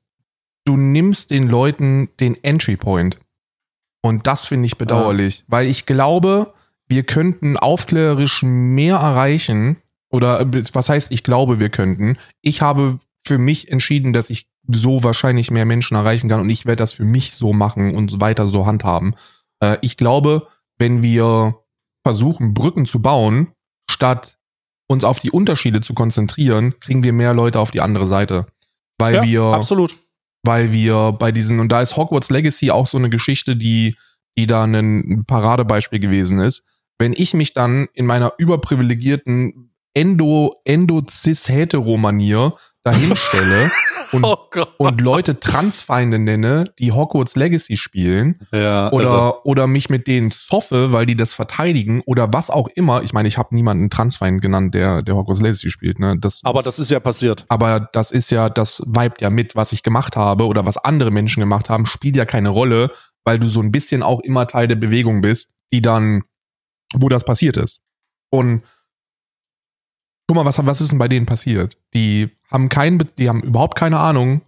[0.63, 3.19] du nimmst den Leuten den Entry Point.
[4.01, 6.53] Und das finde ich bedauerlich, weil ich glaube,
[6.87, 9.77] wir könnten aufklärerisch mehr erreichen.
[10.09, 12.17] Oder äh, was heißt, ich glaube, wir könnten.
[12.41, 16.65] Ich habe für mich entschieden, dass ich so wahrscheinlich mehr Menschen erreichen kann und ich
[16.65, 19.15] werde das für mich so machen und weiter so handhaben.
[19.59, 20.47] Äh, ich glaube,
[20.77, 21.55] wenn wir
[22.03, 23.53] versuchen, Brücken zu bauen,
[23.89, 24.37] statt
[24.87, 28.45] uns auf die Unterschiede zu konzentrieren, kriegen wir mehr Leute auf die andere Seite.
[28.99, 29.97] Weil ja, wir, absolut.
[30.43, 33.95] weil wir bei diesen, und da ist Hogwarts Legacy auch so eine Geschichte, die,
[34.37, 36.63] die da ein Paradebeispiel gewesen ist.
[36.97, 42.55] Wenn ich mich dann in meiner überprivilegierten Endo, Endo-Cis-Hetero-Manier
[42.85, 43.71] dahinstelle
[44.11, 44.37] und, Oh
[44.77, 50.93] und Leute Transfeinde nenne, die Hogwarts Legacy spielen Ja, oder, oder mich mit denen zoffe,
[50.93, 53.03] weil die das verteidigen oder was auch immer.
[53.03, 55.99] Ich meine, ich habe niemanden Transfeind genannt, der, der Hogwarts Legacy spielt.
[55.99, 56.15] Ne?
[56.17, 57.45] Das, aber das ist ja passiert.
[57.49, 61.11] aber das ist ja, das vibet ja mit, was ich gemacht habe oder was andere
[61.11, 62.91] Menschen gemacht haben, spielt ja keine Rolle,
[63.23, 66.23] weil du so ein bisschen auch immer Teil der Bewegung bist, die dann,
[66.93, 67.81] wo das passiert ist.
[68.29, 68.63] Und
[70.27, 71.77] guck mal, was, was ist denn bei denen passiert?
[71.93, 74.41] Die haben keinen, Be- die haben überhaupt keine Ahnung,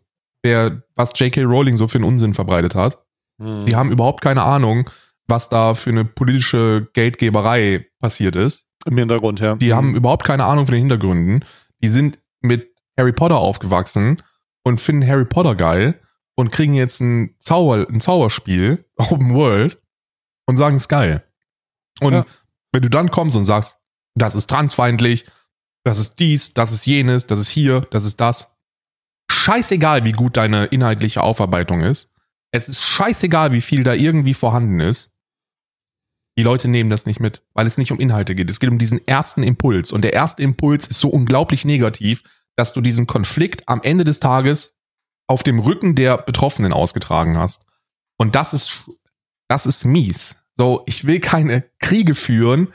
[0.43, 1.43] wer, was J.K.
[1.43, 3.03] Rowling so für einen Unsinn verbreitet hat.
[3.41, 3.65] Hm.
[3.65, 4.89] Die haben überhaupt keine Ahnung,
[5.27, 8.67] was da für eine politische Geldgeberei passiert ist.
[8.85, 9.55] Im Hintergrund, ja.
[9.55, 11.43] Die haben überhaupt keine Ahnung von den Hintergründen.
[11.83, 14.21] Die sind mit Harry Potter aufgewachsen
[14.63, 15.99] und finden Harry Potter geil
[16.35, 19.81] und kriegen jetzt ein, Zauber, ein Zauberspiel, Open World,
[20.47, 21.23] und sagen, es ist geil.
[21.99, 22.25] Und Ja.
[22.71, 23.77] wenn du dann kommst und sagst,
[24.15, 25.25] das ist transfeindlich,
[25.87, 28.53] das ist dies, das ist jenes, das ist hier, das ist das.
[29.31, 32.09] Scheißegal, wie gut deine inhaltliche Aufarbeitung ist.
[32.51, 35.11] Es ist scheißegal, wie viel da irgendwie vorhanden ist.
[36.37, 38.49] Die Leute nehmen das nicht mit, weil es nicht um Inhalte geht.
[38.49, 39.91] Es geht um diesen ersten Impuls.
[39.91, 42.21] Und der erste Impuls ist so unglaublich negativ,
[42.55, 44.75] dass du diesen Konflikt am Ende des Tages
[45.27, 47.65] auf dem Rücken der Betroffenen ausgetragen hast.
[48.17, 48.89] Und das ist,
[49.47, 50.37] das ist mies.
[50.55, 52.73] So, ich will keine Kriege führen,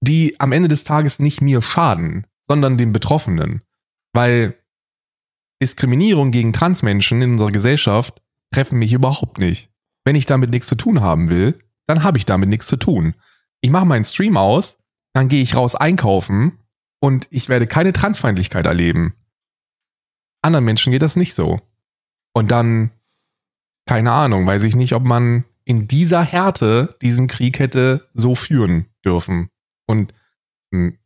[0.00, 3.62] die am Ende des Tages nicht mir schaden, sondern den Betroffenen.
[4.12, 4.58] Weil
[5.62, 8.20] Diskriminierung gegen Transmenschen in unserer Gesellschaft
[8.52, 9.70] treffen mich überhaupt nicht.
[10.04, 13.14] Wenn ich damit nichts zu tun haben will, dann habe ich damit nichts zu tun.
[13.62, 14.76] Ich mache meinen Stream aus,
[15.14, 16.58] dann gehe ich raus einkaufen
[17.00, 19.14] und ich werde keine Transfeindlichkeit erleben.
[20.42, 21.62] Anderen Menschen geht das nicht so.
[22.34, 22.90] Und dann,
[23.86, 28.88] keine Ahnung, weiß ich nicht, ob man in dieser Härte diesen Krieg hätte so führen
[29.06, 29.48] dürfen.
[29.86, 30.12] Und
[30.70, 30.98] hm,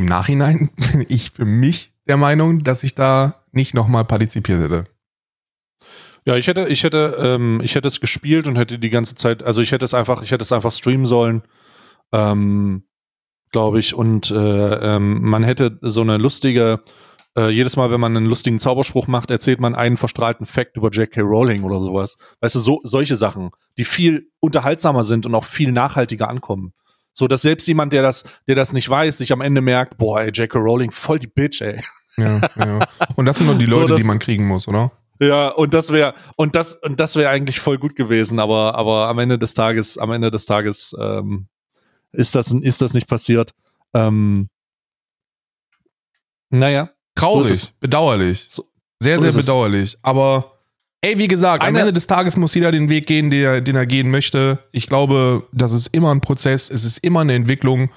[0.00, 4.84] im Nachhinein bin ich für mich der Meinung, dass ich da nicht nochmal partizipiert hätte.
[6.26, 9.42] Ja, ich hätte, ich hätte, ähm, ich hätte es gespielt und hätte die ganze Zeit,
[9.42, 11.42] also ich hätte es einfach, ich hätte es einfach streamen sollen,
[12.12, 12.84] ähm,
[13.52, 13.94] glaube ich.
[13.94, 16.82] Und äh, ähm, man hätte so eine lustige,
[17.36, 20.90] äh, jedes Mal, wenn man einen lustigen Zauberspruch macht, erzählt man einen verstrahlten Fact über
[20.90, 21.20] J.K.
[21.22, 22.16] Rowling oder sowas.
[22.40, 26.74] Weißt du, so solche Sachen, die viel unterhaltsamer sind und auch viel nachhaltiger ankommen.
[27.12, 30.20] So, dass selbst jemand, der das, der das nicht weiß, sich am Ende merkt, boah,
[30.22, 30.58] ey, J.K.
[30.58, 31.80] Rowling, voll die Bitch, ey.
[32.16, 32.86] Ja, ja.
[33.16, 34.92] Und das sind nur die So, Leute, das- die man kriegen muss, oder?
[35.22, 39.08] Ja, und das wäre und das und das wäre eigentlich voll gut gewesen, aber aber
[39.08, 41.46] am Ende des Tages, am Ende des Tages ähm,
[42.12, 43.52] ist das ist das nicht passiert.
[43.92, 44.48] Ähm,
[46.48, 48.46] naja, Traurig, So bedauerlich.
[48.48, 48.64] So-
[49.02, 49.46] sehr, so sehr ist es.
[49.46, 49.98] bedauerlich.
[50.02, 50.59] Aber
[51.02, 53.60] ey, wie gesagt, am Eine- Ende des Tages muss jeder den Weg gehen, den er,
[53.60, 54.58] den er gehen möchte.
[54.72, 57.90] Ich glaube, das ist immer ein Prozess, es ist immer eine Entwicklung.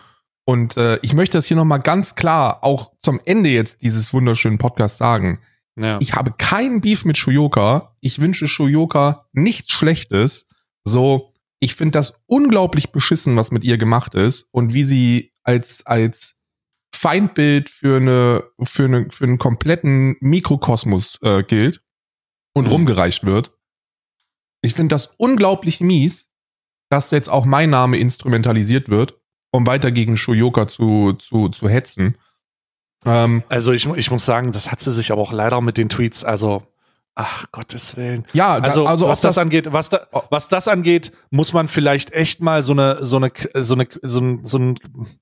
[0.45, 4.57] Und äh, ich möchte das hier nochmal ganz klar auch zum Ende jetzt dieses wunderschönen
[4.57, 5.39] Podcasts sagen.
[5.79, 5.97] ja.
[6.01, 7.95] Ich habe keinen Beef mit Shuyoka.
[8.01, 10.47] Ich wünsche Shuyoka nichts Schlechtes.
[10.85, 11.31] So,
[11.61, 16.35] ich finde das unglaublich beschissen, was mit ihr gemacht ist und wie sie als, als
[16.93, 21.81] Feindbild für eine, für eine, für einen kompletten Mikrokosmos äh, gilt
[22.53, 22.71] und Mhm.
[22.71, 23.51] rumgereicht wird.
[24.61, 26.29] Ich finde das unglaublich mies,
[26.89, 29.15] dass jetzt auch mein Name instrumentalisiert wird,
[29.51, 32.17] um weiter gegen Shoyoka zu, zu, zu hetzen.
[33.05, 35.89] Ähm, Also ich, ich muss sagen, das hat sie sich aber auch leider mit den
[35.89, 36.63] Tweets, also,
[37.15, 38.25] ach Gottes Willen.
[38.33, 42.11] ja, Also, also was das, das, angeht, was, da, was das angeht, muss man vielleicht
[42.13, 44.79] echt mal so eine, so eine, so eine, so ein, so ein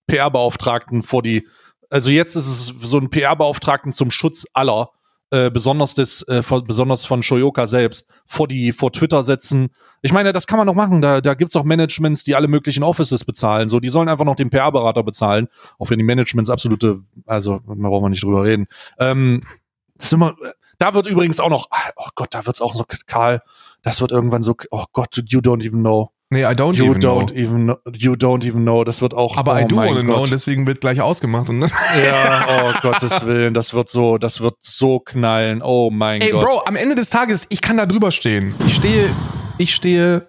[0.07, 1.47] PR-Beauftragten vor die,
[1.89, 4.91] also jetzt ist es so ein PR-Beauftragten zum Schutz aller,
[5.31, 9.69] äh, besonders des, äh, von, besonders von Shoyoka selbst, vor die, vor Twitter setzen.
[10.01, 11.01] Ich meine, das kann man doch machen.
[11.01, 13.69] Da, da gibt's auch Managements, die alle möglichen Offices bezahlen.
[13.69, 15.47] So, die sollen einfach noch den PR-Berater bezahlen,
[15.79, 18.67] auch wenn die Managements absolute, also da brauchen wir nicht drüber reden.
[18.99, 19.41] Ähm,
[20.11, 20.35] immer,
[20.77, 23.41] da wird übrigens auch noch, oh Gott, da wird's auch so, Karl,
[23.83, 26.11] das wird irgendwann so, oh Gott, you don't even know.
[26.31, 27.19] Nee, I don't You even know.
[27.21, 27.77] don't even know.
[27.95, 28.83] You don't even know.
[28.83, 29.37] Das wird auch.
[29.37, 31.49] Aber oh I do wanna know und deswegen wird gleich ausgemacht.
[31.49, 31.61] Und
[32.05, 35.61] Ja, oh Gottes Willen, das wird so, das wird so knallen.
[35.61, 36.41] Oh mein Ey, Gott.
[36.41, 38.55] Bro, am Ende des Tages, ich kann da drüber stehen.
[38.65, 39.09] Ich stehe,
[39.59, 40.27] ich stehe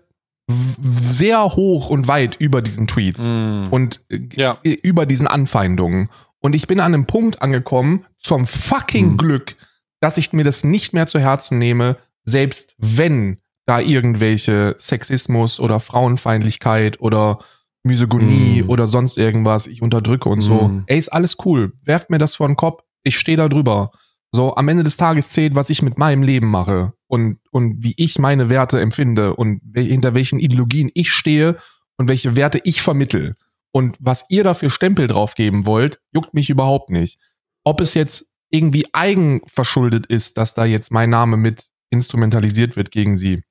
[0.50, 3.68] sehr hoch und weit über diesen Tweets Mm.
[3.70, 4.58] und äh, Ja.
[4.62, 6.10] über diesen Anfeindungen.
[6.40, 9.16] Und ich bin an einem Punkt angekommen, zum fucking Hm.
[9.16, 9.56] Glück,
[10.00, 15.80] dass ich mir das nicht mehr zu Herzen nehme, selbst wenn da irgendwelche Sexismus oder
[15.80, 17.38] Frauenfeindlichkeit oder
[17.84, 18.70] Misogynie Hm.
[18.70, 20.62] oder sonst irgendwas ich unterdrücke und so.
[20.62, 20.84] Hm.
[20.86, 21.72] Ey, ist alles cool.
[21.84, 22.82] Werft mir das vor den Kopf.
[23.02, 23.90] Ich stehe da drüber.
[24.34, 27.94] So, am Ende des Tages zählt, was ich mit meinem Leben mache und, und wie
[27.96, 31.56] ich meine Werte empfinde und hinter welchen Ideologien ich stehe
[31.98, 33.36] und welche Werte ich vermittel.
[33.72, 37.18] Und was ihr dafür Stempel draufgeben wollt, juckt mich überhaupt nicht.
[37.64, 43.16] Ob es jetzt irgendwie eigenverschuldet ist, dass da jetzt mein Name mit instrumentalisiert wird gegen
[43.16, 43.42] sie.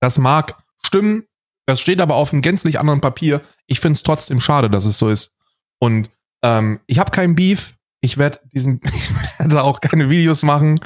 [0.00, 1.24] Das mag stimmen,
[1.66, 3.40] das steht aber auf einem gänzlich anderen Papier.
[3.66, 5.32] Ich finde es trotzdem schade, dass es so ist.
[5.80, 6.10] Und
[6.42, 7.74] ähm, ich habe keinen Beef.
[8.00, 10.80] Ich werde diesen, ich werde auch keine Videos machen.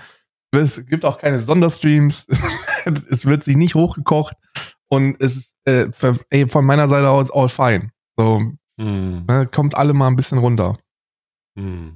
[0.55, 2.27] Es gibt auch keine Sonderstreams.
[3.11, 4.35] es wird sich nicht hochgekocht.
[4.89, 7.91] Und es ist äh, für, ey, von meiner Seite aus all fine.
[8.17, 8.43] So,
[8.79, 9.27] Mm.
[9.29, 10.79] ne, kommt alle mal ein bisschen runter.
[11.57, 11.89] Mm.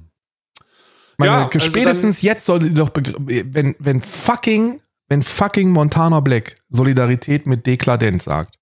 [1.17, 6.57] Meine, Ja, also spätestens jetzt solltet ihr doch wenn, wenn fucking, wenn fucking Montana Black
[6.69, 8.59] Solidarität mit Dekladenz sagt,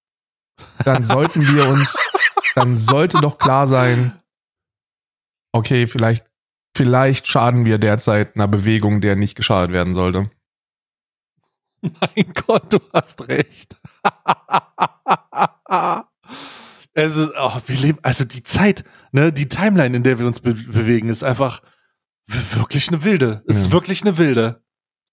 [0.84, 1.96] dann sollten wir uns,
[2.54, 4.12] dann sollte doch klar sein,
[5.52, 6.24] okay, vielleicht,
[6.76, 10.30] vielleicht schaden wir derzeit einer Bewegung, der nicht geschadet werden sollte.
[11.82, 13.76] Mein Gott, du hast recht.
[16.94, 20.40] es ist, oh, wir leben, also die Zeit, ne, die Timeline, in der wir uns
[20.40, 21.60] be bewegen, ist einfach
[22.26, 23.44] wirklich eine wilde.
[23.46, 23.72] Es ist Ja.
[23.72, 24.64] wirklich eine wilde.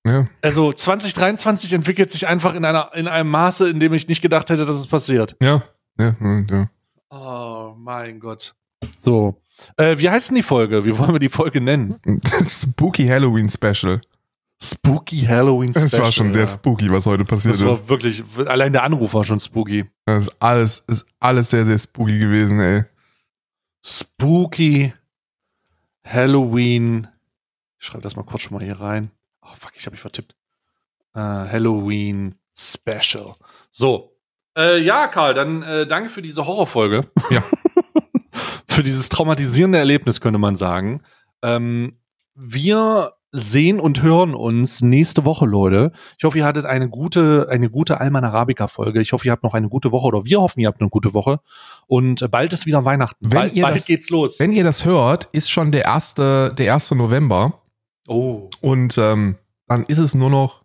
[0.06, 0.26] Ja.
[0.42, 4.50] Also 2023 entwickelt sich einfach in einer, in einem Maße, in dem ich nicht gedacht
[4.50, 5.36] hätte, dass es passiert.
[5.42, 5.64] Ja.
[5.98, 6.70] Ja, ja.
[7.10, 8.56] Oh mein Gott.
[8.98, 9.40] So.
[9.78, 10.84] Äh, wie heißt denn die Folge?
[10.84, 11.96] Wie wollen wir die Folge nennen?
[12.44, 14.02] Spooky Halloween Special.
[14.62, 15.86] Spooky Halloween Special.
[15.86, 17.68] Es war schon sehr spooky, was heute passiert Das ist.
[17.68, 19.86] war wirklich, allein der Anruf war schon spooky.
[20.06, 22.84] Das ist alles, ist alles sehr, sehr spooky gewesen, ey.
[23.86, 24.94] Spooky
[26.06, 27.08] Halloween.
[27.80, 29.12] Ich schreibe das mal kurz schon mal hier rein.
[29.54, 30.36] Oh fuck, ich habe mich vertippt.
[31.16, 33.36] Äh, Halloween Special.
[33.70, 34.16] So.
[34.58, 37.08] Äh, ja, Karl, dann äh, danke für diese Horrorfolge.
[37.30, 37.44] Ja.
[38.68, 41.02] für dieses traumatisierende Erlebnis, könnte man sagen.
[41.44, 41.98] Ähm,
[42.36, 45.92] wir sehen und hören uns nächste Woche, Leute.
[46.20, 49.02] Ich hoffe, ihr hattet eine gute, eine gute Alman Arabica Folge.
[49.02, 51.14] Ich hoffe, ihr habt noch eine gute Woche oder wir hoffen, ihr habt eine gute
[51.16, 51.40] Woche.
[51.88, 53.18] Und äh, bald ist wieder Weihnachten.
[53.26, 54.40] Wenn bald ihr bald das- geht's los.
[54.40, 57.62] Wenn ihr das hört, ist schon der erste, der erste November.
[58.08, 58.50] oh.
[58.62, 59.36] Und ähm,
[59.74, 60.64] dann ist es nur noch.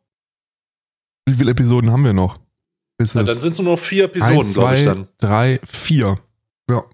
[1.27, 2.39] Wie viele Episoden haben wir noch?
[3.01, 5.09] Ja, dann sind es nur noch vier Episoden, glaube ich zwei, dann.
[5.19, 6.19] drei, vier.
[6.69, 6.85] Ja.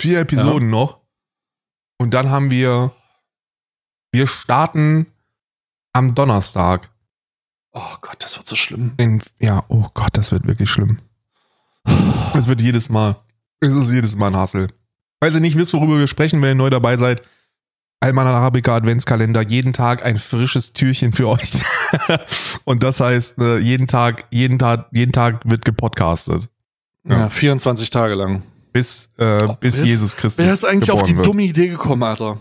[0.00, 1.00] Vier Episoden noch.
[1.98, 2.92] Und dann haben wir.
[4.12, 5.06] Wir starten
[5.92, 6.90] am Donnerstag.
[7.72, 8.94] Oh Gott, das wird so schlimm.
[8.96, 10.96] In, ja, oh Gott, das wird wirklich schlimm.
[12.34, 13.22] Es wird jedes Mal.
[13.60, 14.68] Es ist jedes Mal ein Hassel.
[15.22, 17.22] Falls ihr nicht wisst, worüber wir sprechen, wenn ihr neu dabei seid,
[18.02, 21.52] Alman Arabica Adventskalender, jeden Tag ein frisches Türchen für euch.
[22.64, 26.48] Und das heißt, ne, jeden Tag, jeden Tag, jeden Tag wird gepodcastet.
[27.04, 27.28] Ja, Ja.
[27.30, 28.42] 24 Tage lang.
[28.72, 30.46] Bis, äh, bis ist- Jesus Christus.
[30.46, 31.26] Wer ist eigentlich auf die wird.
[31.26, 32.40] dumme Idee gekommen, Alter?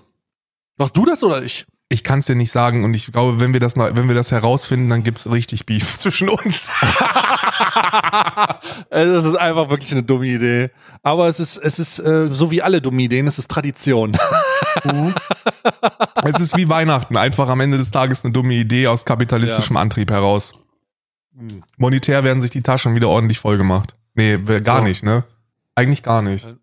[0.78, 1.66] Machst du das oder ich?
[1.92, 4.32] Ich kann es dir nicht sagen und ich glaube, wenn wir das, wenn wir das
[4.32, 6.80] herausfinden, dann gibt's richtig Beef zwischen uns.
[8.92, 10.70] Also, das ist einfach wirklich eine dumme Idee.
[11.04, 14.18] Aber es ist, es ist äh, so wie alle dumme Ideen, es ist Tradition.
[16.24, 20.10] es ist wie Weihnachten, einfach am Ende des Tages eine dumme Idee aus kapitalistischem Antrieb
[20.12, 20.54] heraus.
[21.78, 23.94] Monetär werden sich die Taschen wieder ordentlich voll gemacht.
[24.16, 24.84] Nee, gar So.
[24.84, 25.24] nicht, ne?
[25.76, 26.54] Eigentlich gar nicht.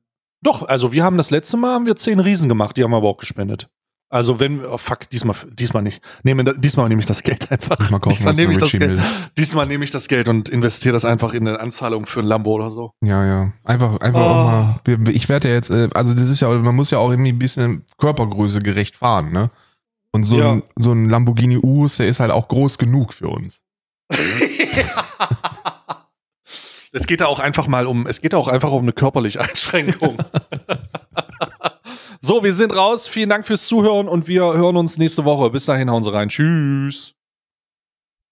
[0.42, 2.98] Doch, also wir haben das letzte Mal haben wir zehn Riesen gemacht, die haben wir
[2.98, 3.68] aber auch gespendet.
[4.16, 6.02] Also wenn, oh fuck, diesmal, diesmal nicht.
[6.22, 7.76] Nehme, diesmal nehme ich das Geld einfach.
[7.76, 9.00] Diesmal diesmal nehme ich das Geld.
[9.38, 12.52] Diesmal nehme ich das Geld und investiere das einfach in eine Anzahlung für ein Lambo
[12.52, 12.92] oder so.
[13.04, 13.52] Ja, ja.
[13.64, 14.24] Einfach, einfach Oh.
[14.24, 14.76] auch mal.
[14.84, 17.32] wir- Ich werde ja jetzt, äh, also das ist ja, man muss ja auch irgendwie
[17.32, 19.50] ein bisschen Körpergröße gerecht fahren, ne?
[20.12, 20.52] Und so, Ja.
[20.52, 23.62] ein, so ein Lamborghini Urus, der ist halt auch groß genug für uns.
[26.92, 29.40] es geht da auch einfach mal um, es geht da auch einfach um eine körperliche
[29.40, 30.16] Einschränkung.
[32.20, 33.06] so, wir sind raus.
[33.08, 35.50] Vielen Dank fürs Zuhören und wir hören uns nächste Woche.
[35.50, 36.28] Bis dahin, hauen Sie rein.
[36.28, 37.15] Tschüss.